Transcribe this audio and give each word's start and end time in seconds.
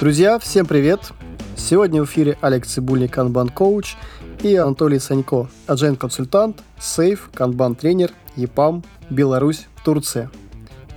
Друзья, 0.00 0.38
всем 0.38 0.64
привет! 0.64 1.10
Сегодня 1.56 2.00
в 2.00 2.04
эфире 2.04 2.38
Алекс 2.40 2.68
Цибульник, 2.72 3.12
Канбан 3.14 3.48
Коуч 3.48 3.96
и 4.44 4.54
Анатолий 4.54 5.00
Санько, 5.00 5.48
Agile 5.66 5.96
консультант, 5.96 6.62
Сейф, 6.78 7.30
Канбан 7.34 7.74
тренер, 7.74 8.12
ЕПАМ, 8.36 8.84
Беларусь, 9.10 9.66
Турция. 9.84 10.30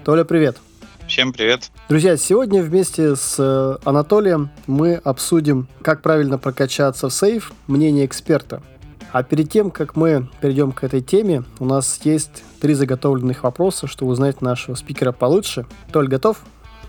Толя, 0.05 0.23
привет! 0.23 0.57
Всем 1.07 1.33
привет! 1.33 1.71
Друзья, 1.89 2.15
сегодня 2.15 2.61
вместе 2.61 3.15
с 3.15 3.37
э, 3.39 3.77
Анатолием 3.85 4.51
мы 4.67 4.93
обсудим, 4.93 5.67
как 5.81 6.03
правильно 6.03 6.37
прокачаться 6.37 7.09
в 7.09 7.13
сейф, 7.13 7.53
мнение 7.65 8.05
эксперта. 8.05 8.61
А 9.11 9.23
перед 9.23 9.49
тем, 9.49 9.71
как 9.71 9.95
мы 9.95 10.29
перейдем 10.41 10.71
к 10.71 10.83
этой 10.83 11.01
теме, 11.01 11.43
у 11.57 11.65
нас 11.65 11.99
есть 12.03 12.43
три 12.59 12.75
заготовленных 12.75 13.41
вопроса, 13.41 13.87
чтобы 13.87 14.11
узнать 14.11 14.41
нашего 14.41 14.75
спикера 14.75 15.11
получше. 15.11 15.65
Толь, 15.91 16.07
готов? 16.07 16.37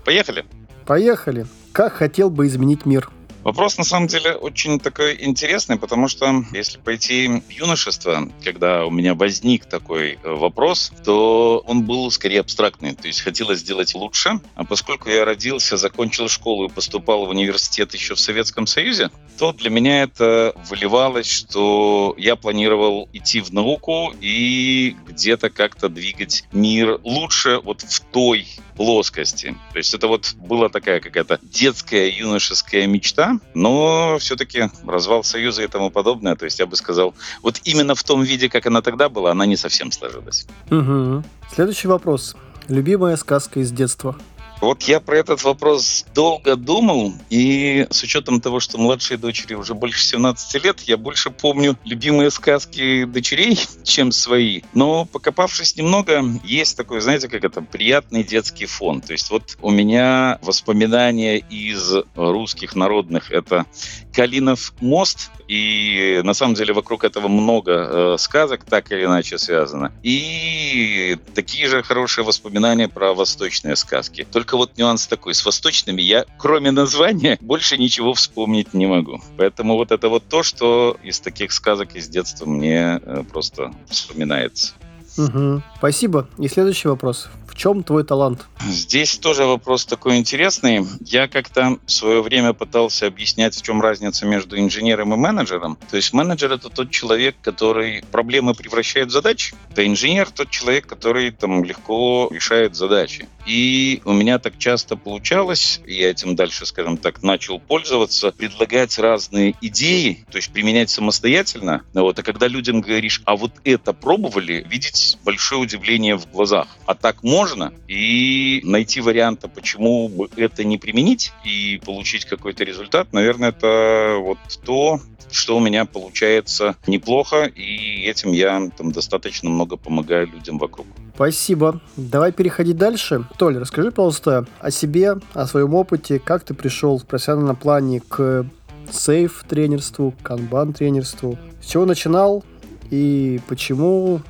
Поехали! 0.05 0.45
Поехали! 0.85 1.47
Как 1.73 1.93
хотел 1.93 2.29
бы 2.29 2.45
изменить 2.45 2.85
мир? 2.85 3.09
Вопрос, 3.43 3.77
на 3.77 3.83
самом 3.83 4.07
деле, 4.07 4.35
очень 4.35 4.79
такой 4.79 5.17
интересный, 5.19 5.77
потому 5.77 6.07
что 6.07 6.45
если 6.53 6.77
пойти 6.77 7.27
в 7.27 7.49
юношество, 7.49 8.29
когда 8.41 8.85
у 8.85 8.89
меня 8.89 9.15
возник 9.15 9.65
такой 9.65 10.17
э, 10.23 10.29
вопрос, 10.29 10.93
то 11.03 11.61
он 11.67 11.83
был 11.83 12.09
скорее 12.09 12.39
абстрактный. 12.39 12.95
То 12.95 13.07
есть 13.07 13.19
хотелось 13.19 13.59
сделать 13.59 13.95
лучше. 13.95 14.39
А 14.55 14.63
поскольку 14.63 15.09
я 15.09 15.25
родился, 15.25 15.75
закончил 15.75 16.29
школу 16.29 16.67
и 16.67 16.69
поступал 16.69 17.25
в 17.25 17.31
университет 17.31 17.93
еще 17.93 18.15
в 18.15 18.19
Советском 18.19 18.65
Союзе, 18.65 19.09
то 19.37 19.51
для 19.51 19.69
меня 19.69 20.03
это 20.03 20.55
выливалось, 20.69 21.29
что 21.29 22.15
я 22.17 22.37
планировал 22.37 23.09
идти 23.11 23.41
в 23.41 23.51
науку 23.51 24.13
и 24.21 24.95
где-то 25.05 25.49
как-то 25.49 25.89
двигать 25.89 26.45
мир 26.53 26.99
лучше 27.03 27.59
вот 27.59 27.81
в 27.81 27.99
той 27.99 28.47
плоскости. 28.75 29.55
То 29.71 29.77
есть 29.77 29.93
это 29.93 30.07
вот 30.07 30.33
была 30.35 30.69
такая 30.69 30.99
какая-то 30.99 31.39
детская 31.41 32.09
юношеская 32.09 32.87
мечта, 32.87 33.32
но 33.53 34.17
все-таки 34.19 34.69
развал 34.85 35.23
Союза 35.23 35.63
и 35.63 35.67
тому 35.67 35.89
подобное. 35.89 36.35
То 36.35 36.45
есть 36.45 36.59
я 36.59 36.65
бы 36.65 36.75
сказал, 36.75 37.13
вот 37.41 37.61
именно 37.63 37.95
в 37.95 38.03
том 38.03 38.23
виде, 38.23 38.49
как 38.49 38.65
она 38.65 38.81
тогда 38.81 39.09
была, 39.09 39.31
она 39.31 39.45
не 39.45 39.57
совсем 39.57 39.91
сложилась. 39.91 40.45
Угу. 40.69 41.23
Следующий 41.53 41.87
вопрос. 41.87 42.35
Любимая 42.67 43.17
сказка 43.17 43.59
из 43.59 43.71
детства? 43.71 44.15
Вот 44.63 44.83
я 44.83 45.01
про 45.01 45.17
этот 45.17 45.43
вопрос 45.43 46.05
долго 46.15 46.55
думал, 46.55 47.13
и 47.29 47.85
с 47.89 48.01
учетом 48.01 48.39
того, 48.39 48.61
что 48.61 48.77
младшей 48.77 49.17
дочери 49.17 49.55
уже 49.55 49.73
больше 49.73 50.01
17 50.05 50.63
лет, 50.63 50.79
я 50.83 50.95
больше 50.95 51.31
помню 51.31 51.77
любимые 51.83 52.31
сказки 52.31 53.03
дочерей, 53.03 53.59
чем 53.83 54.13
свои. 54.13 54.61
Но 54.73 55.03
покопавшись 55.03 55.75
немного, 55.75 56.23
есть 56.45 56.77
такой, 56.77 57.01
знаете, 57.01 57.27
как 57.27 57.43
это, 57.43 57.61
приятный 57.61 58.23
детский 58.23 58.65
фон. 58.65 59.01
То 59.01 59.11
есть 59.11 59.29
вот 59.31 59.57
у 59.61 59.69
меня 59.69 60.39
воспоминания 60.41 61.39
из 61.39 61.95
русских 62.15 62.77
народных. 62.77 63.31
Это 63.31 63.65
Калинов 64.13 64.73
мост, 64.79 65.31
и 65.47 66.21
на 66.23 66.33
самом 66.33 66.53
деле 66.55 66.73
вокруг 66.73 67.03
этого 67.03 67.27
много 67.27 67.71
э, 67.71 68.15
сказок, 68.19 68.63
так 68.63 68.91
или 68.91 69.05
иначе 69.05 69.37
связано. 69.37 69.91
И 70.03 71.17
такие 71.33 71.67
же 71.67 71.83
хорошие 71.83 72.23
воспоминания 72.23 72.87
про 72.87 73.13
восточные 73.13 73.75
сказки. 73.75 74.25
Только 74.31 74.55
вот 74.55 74.77
нюанс 74.77 75.07
такой, 75.07 75.33
с 75.33 75.45
восточными 75.45 76.01
я, 76.01 76.25
кроме 76.37 76.71
названия, 76.71 77.37
больше 77.41 77.77
ничего 77.77 78.13
вспомнить 78.13 78.73
не 78.73 78.85
могу. 78.85 79.21
Поэтому 79.37 79.75
вот 79.75 79.91
это 79.91 80.09
вот 80.09 80.27
то, 80.27 80.43
что 80.43 80.97
из 81.03 81.19
таких 81.19 81.51
сказок 81.51 81.95
из 81.95 82.07
детства 82.07 82.45
мне 82.45 82.99
э, 83.03 83.23
просто 83.31 83.73
вспоминается. 83.89 84.73
Угу. 85.17 85.61
Спасибо. 85.77 86.27
И 86.37 86.47
следующий 86.47 86.87
вопрос. 86.87 87.29
В 87.47 87.55
чем 87.55 87.83
твой 87.83 88.03
талант? 88.03 88.47
Здесь 88.65 89.19
тоже 89.19 89.45
вопрос 89.45 89.85
такой 89.85 90.17
интересный. 90.17 90.87
Я 91.01 91.27
как-то 91.27 91.77
в 91.85 91.91
свое 91.91 92.23
время 92.23 92.53
пытался 92.53 93.05
объяснять, 93.05 93.55
в 93.55 93.61
чем 93.61 93.79
разница 93.79 94.25
между 94.25 94.57
инженером 94.57 95.13
и 95.13 95.17
менеджером. 95.17 95.77
То 95.91 95.97
есть 95.97 96.13
менеджер— 96.13 96.51
это 96.53 96.69
тот 96.69 96.89
человек, 96.89 97.35
который 97.43 98.03
проблемы 98.11 98.55
превращает 98.55 99.09
в 99.09 99.11
задачи, 99.11 99.53
а 99.75 99.85
инженер— 99.85 100.31
тот 100.35 100.49
человек, 100.49 100.87
который 100.87 101.29
там 101.29 101.63
легко 101.63 102.27
решает 102.31 102.75
задачи. 102.75 103.27
И 103.45 104.01
у 104.05 104.13
меня 104.13 104.39
так 104.39 104.57
часто 104.57 104.95
получалось, 104.95 105.81
я 105.85 106.09
этим 106.09 106.35
дальше, 106.35 106.65
скажем 106.65 106.97
так, 106.97 107.21
начал 107.21 107.59
пользоваться, 107.59 108.31
предлагать 108.31 108.97
разные 108.97 109.55
идеи, 109.61 110.25
то 110.31 110.37
есть 110.37 110.51
применять 110.51 110.89
самостоятельно. 110.89 111.83
Вот, 111.93 112.17
а 112.17 112.23
когда 112.23 112.47
людям 112.47 112.81
говоришь, 112.81 113.21
а 113.25 113.35
вот 113.35 113.51
это 113.63 113.93
пробовали, 113.93 114.65
видеть 115.03 115.17
большое 115.23 115.61
удивление 115.61 116.17
в 116.17 116.29
глазах. 116.31 116.67
А 116.85 116.95
так 116.95 117.23
можно 117.23 117.73
и 117.87 118.61
найти 118.63 119.01
варианты, 119.01 119.47
почему 119.47 120.07
бы 120.09 120.29
это 120.35 120.63
не 120.63 120.77
применить 120.77 121.31
и 121.43 121.81
получить 121.85 122.25
какой-то 122.25 122.63
результат, 122.63 123.13
наверное, 123.13 123.49
это 123.49 124.17
вот 124.19 124.37
то, 124.65 124.99
что 125.31 125.57
у 125.57 125.59
меня 125.59 125.85
получается 125.85 126.75
неплохо, 126.87 127.45
и 127.45 128.03
этим 128.03 128.31
я 128.31 128.69
там 128.77 128.91
достаточно 128.91 129.49
много 129.49 129.77
помогаю 129.77 130.27
людям 130.27 130.59
вокруг. 130.59 130.85
Спасибо. 131.15 131.81
Давай 131.95 132.31
переходить 132.31 132.77
дальше. 132.77 133.25
Толя, 133.37 133.59
расскажи, 133.59 133.91
пожалуйста, 133.91 134.45
о 134.59 134.71
себе, 134.71 135.15
о 135.33 135.47
своем 135.47 135.73
опыте, 135.73 136.19
как 136.19 136.43
ты 136.43 136.53
пришел 136.53 136.97
в 136.97 137.05
профессиональном 137.05 137.55
плане 137.55 137.99
к 137.99 138.45
сейф 138.91 139.43
тренерству, 139.47 140.13
канбан 140.21 140.73
тренерству. 140.73 141.37
С 141.61 141.67
чего 141.67 141.85
начинал 141.85 142.43
и 142.91 143.39
почему, 143.47 144.21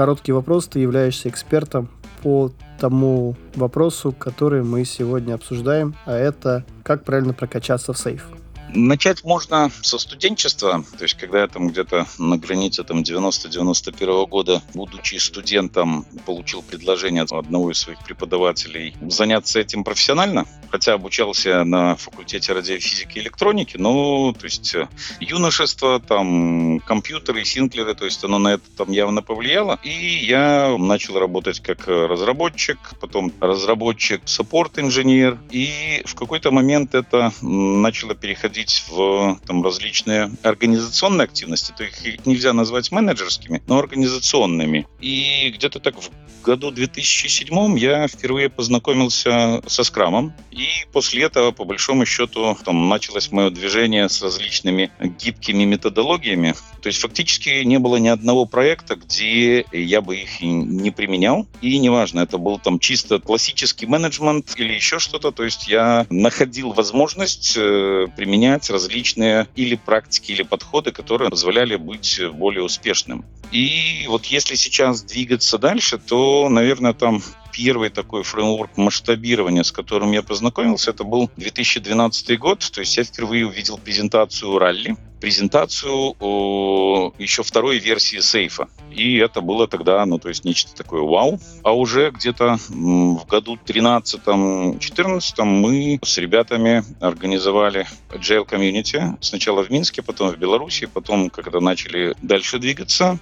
короткий 0.00 0.32
вопрос, 0.32 0.66
ты 0.66 0.78
являешься 0.78 1.28
экспертом 1.28 1.90
по 2.22 2.50
тому 2.78 3.36
вопросу, 3.54 4.12
который 4.12 4.62
мы 4.62 4.86
сегодня 4.86 5.34
обсуждаем, 5.34 5.94
а 6.06 6.16
это 6.16 6.64
как 6.82 7.04
правильно 7.04 7.34
прокачаться 7.34 7.92
в 7.92 7.98
сейф. 7.98 8.39
Начать 8.74 9.24
можно 9.24 9.70
со 9.82 9.98
студенчества, 9.98 10.84
то 10.96 11.02
есть 11.02 11.14
когда 11.14 11.40
я 11.40 11.48
там 11.48 11.68
где-то 11.68 12.06
на 12.18 12.36
границе 12.36 12.84
там 12.84 13.02
90-91 13.02 14.26
года, 14.28 14.62
будучи 14.74 15.16
студентом, 15.16 16.06
получил 16.24 16.62
предложение 16.62 17.22
от 17.22 17.32
одного 17.32 17.72
из 17.72 17.78
своих 17.78 17.98
преподавателей 18.04 18.94
заняться 19.00 19.58
этим 19.58 19.82
профессионально, 19.82 20.46
хотя 20.70 20.94
обучался 20.94 21.64
на 21.64 21.96
факультете 21.96 22.52
радиофизики 22.52 23.18
и 23.18 23.22
электроники, 23.22 23.76
но 23.76 24.32
то 24.32 24.44
есть 24.44 24.74
юношество, 25.18 26.00
там 26.00 26.78
компьютеры, 26.80 27.44
синклеры, 27.44 27.94
то 27.94 28.04
есть 28.04 28.22
оно 28.24 28.38
на 28.38 28.54
это 28.54 28.64
там 28.76 28.90
явно 28.92 29.22
повлияло, 29.22 29.80
и 29.82 30.24
я 30.24 30.76
начал 30.78 31.18
работать 31.18 31.60
как 31.60 31.88
разработчик, 31.88 32.78
потом 33.00 33.32
разработчик, 33.40 34.22
саппорт-инженер, 34.26 35.38
и 35.50 36.02
в 36.04 36.14
какой-то 36.14 36.50
момент 36.50 36.94
это 36.94 37.32
начало 37.40 38.14
переходить 38.14 38.59
уходить 38.60 38.84
в 38.88 39.38
там, 39.46 39.62
различные 39.62 40.30
организационные 40.42 41.24
активности. 41.24 41.72
То 41.76 41.84
их 41.84 42.26
нельзя 42.26 42.52
назвать 42.52 42.92
менеджерскими, 42.92 43.62
но 43.66 43.78
организационными. 43.78 44.86
И 45.00 45.52
где-то 45.54 45.80
так 45.80 45.96
в 45.96 46.10
году 46.42 46.70
2007 46.70 47.78
я 47.78 48.08
впервые 48.08 48.48
познакомился 48.48 49.62
со 49.66 49.84
скрамом. 49.84 50.32
И 50.50 50.66
после 50.92 51.24
этого, 51.24 51.52
по 51.52 51.64
большому 51.64 52.06
счету, 52.06 52.56
там 52.64 52.88
началось 52.88 53.30
мое 53.30 53.50
движение 53.50 54.08
с 54.08 54.22
различными 54.22 54.90
гибкими 55.00 55.64
методологиями. 55.64 56.54
То 56.82 56.88
есть 56.88 57.00
фактически 57.00 57.62
не 57.64 57.78
было 57.78 57.96
ни 57.96 58.08
одного 58.08 58.46
проекта, 58.46 58.96
где 58.96 59.64
я 59.72 60.00
бы 60.00 60.16
их 60.16 60.40
не 60.40 60.90
применял. 60.90 61.46
И 61.60 61.78
неважно, 61.78 62.20
это 62.20 62.38
был 62.38 62.58
там 62.58 62.78
чисто 62.78 63.18
классический 63.18 63.86
менеджмент 63.86 64.54
или 64.56 64.72
еще 64.72 64.98
что-то. 64.98 65.30
То 65.30 65.44
есть 65.44 65.68
я 65.68 66.06
находил 66.10 66.72
возможность 66.72 67.54
э, 67.56 68.06
применять 68.16 68.49
применять 68.50 68.70
различные 68.70 69.46
или 69.54 69.76
практики, 69.76 70.32
или 70.32 70.42
подходы, 70.42 70.90
которые 70.90 71.30
позволяли 71.30 71.76
быть 71.76 72.20
более 72.32 72.62
успешным. 72.64 73.24
И 73.52 74.06
вот 74.08 74.26
если 74.26 74.54
сейчас 74.54 75.02
двигаться 75.02 75.58
дальше, 75.58 75.98
то, 75.98 76.48
наверное, 76.48 76.92
там 76.92 77.22
первый 77.52 77.90
такой 77.90 78.22
фреймворк 78.22 78.76
масштабирования, 78.76 79.62
с 79.62 79.72
которым 79.72 80.12
я 80.12 80.22
познакомился, 80.22 80.90
это 80.90 81.04
был 81.04 81.30
2012 81.36 82.38
год. 82.38 82.70
То 82.72 82.80
есть 82.80 82.96
я 82.96 83.04
впервые 83.04 83.46
увидел 83.46 83.78
презентацию 83.78 84.58
ралли, 84.58 84.96
презентацию 85.20 86.16
о 86.18 87.12
еще 87.18 87.42
второй 87.42 87.78
версии 87.78 88.20
сейфа. 88.20 88.68
И 88.90 89.16
это 89.16 89.40
было 89.40 89.68
тогда, 89.68 90.04
ну, 90.06 90.18
то 90.18 90.28
есть 90.28 90.44
нечто 90.44 90.74
такое 90.74 91.02
вау. 91.02 91.38
А 91.62 91.72
уже 91.72 92.10
где-то 92.10 92.58
в 92.68 93.26
году 93.26 93.58
13-14 93.64 95.44
мы 95.44 95.98
с 96.02 96.18
ребятами 96.18 96.84
организовали 97.00 97.86
Agile 98.10 98.48
Community. 98.48 99.16
Сначала 99.20 99.62
в 99.62 99.70
Минске, 99.70 100.02
потом 100.02 100.30
в 100.30 100.38
Беларуси, 100.38 100.86
потом, 100.86 101.30
когда 101.30 101.60
начали 101.60 102.14
дальше 102.22 102.58
двигаться 102.58 103.18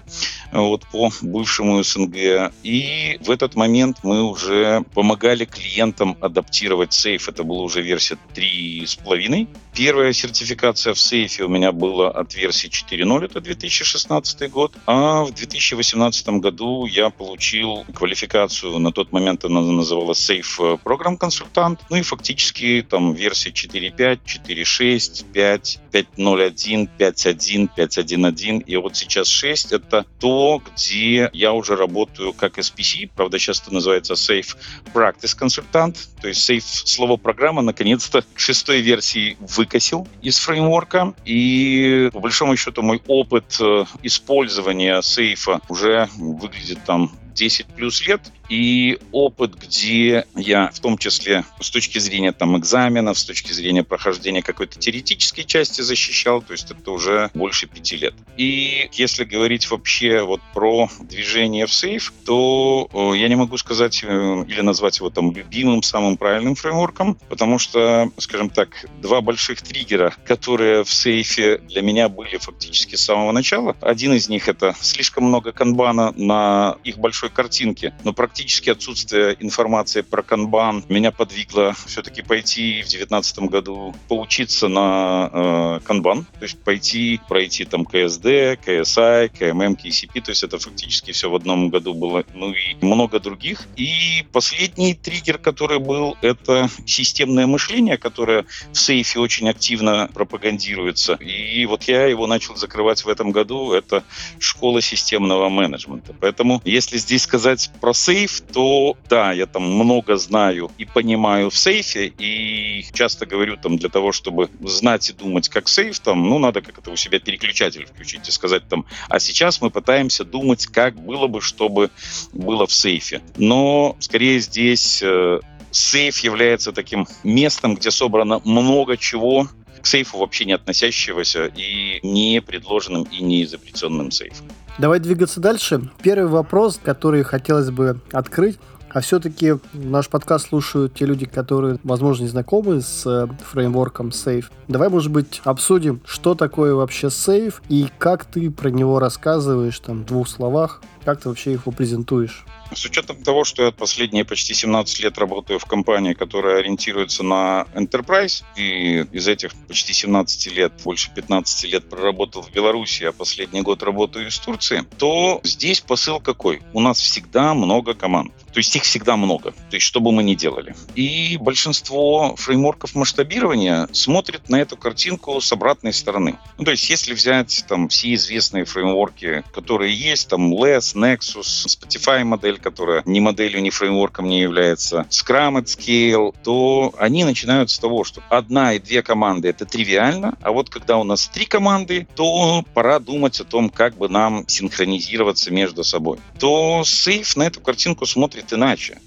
вот 0.53 0.87
по 0.87 1.11
бывшему 1.21 1.83
СНГ. 1.83 2.53
И 2.63 3.19
в 3.21 3.31
этот 3.31 3.57
момент 3.57 3.99
мы 4.03 4.18
уже 4.23 4.85
помогали 4.95 5.45
клиентам 5.45 6.17
адаптировать 6.21 6.93
сейф. 6.93 7.29
Это 7.29 7.43
была 7.45 7.63
уже 7.63 7.83
версия 7.83 8.19
3.5. 8.35 9.49
Первая 9.79 10.13
сертификация 10.13 10.93
в 10.93 10.99
сейфе 10.99 11.45
у 11.45 11.49
меня 11.49 11.71
была 11.71 12.11
от 12.11 12.35
версии 12.35 12.69
4.0, 12.69 13.27
это 13.27 13.41
2016 13.41 14.51
год, 14.51 14.73
а 14.87 15.23
в 15.23 15.33
2018 15.33 16.29
году 16.41 16.85
я 16.87 17.11
получил 17.11 17.85
квалификацию, 17.95 18.79
на 18.81 18.91
тот 18.91 19.13
момент 19.13 19.45
она 19.45 19.61
называлась 19.61 20.29
Safe 20.29 20.81
Program 20.83 21.17
Consultant, 21.17 21.79
ну 21.91 21.97
и 21.97 22.03
фактически 22.03 22.85
там 22.89 23.15
версии 23.15 23.53
4.5, 23.53 24.19
4.6, 24.27 25.25
5, 25.33 25.81
5.0.1, 25.93 26.89
5.1, 26.99 27.71
5.1.1 27.77 28.65
и 28.65 28.77
вот 28.77 28.97
сейчас 28.97 29.29
6 29.29 29.73
это 29.73 30.05
то, 30.19 30.61
где 30.75 31.31
я 31.33 31.53
уже 31.53 31.77
работаю 31.77 32.33
как 32.33 32.59
SPC, 32.59 33.11
правда 33.15 33.39
сейчас 33.39 33.61
это 33.61 33.73
называется 33.73 34.08
Safe 34.15 34.57
Practice 34.93 35.37
Consultant, 35.39 35.97
то 36.21 36.29
есть 36.29 36.49
Safe 36.49 36.63
слово 36.63 37.17
программа 37.17 37.63
наконец-то 37.63 38.25
шестой 38.35 38.81
версии 38.81 39.37
выкосил 39.41 40.07
из 40.23 40.39
фреймворка. 40.39 41.15
И 41.25 42.11
по 42.13 42.21
большому 42.21 42.57
счету 42.57 42.83
мой 42.83 43.03
опыт 43.07 43.57
э, 43.61 43.85
использования 44.03 45.01
сейфа 45.03 45.61
уже 45.69 46.09
выглядит 46.17 46.79
там 46.85 47.13
10 47.39 47.67
плюс 47.67 48.07
лет, 48.07 48.33
и 48.49 48.99
опыт, 49.13 49.55
где 49.57 50.27
я 50.35 50.71
в 50.73 50.81
том 50.81 50.99
числе 50.99 51.45
с 51.61 51.71
точки 51.71 51.99
зрения 51.99 52.33
там 52.33 52.57
экзаменов, 52.59 53.19
с 53.19 53.25
точки 53.25 53.53
зрения 53.53 53.85
прохождения 53.85 54.43
какой-то 54.43 54.79
теоретической 54.79 55.45
части 55.45 55.83
защищал, 55.83 56.43
то 56.43 56.53
есть 56.53 56.71
это 56.71 56.91
уже 56.91 57.31
больше 57.35 57.67
пяти 57.67 57.97
лет. 57.97 58.15
И 58.37 58.89
если 58.93 59.25
говорить 59.25 59.71
вообще 59.71 60.23
вот 60.23 60.41
про 60.55 60.89
движение 61.01 61.67
в 61.67 61.73
сейф, 61.73 62.13
то 62.25 62.89
я 63.15 63.29
не 63.29 63.37
могу 63.37 63.57
сказать 63.59 64.03
э, 64.03 64.45
или 64.49 64.61
назвать 64.61 64.99
его 64.99 65.11
там 65.11 65.33
любимым, 65.33 65.83
самым 65.83 66.17
правильным 66.17 66.55
фреймворком, 66.55 67.17
потому 67.29 67.59
что, 67.59 68.11
скажем 68.17 68.51
так, 68.51 68.87
два 69.01 69.21
больших 69.21 69.63
триггера, 69.63 70.15
которые 70.25 70.85
в 70.85 70.93
сейфе 70.93 71.59
для 71.59 71.83
меня 71.83 72.09
были 72.09 72.39
фактически 72.39 72.97
с 72.97 73.05
самого 73.05 73.33
начала. 73.33 73.77
Один 73.81 74.15
из 74.15 74.29
них 74.29 74.49
это 74.49 74.75
слишком 74.81 75.25
много 75.25 75.53
канбана 75.53 76.13
на 76.17 76.77
их 76.85 76.99
большой 76.99 77.28
картинке, 77.33 77.95
но 78.05 78.13
практически 78.13 78.39
практически 78.39 78.71
отсутствие 78.71 79.37
информации 79.41 80.03
про 80.03 80.23
канбан 80.23 80.85
меня 80.89 81.11
подвигло 81.11 81.75
все-таки 81.87 82.23
пойти 82.23 82.83
в 82.83 82.89
2019 82.89 83.39
году 83.51 83.95
поучиться 84.09 84.69
на 84.69 85.31
э, 85.33 85.81
канбан, 85.85 86.25
то 86.25 86.45
есть 86.45 86.59
пойти 86.63 87.21
пройти 87.29 87.65
там 87.65 87.85
КСД, 87.85 88.59
КСИ, 88.63 89.29
КММ, 89.39 89.77
КСП, 89.77 90.23
то 90.25 90.31
есть 90.31 90.45
это 90.45 90.59
фактически 90.59 91.13
все 91.13 91.29
в 91.29 91.35
одном 91.35 91.69
году 91.69 91.95
было, 91.95 92.25
ну 92.35 92.53
и 92.53 92.77
много 92.81 93.19
других. 93.19 93.67
И 93.77 94.25
последний 94.33 94.95
триггер, 94.95 95.39
который 95.39 95.79
был, 95.79 96.17
это 96.23 96.69
системное 96.87 97.47
мышление, 97.47 97.97
которое 97.99 98.45
в 98.73 98.79
сейфе 98.79 99.19
очень 99.19 99.49
активно 99.49 100.09
пропагандируется. 100.15 101.15
И 101.15 101.67
вот 101.67 101.85
я 101.85 102.07
его 102.07 102.27
начал 102.27 102.57
закрывать 102.57 103.05
в 103.05 103.09
этом 103.09 103.33
году, 103.33 103.73
это 103.73 104.05
школа 104.39 104.81
системного 104.81 105.49
менеджмента. 105.49 106.15
Поэтому 106.21 106.63
если 106.65 106.99
здесь 106.99 107.18
сказать 107.19 107.71
про 107.81 107.93
сейф, 107.93 108.41
то 108.41 108.97
да, 109.09 109.33
я 109.33 109.47
там 109.47 109.63
много 109.63 110.17
знаю 110.17 110.71
и 110.79 110.85
понимаю 110.85 111.51
в 111.51 111.57
сейфе, 111.57 112.13
и 112.19 112.85
часто 112.93 113.27
говорю 113.27 113.57
там 113.57 113.79
для 113.79 113.89
того, 113.89 114.13
чтобы 114.13 114.51
знать 114.61 115.11
и 115.11 115.13
думать 115.13 115.49
как 115.49 115.69
сейф, 115.69 115.99
там, 116.01 116.29
ну, 116.29 116.39
надо 116.39 116.61
как 116.61 116.79
это 116.79 116.91
у 116.91 116.97
себя 116.97 117.19
переключатель 117.19 117.87
включить 117.87 118.29
и 118.29 118.33
сказать 118.33 118.69
там, 118.69 118.87
а 119.09 119.19
сейчас 119.21 119.61
мы 119.61 119.71
пытаемся 119.71 120.25
думать, 120.25 120.67
как 120.67 120.95
было 120.95 121.27
бы, 121.27 121.41
чтобы 121.41 121.91
было 122.33 122.67
в 122.67 122.73
сейфе. 122.73 123.23
Но 123.37 123.97
скорее 124.01 124.41
здесь 124.41 125.03
э, 125.03 125.41
сейф 125.71 126.19
является 126.19 126.73
таким 126.73 127.07
местом, 127.25 127.75
где 127.75 127.91
собрано 127.91 128.41
много 128.45 128.97
чего, 128.97 129.49
к 129.81 129.87
сейфу 129.87 130.19
вообще 130.19 130.45
не 130.45 130.53
относящегося 130.53 131.47
и 131.47 132.01
не 132.03 132.41
предложенным 132.41 133.05
и 133.05 133.23
не 133.23 133.45
изобретенным 133.45 134.11
сейфом. 134.11 134.49
Давай 134.79 135.01
двигаться 135.01 135.41
дальше. 135.41 135.91
Первый 136.03 136.29
вопрос, 136.29 136.79
который 136.81 137.25
хотелось 137.25 137.71
бы 137.71 138.01
открыть, 138.13 138.61
а 138.91 139.01
все-таки 139.01 139.55
наш 139.73 140.09
подкаст 140.09 140.49
слушают 140.49 140.95
те 140.95 141.05
люди, 141.05 141.27
которые, 141.27 141.81
возможно, 141.83 142.23
не 142.23 142.29
знакомы 142.29 142.81
с 142.81 143.05
э, 143.05 143.27
фреймворком 143.43 144.11
Safe. 144.11 144.45
Давай, 144.69 144.89
может 144.89 145.11
быть, 145.11 145.43
обсудим, 145.45 146.01
что 146.07 146.37
такое 146.37 146.75
вообще 146.75 147.09
Safe 147.09 147.55
и 147.69 147.89
как 147.99 148.25
ты 148.25 148.53
про 148.53 148.71
него 148.71 149.01
рассказываешь 149.01 149.79
там 149.81 150.05
в 150.05 150.07
двух 150.07 150.29
словах, 150.29 150.81
как 151.05 151.21
ты 151.21 151.29
вообще 151.29 151.53
его 151.53 151.73
презентуешь. 151.73 152.47
С 152.75 152.85
учетом 152.85 153.23
того, 153.23 153.45
что 153.45 153.65
я 153.65 153.71
последние 153.71 154.25
почти 154.25 154.55
17 154.55 155.01
лет 155.01 155.19
работаю 155.19 155.59
в 155.59 155.65
компании, 155.65 156.13
которая 156.13 156.59
ориентируется 156.59 157.23
на 157.23 157.67
enterprise, 157.75 158.45
и 158.57 159.07
из 159.13 159.27
этих 159.27 159.55
почти 159.67 159.93
17 159.93 160.53
лет, 160.53 160.73
больше 160.85 161.11
15 161.15 161.65
лет 161.65 161.89
проработал 161.89 162.43
в 162.43 162.53
Беларуси, 162.53 163.05
а 163.05 163.13
последний 163.13 163.63
год 163.63 163.83
работаю 163.83 164.29
из 164.29 164.39
Турции, 164.39 164.85
то 164.99 165.41
здесь 165.45 165.81
посыл 165.81 166.21
какой? 166.21 166.63
У 166.73 166.81
нас 166.81 166.99
всегда 166.99 167.55
много 167.55 167.95
команд. 167.95 168.33
То 168.53 168.59
есть 168.59 168.75
их 168.77 168.83
всегда 168.83 169.17
много, 169.17 169.53
то 169.53 169.77
есть 169.77 169.87
что 169.87 170.01
бы 170.01 170.13
мы 170.13 170.23
ни 170.23 170.35
делали. 170.35 170.75
И 170.95 171.37
большинство 171.41 172.35
фреймворков 172.37 172.95
масштабирования 172.95 173.89
смотрят 173.93 174.49
на 174.49 174.57
эту 174.57 174.77
картинку 174.77 175.41
с 175.41 175.53
обратной 175.53 175.93
стороны. 175.93 176.39
Ну, 176.57 176.65
то 176.65 176.71
есть 176.71 176.89
если 176.89 177.13
взять 177.13 177.65
там 177.69 177.89
все 177.89 178.15
известные 178.15 178.65
фреймворки, 178.65 179.45
которые 179.53 179.95
есть, 179.95 180.29
там 180.29 180.53
LESS, 180.53 180.95
Nexus, 180.95 181.67
Spotify 181.67 182.25
модель, 182.25 182.59
которая 182.59 183.03
ни 183.05 183.21
моделью, 183.21 183.63
ни 183.63 183.71
фреймворком 183.71 184.29
не 184.29 184.41
является, 184.41 185.07
Scrum 185.11 185.61
at 185.61 185.65
Scale, 185.65 186.35
то 186.43 186.95
они 186.99 187.25
начинают 187.25 187.71
с 187.71 187.79
того, 187.79 188.05
что 188.05 188.23
одна 188.29 188.75
и 188.75 188.79
две 188.79 189.03
команды— 189.03 189.49
это 189.51 189.67
тривиально, 189.67 190.37
а 190.43 190.53
вот 190.53 190.71
когда 190.71 190.99
у 190.99 191.05
нас 191.05 191.29
три 191.29 191.47
команды, 191.47 192.07
то 192.15 192.65
пора 192.75 192.99
думать 192.99 193.41
о 193.41 193.45
том, 193.45 193.71
как 193.71 193.97
бы 193.97 194.09
нам 194.09 194.47
синхронизироваться 194.49 195.53
между 195.53 195.85
собой. 195.85 196.19
То 196.39 196.83
Safe 196.85 197.31
на 197.37 197.45
эту 197.45 197.61
картинку 197.61 198.07
смотрит 198.07 198.38
смотрит 198.39 198.53
иначе. 198.53 198.99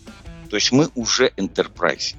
То 0.50 0.58
есть 0.58 0.72
мы 0.72 0.90
уже 0.96 1.32
enterprise. 1.38 2.16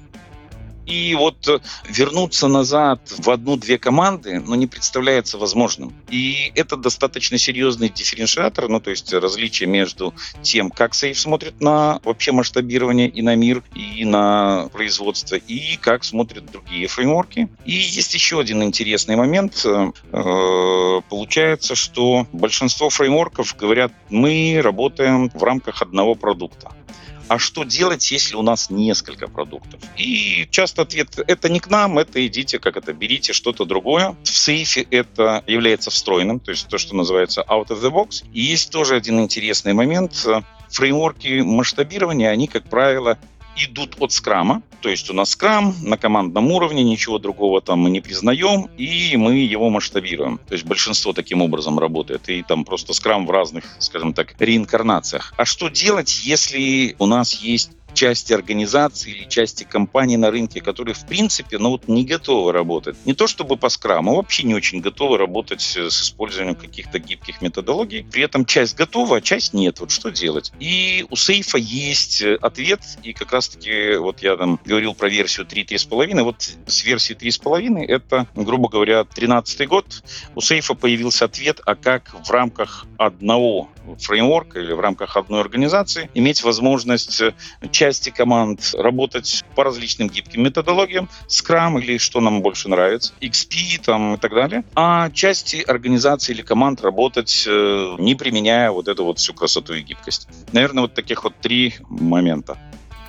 И 0.85 1.15
вот 1.15 1.47
э, 1.47 1.59
вернуться 1.87 2.47
назад 2.47 2.99
в 3.17 3.29
одну-две 3.29 3.77
команды, 3.77 4.41
ну, 4.45 4.55
не 4.55 4.67
представляется 4.67 5.37
возможным. 5.37 5.93
И 6.09 6.51
это 6.55 6.75
достаточно 6.75 7.37
серьезный 7.37 7.87
дифференциатор, 7.87 8.67
ну, 8.67 8.81
то 8.81 8.89
есть 8.89 9.13
различие 9.13 9.69
между 9.69 10.13
тем, 10.41 10.69
как 10.69 10.93
сейф 10.93 11.17
смотрит 11.17 11.61
на 11.61 12.01
вообще 12.03 12.33
масштабирование 12.33 13.07
и 13.07 13.21
на 13.21 13.35
мир, 13.35 13.63
и 13.73 14.03
на 14.03 14.67
производство, 14.73 15.35
и 15.35 15.77
как 15.77 16.03
смотрят 16.03 16.51
другие 16.51 16.87
фреймворки. 16.87 17.47
И 17.65 17.71
есть 17.71 18.13
еще 18.13 18.41
один 18.41 18.61
интересный 18.61 19.15
момент. 19.15 19.65
Э, 19.65 21.01
получается, 21.09 21.75
что 21.75 22.27
большинство 22.33 22.89
фреймворков 22.89 23.55
говорят, 23.55 23.93
мы 24.09 24.59
работаем 24.61 25.29
в 25.29 25.43
рамках 25.43 25.81
одного 25.81 26.15
продукта 26.15 26.73
а 27.27 27.39
что 27.39 27.63
делать, 27.63 28.11
если 28.11 28.35
у 28.35 28.41
нас 28.41 28.69
несколько 28.69 29.27
продуктов? 29.27 29.79
И 29.97 30.47
часто 30.51 30.83
ответ– 30.83 31.19
это 31.27 31.49
не 31.49 31.59
к 31.59 31.69
нам, 31.69 31.97
это 31.99 32.25
идите, 32.25 32.59
как 32.59 32.77
это, 32.77 32.93
берите 32.93 33.33
что-то 33.33 33.65
другое. 33.65 34.15
В 34.23 34.29
сейфе 34.29 34.85
это 34.89 35.43
является 35.47 35.89
встроенным, 35.89 36.39
то 36.39 36.51
есть 36.51 36.67
то, 36.67 36.77
что 36.77 36.95
называется 36.95 37.45
out 37.47 37.67
of 37.67 37.81
the 37.81 37.91
box. 37.91 38.23
И 38.33 38.41
есть 38.41 38.71
тоже 38.71 38.95
один 38.95 39.19
интересный 39.19 39.73
момент. 39.73 40.27
Фреймворки 40.69 41.41
масштабирования, 41.41 42.29
они, 42.29 42.47
как 42.47 42.63
правило, 42.63 43.19
идут 43.57 43.95
от 43.99 44.11
скрама. 44.11 44.61
То 44.81 44.89
есть 44.89 45.09
у 45.09 45.13
нас 45.13 45.31
скрам 45.31 45.75
на 45.81 45.97
командном 45.97 46.51
уровне, 46.51 46.83
ничего 46.83 47.19
другого 47.19 47.61
там 47.61 47.79
мы 47.79 47.89
не 47.89 48.01
признаем, 48.01 48.69
и 48.77 49.15
мы 49.15 49.35
его 49.35 49.69
масштабируем. 49.69 50.39
То 50.47 50.53
есть 50.53 50.65
большинство 50.65 51.13
таким 51.13 51.41
образом 51.41 51.79
работает. 51.79 52.27
И 52.29 52.43
там 52.43 52.65
просто 52.65 52.93
скрам 52.93 53.25
в 53.25 53.31
разных, 53.31 53.63
скажем 53.79 54.13
так, 54.13 54.35
реинкарнациях. 54.39 55.33
А 55.37 55.45
что 55.45 55.69
делать, 55.69 56.21
если 56.23 56.95
у 56.99 57.05
нас 57.05 57.35
есть 57.41 57.71
части 57.93 58.33
организации 58.33 59.11
или 59.11 59.29
части 59.29 59.63
компаний 59.63 60.17
на 60.17 60.31
рынке, 60.31 60.61
которые, 60.61 60.95
в 60.95 61.05
принципе, 61.05 61.57
ну 61.57 61.69
вот 61.69 61.87
не 61.87 62.05
готовы 62.05 62.51
работать. 62.51 62.95
Не 63.05 63.13
то 63.13 63.27
чтобы 63.27 63.57
по 63.57 63.69
скраму, 63.69 64.13
а 64.13 64.15
вообще 64.15 64.43
не 64.43 64.55
очень 64.55 64.81
готовы 64.81 65.17
работать 65.17 65.61
с 65.61 66.01
использованием 66.01 66.55
каких-то 66.55 66.99
гибких 66.99 67.41
методологий. 67.41 68.05
При 68.11 68.23
этом 68.23 68.45
часть 68.45 68.75
готова, 68.75 69.17
а 69.17 69.21
часть 69.21 69.53
нет. 69.53 69.79
Вот 69.79 69.91
что 69.91 70.09
делать? 70.09 70.51
И 70.59 71.05
у 71.09 71.15
сейфа 71.15 71.57
есть 71.57 72.21
э, 72.21 72.35
ответ, 72.41 72.81
и 73.03 73.13
как 73.13 73.31
раз-таки 73.31 73.95
вот 73.95 74.21
я 74.21 74.35
там 74.37 74.59
говорил 74.65 74.93
про 74.93 75.09
версию 75.09 75.45
3.3.5, 75.45 76.23
вот 76.23 76.49
с 76.65 76.83
версии 76.83 77.15
3.5 77.15 77.85
это, 77.85 78.27
грубо 78.35 78.69
говоря, 78.69 79.03
13 79.03 79.67
год, 79.67 80.03
у 80.35 80.41
сейфа 80.41 80.73
появился 80.73 81.25
ответ, 81.25 81.61
а 81.65 81.75
как 81.75 82.15
в 82.25 82.31
рамках 82.31 82.85
одного 82.97 83.69
фреймворка 83.99 84.59
или 84.59 84.71
в 84.73 84.79
рамках 84.79 85.17
одной 85.17 85.41
организации 85.41 86.09
иметь 86.13 86.43
возможность 86.43 87.21
э, 87.21 87.33
части 87.83 88.11
команд 88.11 88.73
работать 88.77 89.43
по 89.55 89.65
различным 89.65 90.07
гибким 90.07 90.43
методологиям, 90.43 91.09
Scrum 91.27 91.81
или 91.81 91.97
что 91.97 92.21
нам 92.21 92.41
больше 92.41 92.69
нравится, 92.69 93.11
XP 93.19 93.83
там 93.85 94.13
и 94.13 94.17
так 94.17 94.33
далее, 94.33 94.63
а 94.73 95.09
части 95.09 95.57
организации 95.57 96.31
или 96.31 96.43
команд 96.43 96.81
работать 96.81 97.43
э, 97.45 97.95
не 97.99 98.15
применяя 98.15 98.71
вот 98.71 98.87
эту 98.87 99.03
вот 99.03 99.19
всю 99.19 99.33
красоту 99.33 99.73
и 99.73 99.81
гибкость. 99.81 100.29
Наверное, 100.53 100.83
вот 100.83 100.93
таких 100.93 101.25
вот 101.25 101.33
три 101.41 101.73
момента. 101.89 102.57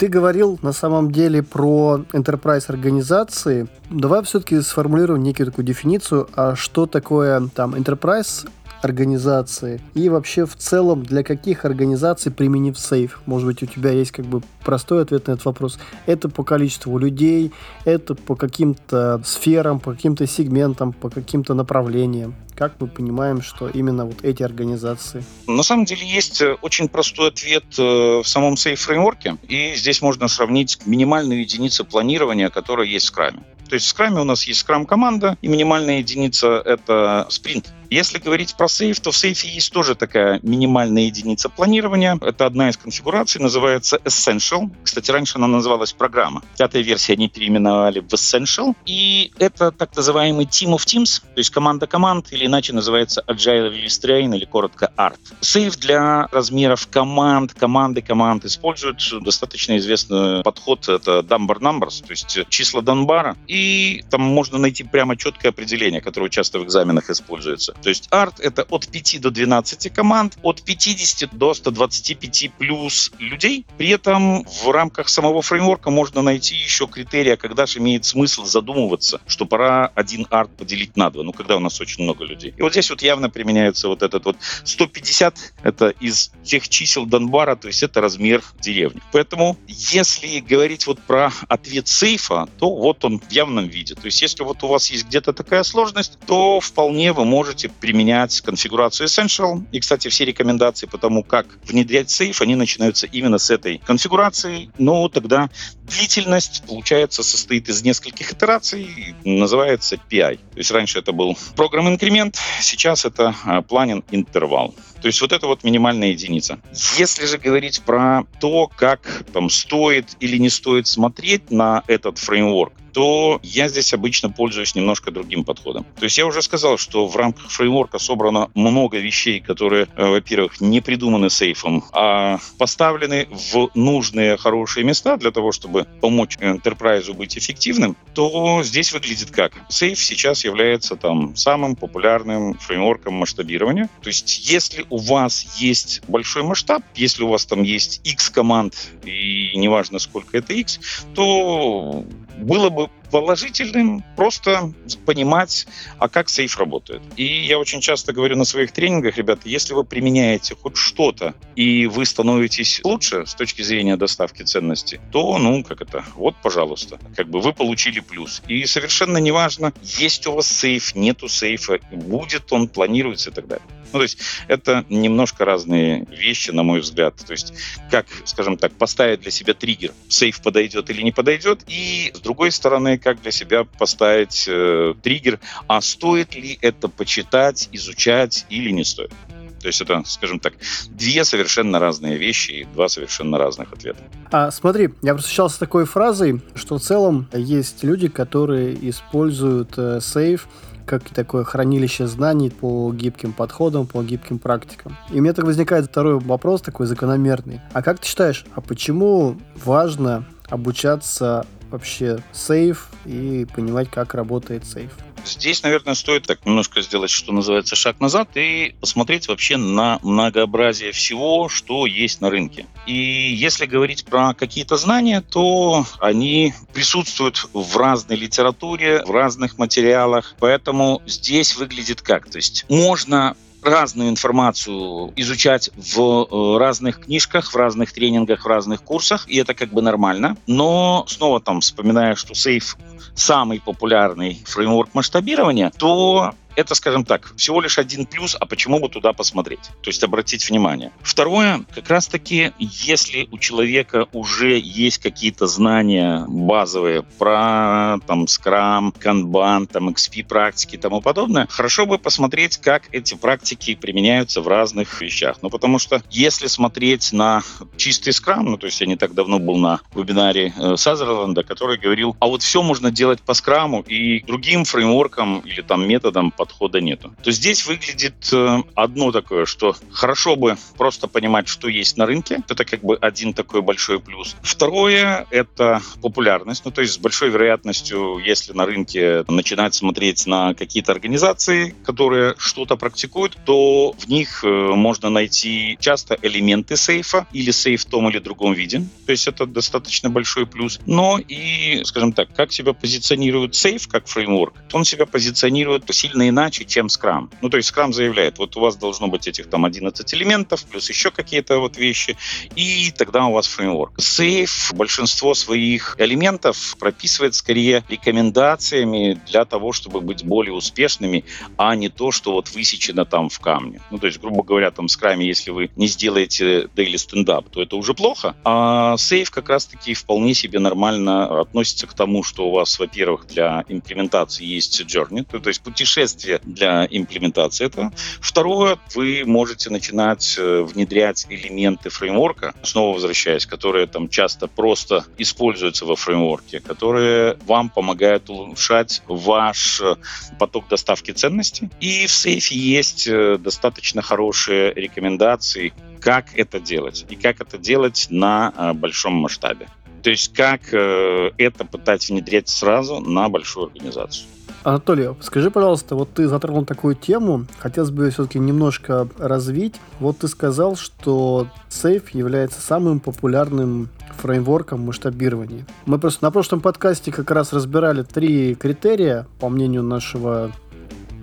Ты 0.01 0.09
говорил 0.09 0.59
на 0.61 0.73
самом 0.73 1.13
деле 1.13 1.45
про 1.45 2.01
enterprise 2.13 2.65
организации. 2.67 3.69
Давай 3.91 4.25
все-таки 4.25 4.61
сформулируем 4.61 5.23
некую 5.23 5.47
такую 5.47 5.65
дефиницию, 5.65 6.29
а 6.35 6.57
что 6.57 6.87
такое 6.87 7.49
там 7.55 7.77
enterprise 7.77 8.49
организации 8.85 9.81
и 9.95 10.09
вообще 10.09 10.47
в 10.47 10.57
целом 10.57 11.05
для 11.05 11.23
каких 11.23 11.65
организаций 11.65 12.31
применив 12.31 12.79
сейф? 12.79 13.21
Может 13.27 13.47
быть, 13.47 13.63
у 13.63 13.67
тебя 13.67 13.91
есть 13.91 14.13
как 14.13 14.27
бы 14.27 14.43
простой 14.63 15.03
ответ 15.03 15.27
на 15.27 15.33
этот 15.33 15.45
вопрос. 15.47 15.79
Это 16.07 16.29
по 16.29 16.45
количеству 16.45 16.99
людей, 16.99 17.53
это 17.85 18.15
по 18.15 18.37
каким-то 18.37 19.23
сферам, 19.25 19.81
по 19.81 19.93
каким-то 19.93 20.27
сегментам, 20.27 20.93
по 20.93 21.11
каким-то 21.11 21.55
направлениям. 21.55 22.35
Как 22.55 22.75
мы 22.79 22.87
понимаем, 22.87 23.43
что 23.43 23.69
именно 23.69 24.05
вот 24.05 24.23
эти 24.23 24.43
организации? 24.43 25.25
На 25.49 25.65
самом 25.65 25.87
деле 25.87 26.07
есть 26.07 26.41
э, 26.41 26.57
очень 26.63 26.89
простой 26.89 27.29
ответ 27.29 27.65
э, 27.79 27.83
в 28.23 28.25
самом 28.25 28.55
Safe 28.55 28.77
фреймворке, 28.77 29.39
и 29.49 29.75
здесь 29.75 30.01
можно 30.03 30.29
сравнить 30.29 30.79
минимальную 30.87 31.41
единицу 31.41 31.85
планирования, 31.85 32.51
которая 32.51 32.87
есть 32.87 33.07
в 33.07 33.09
скраме. 33.09 33.41
То 33.69 33.75
есть 33.75 33.87
в 33.87 33.89
скраме 33.89 34.21
у 34.21 34.25
нас 34.25 34.45
есть 34.45 34.61
скрам-команда, 34.61 35.37
и 35.43 35.49
минимальная 35.49 35.99
единица— 35.99 36.63
это 36.65 37.27
спринт. 37.31 37.73
Если 37.91 38.19
говорить 38.19 38.55
про 38.57 38.69
сейф, 38.69 39.01
то 39.01 39.11
в 39.11 39.17
сейфе 39.17 39.49
есть 39.49 39.73
тоже 39.73 39.95
такая 39.95 40.41
минимальная 40.43 41.05
единица 41.05 41.49
планирования. 41.49 42.19
Это 42.21 42.47
одна 42.47 42.69
из 42.69 42.77
конфигураций, 42.77 43.41
называется 43.41 43.97
Essential. 44.05 44.71
Кстати, 44.83 45.11
раньше 45.11 45.39
она 45.39 45.47
называлась 45.47 45.93
программа. 45.93 46.43
Пятая 46.59 46.83
версия 46.83 47.15
они 47.15 47.29
переименовали 47.29 48.01
в 48.01 48.13
Essential. 48.13 48.75
И 48.87 49.33
это 49.39 49.71
так 49.71 49.95
называемый 49.97 50.47
Team 50.47 50.75
of 50.75 50.85
Teams, 50.85 51.21
то 51.21 51.39
есть 51.39 51.51
команда 51.51 51.87
команд, 51.87 52.33
или 52.33 52.47
иначе 52.47 52.73
называется 52.73 53.25
Agile 53.27 53.73
Release 53.73 53.95
или 54.05 54.45
коротко 54.45 54.93
ART. 54.97 55.19
Сейф 55.41 55.77
для 55.79 56.27
размеров 56.33 56.89
команд, 56.89 57.55
команды 57.55 58.03
команд 58.03 58.45
использует 58.45 58.99
достаточно 59.23 59.77
известный 59.79 60.43
подход, 60.43 60.89
это 60.89 61.21
Dunbar 61.21 61.59
Numbers, 61.59 62.05
то 62.05 62.11
есть 62.11 62.49
числа 62.49 62.83
Данбара. 62.83 63.37
И 63.47 64.05
там 64.11 64.23
можно 64.23 64.59
найти 64.59 64.85
прямо 64.85 65.17
четкое 65.17 65.51
определение, 65.53 66.01
которое 66.01 66.31
часто 66.31 66.59
в 66.59 66.65
экзаменах 66.65 67.11
используется. 67.11 67.74
То 67.83 67.89
есть 67.89 68.09
арт— 68.11 68.41
это 68.41 68.63
от 68.63 68.89
5 68.89 69.21
до 69.21 69.31
12 69.31 69.93
команд, 69.93 70.39
от 70.43 70.63
50 70.63 71.37
до 71.37 71.55
125 71.55 72.51
плюс 72.59 73.13
людей. 73.19 73.67
При 73.77 73.91
этом 73.91 74.45
в 74.45 74.71
рамках 74.71 75.09
самого 75.09 75.43
фреймворка 75.43 75.91
можно 75.91 76.23
найти 76.23 76.55
еще 76.55 76.87
критерия, 76.87 77.37
когда 77.37 77.67
же 77.67 77.79
имеет 77.79 78.05
смысл 78.05 78.45
задумываться, 78.45 79.21
что 79.27 79.45
пора 79.45 79.91
один 79.95 80.27
арт 80.31 80.57
поделить 80.57 80.97
на 80.97 81.11
два, 81.11 81.23
ну, 81.25 81.33
когда 81.33 81.57
у 81.57 81.61
нас 81.61 81.81
очень 81.81 82.05
много 82.05 82.25
людей. 82.25 82.55
И 82.57 82.63
вот 82.63 82.73
здесь 82.73 82.91
вот 82.91 83.03
явно 83.03 83.31
применяется 83.31 83.89
вот 83.89 84.03
этот 84.03 84.25
вот 84.25 84.37
150, 84.65 85.55
это 85.63 85.89
из 85.89 86.33
тех 86.43 86.69
чисел 86.69 87.07
Донбара, 87.07 87.57
то 87.57 87.69
есть 87.69 87.83
это 87.83 88.01
размер 88.01 88.43
деревни. 88.61 89.01
Поэтому, 89.13 89.59
если 89.67 90.41
говорить 90.41 90.87
вот 90.87 91.01
про 91.01 91.33
ответ 91.49 91.89
сейфа, 91.89 92.49
то 92.59 92.75
вот 92.75 93.05
он 93.05 93.21
в 93.21 93.31
явном 93.31 93.69
виде. 93.69 93.95
То 93.95 94.07
есть 94.07 94.23
если 94.23 94.43
вот 94.43 94.63
у 94.63 94.69
вас 94.69 94.91
есть 94.91 95.07
где-то 95.07 95.33
такая 95.33 95.63
сложность, 95.63 96.19
то 96.27 96.61
вполне 96.61 97.13
вы 97.13 97.25
можете 97.25 97.64
можете 97.65 97.69
применять 97.69 98.41
конфигурацию 98.41 99.07
Essential. 99.07 99.63
И, 99.73 99.81
кстати, 99.81 100.09
все 100.09 100.25
рекомендации 100.25 100.87
по 100.87 100.99
тому, 100.99 101.23
как 101.23 101.47
внедрять 101.65 102.11
сейф, 102.11 102.41
они 102.41 102.57
начинаются 102.57 103.07
именно 103.07 103.39
с 103.39 103.51
этой 103.51 103.79
конфигурации. 103.79 104.71
Но 104.79 105.09
тогда 105.09 105.49
длительность, 105.83 106.63
получается, 106.67 107.23
состоит 107.23 107.69
из 107.69 107.83
нескольких 107.83 108.33
итераций, 108.33 109.15
называется 109.25 109.97
PI. 110.11 110.37
То 110.37 110.59
есть 110.59 110.71
раньше 110.71 110.99
это 110.99 111.13
был 111.13 111.37
программ 111.57 111.89
инкремент, 111.89 112.39
сейчас 112.61 113.05
это 113.05 113.35
а, 113.45 113.63
планин 113.63 114.03
интервал. 114.11 114.75
То 115.05 115.09
есть 115.09 115.21
вот 115.21 115.33
это 115.33 115.47
вот 115.47 115.65
минимальная 115.65 116.13
единица. 116.13 116.61
Если 116.97 117.27
же 117.27 117.37
говорить 117.37 117.83
про 117.83 118.23
то, 118.41 118.69
как 118.69 119.27
там 119.35 119.51
стоит 119.51 120.17
или 120.19 120.39
не 120.39 120.49
стоит 120.49 120.87
смотреть 120.87 121.51
на 121.51 121.83
этот 121.89 122.17
фреймворк, 122.17 122.73
то 122.95 123.41
я 123.43 123.69
здесь 123.69 123.93
обычно 123.93 124.31
пользуюсь 124.31 124.75
немножко 124.75 125.11
другим 125.11 125.45
подходом. 125.45 125.85
То 125.99 126.05
есть 126.05 126.17
я 126.17 126.27
уже 126.27 126.41
сказал, 126.41 126.79
что 126.79 127.07
в 127.07 127.17
рамках 127.17 127.51
фреймворка 127.51 127.99
собрано 127.99 128.51
много 128.55 128.99
вещей, 128.99 129.41
которые, 129.41 129.89
э, 129.97 130.09
во-первых, 130.09 130.61
не 130.61 130.81
придуманы 130.81 131.29
сейфом, 131.29 131.85
а 131.93 132.39
поставлены 132.57 133.27
в 133.31 133.71
нужные 133.75 134.37
хорошие 134.37 134.85
места 134.85 135.17
для 135.17 135.33
того, 135.33 135.51
чтобы 135.51 135.89
помочь 136.01 136.37
enterprise 136.37 137.13
быть 137.13 137.37
эффективным, 137.37 137.97
то 138.15 138.63
здесь 138.63 138.93
выглядит 138.93 139.33
как? 139.33 139.53
Сейф 139.69 139.99
сейчас 139.99 140.45
является 140.45 140.95
там 140.95 141.35
самым 141.35 141.75
популярным 141.75 142.55
фреймворком 142.55 143.15
масштабирования. 143.15 143.91
То 144.03 144.09
есть 144.09 144.49
если 144.49 144.87
у 144.95 144.99
вас 144.99 145.59
есть 145.59 146.03
большой 146.07 146.45
масштаб, 146.45 146.85
если 146.95 147.25
у 147.25 147.29
вас 147.29 147.45
там 147.47 147.65
есть 147.65 148.01
X 148.05 148.31
команд, 148.31 148.77
и 149.05 149.51
неважно 149.57 149.99
сколько 149.99 150.39
это 150.39 150.53
X, 150.53 150.79
то 151.17 152.05
было 152.39 152.71
бы 152.71 152.89
положительным 153.15 154.03
просто 154.17 154.73
понимать, 155.07 155.69
а 156.01 156.09
как 156.09 156.29
сейф 156.29 156.59
работает. 156.59 157.01
И 157.17 157.47
я 157.47 157.61
очень 157.61 157.81
часто 157.81 158.13
говорю 158.13 158.35
на 158.37 158.45
своих 158.45 158.73
тренингах, 158.73 159.17
ребята, 159.17 159.43
если 159.45 159.73
вы 159.73 159.85
применяете 159.85 160.57
хоть 160.57 160.77
что-то, 160.77 161.33
и 161.55 161.87
вы 161.87 162.07
становитесь 162.07 162.81
лучше 162.83 163.25
с 163.25 163.37
точки 163.37 163.63
зрения 163.63 163.97
доставки 163.97 164.43
ценности, 164.43 165.01
то, 165.13 165.39
ну, 165.39 165.63
как 165.63 165.81
это, 165.81 166.05
вот, 166.17 166.35
пожалуйста, 166.43 166.99
как 167.15 167.29
бы 167.29 167.41
вы 167.41 167.53
получили 167.53 168.01
плюс. 168.01 168.43
И 168.49 168.67
совершенно 168.67 169.19
неважно, 169.19 169.73
есть 169.81 170.27
у 170.27 170.33
вас 170.33 170.49
сейф, 170.49 170.97
нету 170.97 171.29
сейфа, 171.29 171.79
будет 171.93 172.53
он, 172.53 172.67
планируется 172.67 173.31
и 173.31 173.33
так 173.33 173.47
далее. 173.47 173.69
Ну, 173.95 174.01
то 174.01 174.03
есть 174.03 174.19
это 174.49 174.85
немножко 174.89 175.45
разные 175.45 176.05
вещи, 176.11 176.51
на 176.51 176.65
мой 176.65 176.81
взгляд. 176.81 177.15
То 177.25 177.31
есть 177.31 177.55
как, 177.93 178.07
скажем 178.25 178.57
так, 178.57 178.73
поставить 178.73 179.21
для 179.21 179.31
себя 179.31 179.55
триггер, 179.55 179.93
сейф 180.09 180.43
подойдет 180.43 180.91
или 180.91 181.01
не 181.01 181.13
подойдет, 181.13 181.61
и 181.69 182.11
с 182.13 182.19
другой 182.19 182.51
стороны, 182.51 182.99
как 183.05 183.21
для 183.21 183.31
себя 183.31 183.65
поставить 183.65 184.47
э, 184.49 184.95
триггер, 185.03 185.39
а 185.69 185.81
стоит 185.83 186.35
ли 186.35 186.59
это 186.63 186.89
почитать, 186.89 187.69
изучать 187.71 188.47
или 188.49 188.71
не 188.71 188.85
стоит. 188.85 189.13
То 189.61 189.69
есть 189.69 189.81
это, 189.81 190.03
скажем 190.05 190.41
так, 190.41 190.55
две 190.89 191.25
совершенно 191.25 191.79
разные 191.79 192.19
вещи 192.19 192.51
и 192.51 192.65
два 192.65 192.89
совершенно 192.89 193.39
разных 193.39 193.73
ответа. 193.73 194.01
А, 194.31 194.51
смотри, 194.51 194.91
я 195.03 195.17
встречался 195.17 195.59
такой 195.59 195.87
фразой, 195.87 196.43
что 196.55 196.79
в 196.79 196.83
целом 196.83 197.29
есть 197.33 197.83
люди, 197.83 198.09
которые 198.09 198.77
используют 198.91 199.75
э, 199.77 200.01
сейф 200.03 200.49
как 200.87 201.09
такое 201.09 201.45
хранилище 201.45 202.07
знаний 202.07 202.51
по 202.51 202.93
гибким 202.93 203.33
подходам, 203.33 203.87
по 203.87 204.03
гибким 204.03 204.39
практикам. 204.39 204.97
И 205.11 205.19
у 205.19 205.23
меня 205.23 205.33
так 205.33 205.47
возникает 205.47 205.87
второй 205.87 206.19
вопрос, 206.19 206.61
такой 206.61 206.87
закономерный. 206.87 207.63
А 207.73 207.83
как 207.83 208.01
ты 208.01 208.07
считаешь, 208.07 208.45
а 208.55 208.61
почему 208.61 209.39
важно 209.65 210.27
обучаться 210.51 211.47
вообще 211.75 212.19
сейф 212.33 212.89
и 213.05 213.47
понимать, 213.55 213.91
как 213.91 214.15
работает 214.15 214.65
сейф? 214.65 214.93
Здесь, 215.25 215.63
наверное, 215.63 215.95
стоит 215.95 216.27
так 216.27 216.45
немножко 216.45 216.83
сделать, 216.83 217.11
что 217.11 217.33
называется, 217.33 217.77
шаг 217.77 217.99
назад 217.99 218.29
и 218.35 218.75
посмотреть 218.81 219.27
вообще 219.27 219.57
на 219.57 219.99
многообразие 220.03 220.93
всего, 220.93 221.49
что 221.49 221.87
есть 221.87 222.21
на 222.21 222.31
рынке. 222.31 222.67
И 222.87 222.95
если 222.95 223.67
говорить 223.67 224.05
про 224.05 224.35
какие-то 224.35 224.77
знания, 224.77 225.23
то 225.23 225.87
они 225.99 226.53
присутствуют 226.75 227.49
в 227.53 227.77
разной 227.77 228.17
литературе, 228.19 229.03
в 229.05 229.11
разных 229.11 229.59
материалах. 229.59 230.35
Поэтому 230.39 231.03
здесь 231.07 231.57
выглядит 231.57 232.03
как? 232.03 232.29
То 232.29 232.37
есть 232.37 232.67
можно 232.69 233.35
разную 233.65 234.11
информацию 234.11 235.13
изучать 235.17 235.71
в 235.77 235.99
э, 235.99 236.59
разных 236.59 237.01
книжках, 237.01 237.53
в 237.53 237.57
разных 237.57 237.93
тренингах, 237.93 238.45
в 238.45 238.47
разных 238.47 238.83
курсах, 238.83 239.29
и 239.29 239.39
это 239.39 239.55
как 239.55 239.71
бы 239.71 239.83
нормально. 239.83 240.37
Но 240.47 241.05
снова 241.09 241.41
там, 241.41 241.61
вспоминая, 241.61 242.15
что 242.15 242.35
сейф 242.35 242.77
самый 243.15 243.61
популярный 243.61 244.43
фреймворк 244.45 244.95
масштабирования, 244.95 245.73
то 245.77 246.35
это, 246.57 246.75
скажем 246.75 247.05
так, 247.05 247.35
всего 247.37 247.61
лишь 247.61 247.79
один 247.79 248.07
плюс, 248.07 248.37
а 248.39 248.47
почему 248.47 248.81
бы 248.81 248.89
туда 248.89 249.13
посмотреть? 249.13 249.71
То 249.83 249.91
есть 249.91 250.03
обратить 250.03 250.49
внимание. 250.49 250.93
Второе, 251.03 251.65
как 251.75 251.89
раз-таки, 251.89 252.53
если 252.59 253.29
у 253.31 253.39
человека 253.39 254.07
уже 254.13 254.59
есть 254.59 254.99
какие-то 254.99 255.47
знания 255.47 256.25
базовые 256.29 257.03
про 257.03 257.99
там 258.07 258.25
Scrum, 258.25 258.95
Kanban, 258.99 259.67
там 259.67 259.91
XP 259.91 260.25
практики 260.27 260.77
и 260.77 260.79
тому 260.79 261.01
подобное, 261.01 261.47
хорошо 261.51 261.87
бы 261.87 261.99
посмотреть, 261.99 262.59
как 262.59 262.85
эти 262.93 263.15
практики 263.15 263.75
применяются 263.75 264.41
в 264.41 264.49
разных 264.49 265.01
вещах. 265.01 265.39
Ну, 265.43 265.51
потому 265.51 265.79
что 265.79 266.03
если 266.11 266.47
смотреть 266.47 267.13
на 267.13 267.43
чистый 267.77 268.11
Scrum, 268.11 268.43
ну, 268.43 268.57
то 268.57 268.67
есть 268.67 268.81
я 268.81 268.87
не 268.87 268.97
так 268.97 269.15
давно 269.15 269.39
был 269.39 269.57
на 269.57 269.81
вебинаре 269.95 270.53
э, 270.57 270.77
Сазерленда, 270.77 271.43
который 271.43 271.79
говорил, 271.79 272.17
а 272.21 272.27
вот 272.27 272.43
все 272.43 272.63
можно 272.63 272.91
делать 272.91 273.21
по 273.21 273.33
Scrum 273.33 273.85
и 273.87 274.25
другим 274.25 274.65
фреймворкам 274.65 275.41
или 275.41 275.61
там 275.61 275.87
методам 275.87 276.31
по 276.31 276.44
подхода 276.45 276.81
нету. 276.81 277.15
То 277.23 277.31
здесь 277.31 277.65
выглядит 277.67 278.29
э, 278.31 278.63
одно 278.75 279.13
такое, 279.13 279.47
что 279.47 279.75
хорошо 279.91 280.37
бы 280.37 280.59
просто 280.77 281.09
понимать, 281.09 281.49
что 281.49 281.69
есть 281.69 281.97
на 281.97 282.05
рынке. 282.05 282.43
Это 282.51 282.67
как 282.67 282.83
бы 282.83 282.97
один 282.97 283.33
такой 283.33 283.63
большой 283.63 283.99
плюс. 283.99 284.37
Второе— 284.43 285.27
это 285.31 285.81
популярность. 286.03 286.67
Ну, 286.67 286.71
то 286.71 286.83
есть 286.83 286.95
с 286.95 286.99
большой 286.99 287.31
вероятностью, 287.31 288.19
если 288.19 288.53
на 288.53 288.67
рынке 288.67 289.25
начинать 289.27 289.75
смотреть 289.75 290.27
на 290.27 290.53
какие-то 290.53 290.93
организации, 290.93 291.75
которые 291.83 292.35
что-то 292.37 292.77
практикуют, 292.77 293.39
то 293.47 293.93
в 293.93 294.07
них 294.07 294.45
э, 294.45 294.49
можно 294.49 295.09
найти 295.09 295.79
часто 295.81 296.19
элементы 296.21 296.77
сейфа 296.77 297.27
или 297.33 297.53
сейф 297.53 297.83
в 297.83 297.87
том 297.87 298.11
или 298.11 298.19
другом 298.19 298.53
виде. 298.53 298.83
То 299.07 299.13
есть 299.13 299.27
это 299.29 299.47
достаточно 299.47 300.11
большой 300.11 300.47
плюс. 300.47 300.79
Но 300.85 301.19
и, 301.19 301.81
скажем 301.85 302.13
так, 302.13 302.35
как 302.35 302.53
себя 302.53 302.75
позиционирует 302.75 303.55
сейф 303.55 303.89
как 303.89 304.07
фреймворк, 304.09 304.55
он 304.73 304.85
себя 304.85 305.07
позиционирует 305.07 305.85
сильно 305.95 306.29
иначе, 306.35 306.65
чем 306.65 306.87
Scrum. 306.87 307.31
Ну, 307.41 307.49
то 307.49 307.57
есть 307.57 307.73
Scrum 307.73 307.93
заявляет, 307.93 308.39
вот 308.39 308.57
у 308.57 308.61
вас 308.61 308.77
должно 308.77 309.07
быть 309.07 309.29
этих 309.29 309.49
там 309.49 309.65
11 309.65 310.15
элементов, 310.15 310.65
плюс 310.65 310.89
еще 310.89 311.11
какие-то 311.11 311.59
вот 311.59 311.77
вещи, 311.77 312.17
и 312.57 312.91
тогда 312.91 313.27
у 313.27 313.33
вас 313.33 313.47
фреймворк. 313.47 314.01
Сейф 314.01 314.73
большинство 314.75 315.35
своих 315.35 315.97
элементов 315.99 316.77
прописывает 316.79 317.35
скорее 317.35 317.85
рекомендациями 317.89 319.21
для 319.31 319.45
того, 319.45 319.73
чтобы 319.73 320.01
быть 320.01 320.25
более 320.25 320.53
успешными, 320.55 321.25
а 321.57 321.77
не 321.77 321.89
то, 321.89 322.11
что 322.11 322.33
вот 322.33 322.51
высечено 322.51 323.05
там 323.05 323.29
в 323.29 323.39
камне. 323.39 323.81
Ну, 323.93 323.99
то 323.99 324.07
есть, 324.09 324.21
грубо 324.21 324.43
говоря, 324.43 324.71
там 324.73 324.89
в 324.89 324.91
скраме, 324.91 325.27
если 325.27 325.53
вы 325.53 325.71
не 325.77 325.87
сделаете 325.87 326.69
daily 326.75 326.99
стендап, 326.99 327.49
то 327.51 327.63
это 327.63 327.77
уже 327.77 327.95
плохо. 327.95 328.35
А 328.45 328.97
сейф 328.97 329.31
как 329.31 329.49
раз-таки 329.49 329.95
вполне 329.95 330.35
себе 330.35 330.59
нормально 330.59 331.43
относится 331.43 331.87
к 331.87 331.95
тому, 331.95 332.25
что 332.25 332.49
у 332.49 332.51
вас, 332.51 332.79
во-первых, 332.81 333.27
для 333.29 333.65
имплементации 333.69 334.45
есть 334.45 334.81
journey, 334.81 335.25
то, 335.31 335.39
то 335.39 335.49
есть 335.49 335.63
путешествие 335.63 336.24
для 336.45 336.87
имплементации 336.91 337.67
этого. 337.67 337.93
Второе, 338.21 338.79
вы 338.95 339.23
можете 339.27 339.71
начинать 339.71 340.37
э, 340.39 340.63
внедрять 340.63 341.27
элементы 341.29 341.91
фреймворка, 341.91 342.55
снова 342.63 342.95
возвращаясь, 342.95 343.47
которые 343.47 343.87
там 343.87 344.09
часто 344.09 344.47
просто 344.47 345.05
используются 345.19 345.85
во 345.85 345.97
фреймворке, 345.97 346.61
которые 346.61 347.37
вам 347.47 347.69
помогают 347.69 348.31
улучшать 348.31 349.03
ваш 349.07 349.81
э, 349.81 349.97
поток 350.39 350.69
доставки 350.69 351.11
ценностей. 351.11 351.71
И 351.81 352.07
в 352.07 352.11
сейфе 352.11 352.57
есть 352.57 353.07
э, 353.07 353.39
достаточно 353.39 354.03
хорошие 354.03 354.73
рекомендации, 354.75 355.73
как 356.01 356.37
это 356.37 356.61
делать 356.61 357.07
и 357.09 357.17
как 357.17 357.41
это 357.41 357.57
делать 357.59 358.09
на 358.11 358.75
большом 358.75 359.15
масштабе. 359.15 359.69
То 360.03 360.11
есть 360.11 360.35
как 360.35 360.69
это 360.69 361.65
пытаться 361.65 362.13
внедрять 362.13 362.51
сразу 362.51 363.01
на 363.01 363.31
большую 363.31 363.69
организацию. 363.69 364.27
Анатолий, 364.65 365.11
скажи, 365.21 365.51
пожалуйста, 365.51 365.95
вот 365.95 366.15
ты 366.15 366.27
затронул 366.27 366.65
такую 366.65 366.95
тему, 366.95 367.45
хотелось 367.59 367.91
бы 367.91 368.09
все-таки 368.09 368.39
немножко 368.39 369.07
развить. 369.19 369.75
Вот 370.01 370.19
ты 370.19 370.29
сказал, 370.29 370.75
что 370.75 371.49
Safe 371.69 372.05
является 372.15 372.63
самым 372.63 372.99
популярным 372.99 373.91
фреймворком 374.17 374.81
масштабирования. 374.81 375.67
Мы 375.85 375.99
просто 375.99 376.25
на 376.25 376.31
прошлом 376.31 376.63
подкасте 376.63 377.13
как 377.13 377.31
раз 377.31 377.53
разбирали 377.53 378.05
три 378.05 378.55
критерия, 378.55 379.27
по 379.39 379.51
мнению 379.51 379.83
нашего 379.83 380.51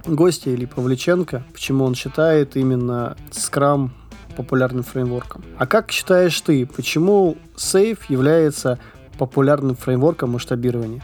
гостя 0.05 0.51
или 0.51 0.65
Павличенко, 0.65 1.43
почему 1.51 1.85
он 1.85 1.95
считает 1.95 2.55
именно 2.55 3.17
Scrum 3.31 3.89
популярным 4.37 4.83
фреймворком. 4.83 5.43
А 5.57 5.65
как 5.65 5.91
считаешь 5.91 6.39
ты, 6.41 6.67
почему 6.67 7.37
Safe 7.55 7.99
является 8.07 8.77
популярным 9.17 9.75
фреймворком 9.75 10.29
масштабирования? 10.29 11.01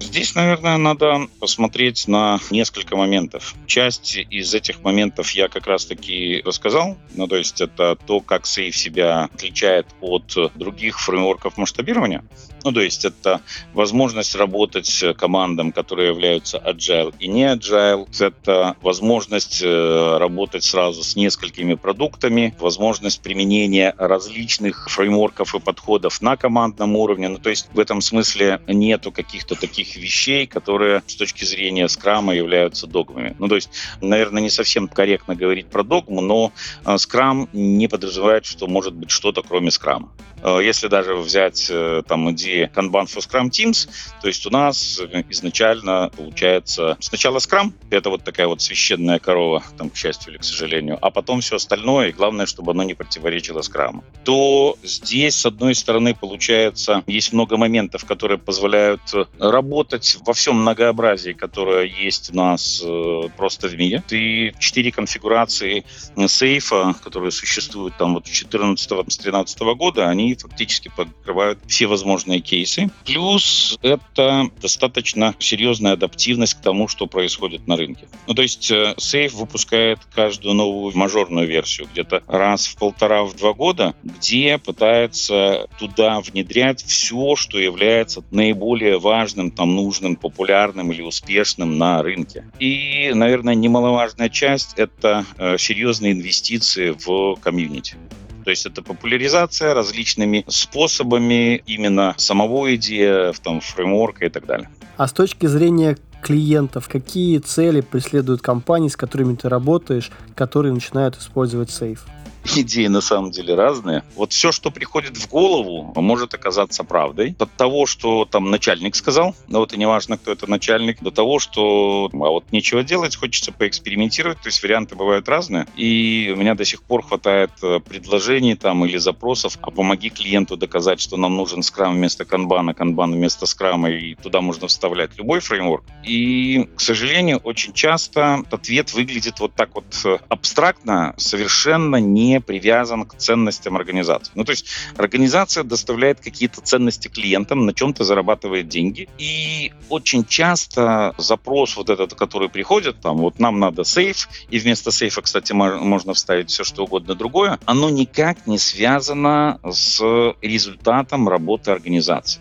Здесь, 0.00 0.34
наверное, 0.34 0.76
надо 0.76 1.28
посмотреть 1.40 2.06
на 2.08 2.38
несколько 2.50 2.96
моментов. 2.96 3.54
Часть 3.66 4.16
из 4.16 4.54
этих 4.54 4.82
моментов 4.82 5.30
я 5.32 5.48
как 5.48 5.66
раз-таки 5.66 6.42
рассказал. 6.44 6.96
Ну, 7.14 7.26
то 7.26 7.36
есть 7.36 7.60
это 7.60 7.96
то, 8.06 8.20
как 8.20 8.46
Сейф 8.46 8.76
себя 8.76 9.24
отличает 9.24 9.86
от 10.00 10.36
других 10.54 11.00
фреймворков 11.00 11.56
масштабирования. 11.56 12.24
Ну, 12.64 12.72
то 12.72 12.80
есть 12.80 13.04
это 13.04 13.40
возможность 13.72 14.34
работать 14.34 15.04
командам, 15.16 15.72
которые 15.72 16.08
являются 16.08 16.58
agile 16.58 17.14
и 17.18 17.28
не 17.28 17.44
agile. 17.44 18.08
Это 18.20 18.76
возможность 18.82 19.62
э, 19.62 20.16
работать 20.18 20.64
сразу 20.64 21.02
с 21.02 21.16
несколькими 21.16 21.74
продуктами, 21.74 22.54
возможность 22.58 23.20
применения 23.22 23.94
различных 23.96 24.88
фреймворков 24.90 25.54
и 25.54 25.60
подходов 25.60 26.20
на 26.20 26.36
командном 26.36 26.96
уровне. 26.96 27.28
Ну, 27.28 27.38
то 27.38 27.50
есть 27.50 27.68
в 27.72 27.78
этом 27.78 28.00
смысле 28.00 28.60
нету 28.66 29.12
каких-то 29.12 29.54
таких 29.54 29.87
вещей, 29.96 30.46
которые 30.46 31.02
с 31.06 31.14
точки 31.14 31.44
зрения 31.44 31.88
скрама 31.88 32.34
являются 32.34 32.86
догмами. 32.86 33.34
Ну, 33.38 33.48
то 33.48 33.54
есть, 33.54 33.70
наверное, 34.00 34.42
не 34.42 34.50
совсем 34.50 34.88
корректно 34.88 35.34
говорить 35.34 35.66
про 35.66 35.82
догму, 35.82 36.20
но 36.20 36.52
э, 36.84 36.98
скрам 36.98 37.48
не 37.52 37.88
подразумевает, 37.88 38.46
что 38.46 38.66
может 38.66 38.94
быть 38.94 39.10
что-то 39.10 39.42
кроме 39.42 39.70
скрама. 39.70 40.10
Э, 40.42 40.60
если 40.62 40.88
даже 40.88 41.14
взять 41.14 41.68
э, 41.70 42.02
там 42.06 42.30
идеи 42.32 42.70
Kanban 42.74 43.06
for 43.06 43.18
Scrum 43.18 43.50
Teams, 43.50 43.88
то 44.20 44.28
есть 44.28 44.46
у 44.46 44.50
нас 44.50 45.00
изначально 45.30 46.10
получается 46.16 46.96
сначала 47.00 47.38
Scrum, 47.38 47.72
это 47.90 48.10
вот 48.10 48.24
такая 48.24 48.46
вот 48.46 48.62
священная 48.62 49.18
корова, 49.18 49.62
там, 49.76 49.90
к 49.90 49.96
счастью 49.96 50.32
или 50.32 50.38
к 50.38 50.44
сожалению, 50.44 50.98
а 51.00 51.10
потом 51.10 51.40
все 51.40 51.56
остальное, 51.56 52.08
и 52.08 52.12
главное, 52.12 52.46
чтобы 52.46 52.72
оно 52.72 52.82
не 52.82 52.94
противоречило 52.94 53.60
Scrum. 53.60 54.02
То 54.24 54.76
здесь, 54.82 55.36
с 55.36 55.46
одной 55.46 55.74
стороны, 55.74 56.14
получается, 56.14 57.02
есть 57.06 57.32
много 57.32 57.56
моментов, 57.56 58.04
которые 58.04 58.38
позволяют 58.38 59.00
работать 59.38 59.77
во 60.24 60.32
всем 60.32 60.60
многообразии, 60.60 61.32
которое 61.32 61.84
есть 61.84 62.30
у 62.32 62.36
нас 62.36 62.82
э, 62.84 63.28
просто 63.36 63.68
в 63.68 63.76
мире. 63.76 64.02
И 64.10 64.52
четыре 64.58 64.92
конфигурации 64.92 65.84
сейфа, 66.26 66.94
которые 67.02 67.30
существуют 67.30 67.96
там 67.96 68.14
вот 68.14 68.26
с 68.26 68.30
14-13 68.30 69.74
года, 69.74 70.08
они 70.08 70.34
фактически 70.34 70.90
покрывают 70.94 71.58
все 71.66 71.86
возможные 71.86 72.40
кейсы. 72.40 72.90
Плюс 73.04 73.78
это 73.82 74.50
достаточно 74.60 75.34
серьезная 75.38 75.92
адаптивность 75.92 76.54
к 76.54 76.60
тому, 76.60 76.88
что 76.88 77.06
происходит 77.06 77.66
на 77.66 77.76
рынке. 77.76 78.08
Ну, 78.26 78.34
то 78.34 78.42
есть 78.42 78.70
э, 78.70 78.94
выпускает 79.32 80.00
каждую 80.14 80.54
новую 80.54 80.96
мажорную 80.96 81.46
версию 81.46 81.88
где-то 81.92 82.22
раз 82.26 82.66
в 82.66 82.76
полтора-в 82.76 83.36
два 83.36 83.52
года, 83.52 83.94
где 84.02 84.58
пытается 84.58 85.68
туда 85.78 86.20
внедрять 86.20 86.82
все, 86.84 87.36
что 87.36 87.58
является 87.58 88.22
наиболее 88.30 88.98
важным, 88.98 89.50
там, 89.50 89.67
нужным, 89.74 90.16
популярным 90.16 90.92
или 90.92 91.02
успешным 91.02 91.78
на 91.78 92.02
рынке. 92.02 92.44
И, 92.58 93.10
наверное, 93.14 93.54
немаловажная 93.54 94.28
часть— 94.28 94.74
это 94.76 95.24
э, 95.38 95.58
серьезные 95.58 96.12
инвестиции 96.12 96.90
в 96.90 97.36
комьюнити. 97.36 97.96
То 98.44 98.50
есть 98.50 98.64
это 98.64 98.82
популяризация 98.82 99.74
различными 99.74 100.44
способами 100.48 101.62
именно 101.66 102.14
самого 102.16 102.74
идеи, 102.76 103.32
там, 103.42 103.60
фреймворка 103.60 104.24
и 104.24 104.28
так 104.30 104.46
далее. 104.46 104.70
А 104.96 105.06
с 105.06 105.12
точки 105.12 105.46
зрения 105.46 105.98
клиентов, 106.22 106.88
какие 106.88 107.38
цели 107.38 107.80
преследуют 107.82 108.40
компании, 108.40 108.88
с 108.88 108.96
которыми 108.96 109.34
ты 109.36 109.48
работаешь, 109.48 110.10
которые 110.34 110.72
начинают 110.72 111.16
использовать 111.16 111.70
сейф? 111.70 112.06
идеи 112.56 112.86
на 112.86 113.00
самом 113.00 113.30
деле 113.30 113.54
разные. 113.54 114.04
Вот 114.14 114.32
все, 114.32 114.52
что 114.52 114.70
приходит 114.70 115.16
в 115.16 115.28
голову, 115.28 115.92
может 115.96 116.34
оказаться 116.34 116.84
правдой. 116.84 117.34
От 117.38 117.52
того, 117.52 117.86
что 117.86 118.24
там 118.24 118.50
начальник 118.50 118.94
сказал, 118.94 119.34
но 119.48 119.60
вот 119.60 119.72
и 119.72 119.78
неважно, 119.78 120.16
кто 120.18 120.32
это 120.32 120.48
начальник, 120.48 121.00
до 121.00 121.10
того, 121.10 121.38
что 121.38 122.10
а 122.12 122.30
вот 122.30 122.44
нечего 122.52 122.82
делать, 122.82 123.16
хочется 123.16 123.52
поэкспериментировать, 123.52 124.40
то 124.40 124.48
есть 124.48 124.62
варианты 124.62 124.94
бывают 124.94 125.28
разные. 125.28 125.66
И 125.76 126.32
у 126.34 126.38
меня 126.38 126.54
до 126.54 126.64
сих 126.64 126.82
пор 126.82 127.02
хватает 127.02 127.50
э, 127.62 127.80
предложений 127.80 128.56
там 128.56 128.84
или 128.84 128.96
запросов, 128.96 129.58
а 129.60 129.70
помоги 129.70 130.10
клиенту 130.10 130.56
доказать, 130.56 131.00
что 131.00 131.16
нам 131.16 131.36
нужен 131.36 131.62
скрам 131.62 131.94
вместо 131.94 132.24
канбана, 132.24 132.74
канбан 132.74 133.12
вместо 133.12 133.46
скрама, 133.46 133.90
и 133.90 134.14
туда 134.14 134.40
можно 134.40 134.68
вставлять 134.68 135.16
любой 135.18 135.40
фреймворк. 135.40 135.84
И, 136.04 136.68
к 136.76 136.80
сожалению, 136.80 137.38
очень 137.38 137.72
часто 137.72 138.42
ответ 138.50 138.92
выглядит 138.94 139.40
вот 139.40 139.54
так 139.54 139.74
вот 139.74 139.84
э, 140.04 140.18
абстрактно, 140.28 141.14
совершенно 141.16 141.96
не 141.96 142.27
привязан 142.36 143.04
к 143.04 143.16
ценностям 143.16 143.76
организации. 143.76 144.32
Ну, 144.34 144.44
то 144.44 144.52
есть 144.52 144.66
организация 144.96 145.64
доставляет 145.64 146.20
какие-то 146.20 146.60
ценности 146.60 147.08
клиентам, 147.08 147.66
на 147.66 147.72
чем-то 147.72 148.04
зарабатывает 148.04 148.68
деньги. 148.68 149.08
И 149.18 149.72
очень 149.88 150.24
часто 150.24 151.14
запрос 151.18 151.76
вот 151.76 151.90
этот, 151.90 152.14
который 152.14 152.48
приходит, 152.48 153.00
там, 153.00 153.18
вот 153.18 153.38
нам 153.38 153.58
надо 153.58 153.84
сейф, 153.84 154.28
и 154.50 154.58
вместо 154.58 154.90
сейфа, 154.90 155.22
кстати, 155.22 155.52
можно 155.52 156.14
вставить 156.14 156.50
все, 156.50 156.64
что 156.64 156.84
угодно 156.84 157.14
другое, 157.14 157.58
оно 157.64 157.90
никак 157.90 158.46
не 158.46 158.58
связано 158.58 159.60
с 159.68 160.00
результатом 160.42 161.28
работы 161.28 161.70
организации. 161.70 162.40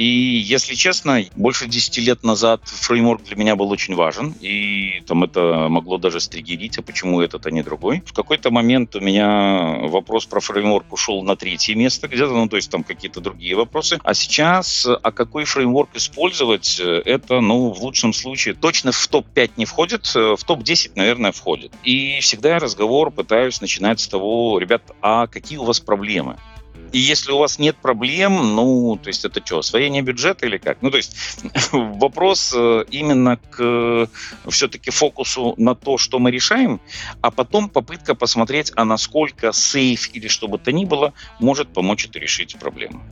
И, 0.00 0.38
если 0.38 0.76
честно, 0.76 1.22
больше 1.36 1.66
10 1.66 1.98
лет 1.98 2.22
назад 2.24 2.62
фреймворк 2.64 3.22
для 3.24 3.36
меня 3.36 3.54
был 3.54 3.68
очень 3.70 3.94
важен, 3.94 4.34
и 4.40 5.02
там 5.06 5.24
это 5.24 5.68
могло 5.68 5.98
даже 5.98 6.20
стригерить, 6.20 6.78
а 6.78 6.82
почему 6.82 7.20
этот, 7.20 7.44
а 7.44 7.50
не 7.50 7.62
другой. 7.62 8.02
В 8.06 8.14
какой-то 8.14 8.50
момент 8.50 8.96
у 8.96 9.00
меня 9.00 9.76
вопрос 9.88 10.24
про 10.24 10.40
фреймворк 10.40 10.90
ушел 10.90 11.22
на 11.22 11.36
третье 11.36 11.74
место 11.74 12.08
где-то, 12.08 12.32
ну, 12.32 12.48
то 12.48 12.56
есть 12.56 12.70
там 12.70 12.82
какие-то 12.82 13.20
другие 13.20 13.54
вопросы. 13.56 13.98
А 14.02 14.14
сейчас, 14.14 14.86
а 14.86 15.12
какой 15.12 15.44
фреймворк 15.44 15.90
использовать, 15.94 16.80
это, 16.80 17.42
ну, 17.42 17.68
в 17.70 17.82
лучшем 17.82 18.14
случае 18.14 18.54
точно 18.54 18.92
в 18.92 19.06
топ-5 19.06 19.50
не 19.58 19.66
входит, 19.66 20.06
в 20.14 20.42
топ-10, 20.46 20.92
наверное, 20.94 21.32
входит. 21.32 21.74
И 21.84 22.20
всегда 22.20 22.58
разговор 22.58 23.10
пытаюсь 23.10 23.60
начинать 23.60 24.00
с 24.00 24.08
того, 24.08 24.58
ребят, 24.58 24.80
а 25.02 25.26
какие 25.26 25.58
у 25.58 25.64
вас 25.64 25.78
проблемы? 25.78 26.38
И 26.92 26.98
если 26.98 27.32
у 27.32 27.38
вас 27.38 27.58
нет 27.58 27.76
проблем, 27.76 28.54
ну, 28.54 28.98
то 29.00 29.08
есть 29.08 29.24
это 29.24 29.44
что, 29.44 29.58
освоение 29.58 30.02
бюджета 30.02 30.46
или 30.46 30.58
как? 30.58 30.82
Ну, 30.82 30.90
то 30.90 30.96
есть 30.96 31.16
вопрос 31.72 32.52
э, 32.56 32.84
именно 32.90 33.36
к 33.36 33.58
э, 33.60 34.06
все-таки 34.48 34.90
фокусу 34.90 35.54
на 35.56 35.74
то, 35.74 35.98
что 35.98 36.18
мы 36.18 36.30
решаем, 36.30 36.80
а 37.20 37.30
потом 37.30 37.68
попытка 37.68 38.14
посмотреть, 38.14 38.72
а 38.76 38.84
насколько 38.84 39.52
сейф 39.52 40.10
или 40.14 40.28
что 40.28 40.48
бы 40.48 40.58
то 40.58 40.72
ни 40.72 40.84
было 40.84 41.12
может 41.38 41.68
помочь 41.68 42.06
это 42.06 42.18
решить 42.18 42.58
проблему. 42.58 43.02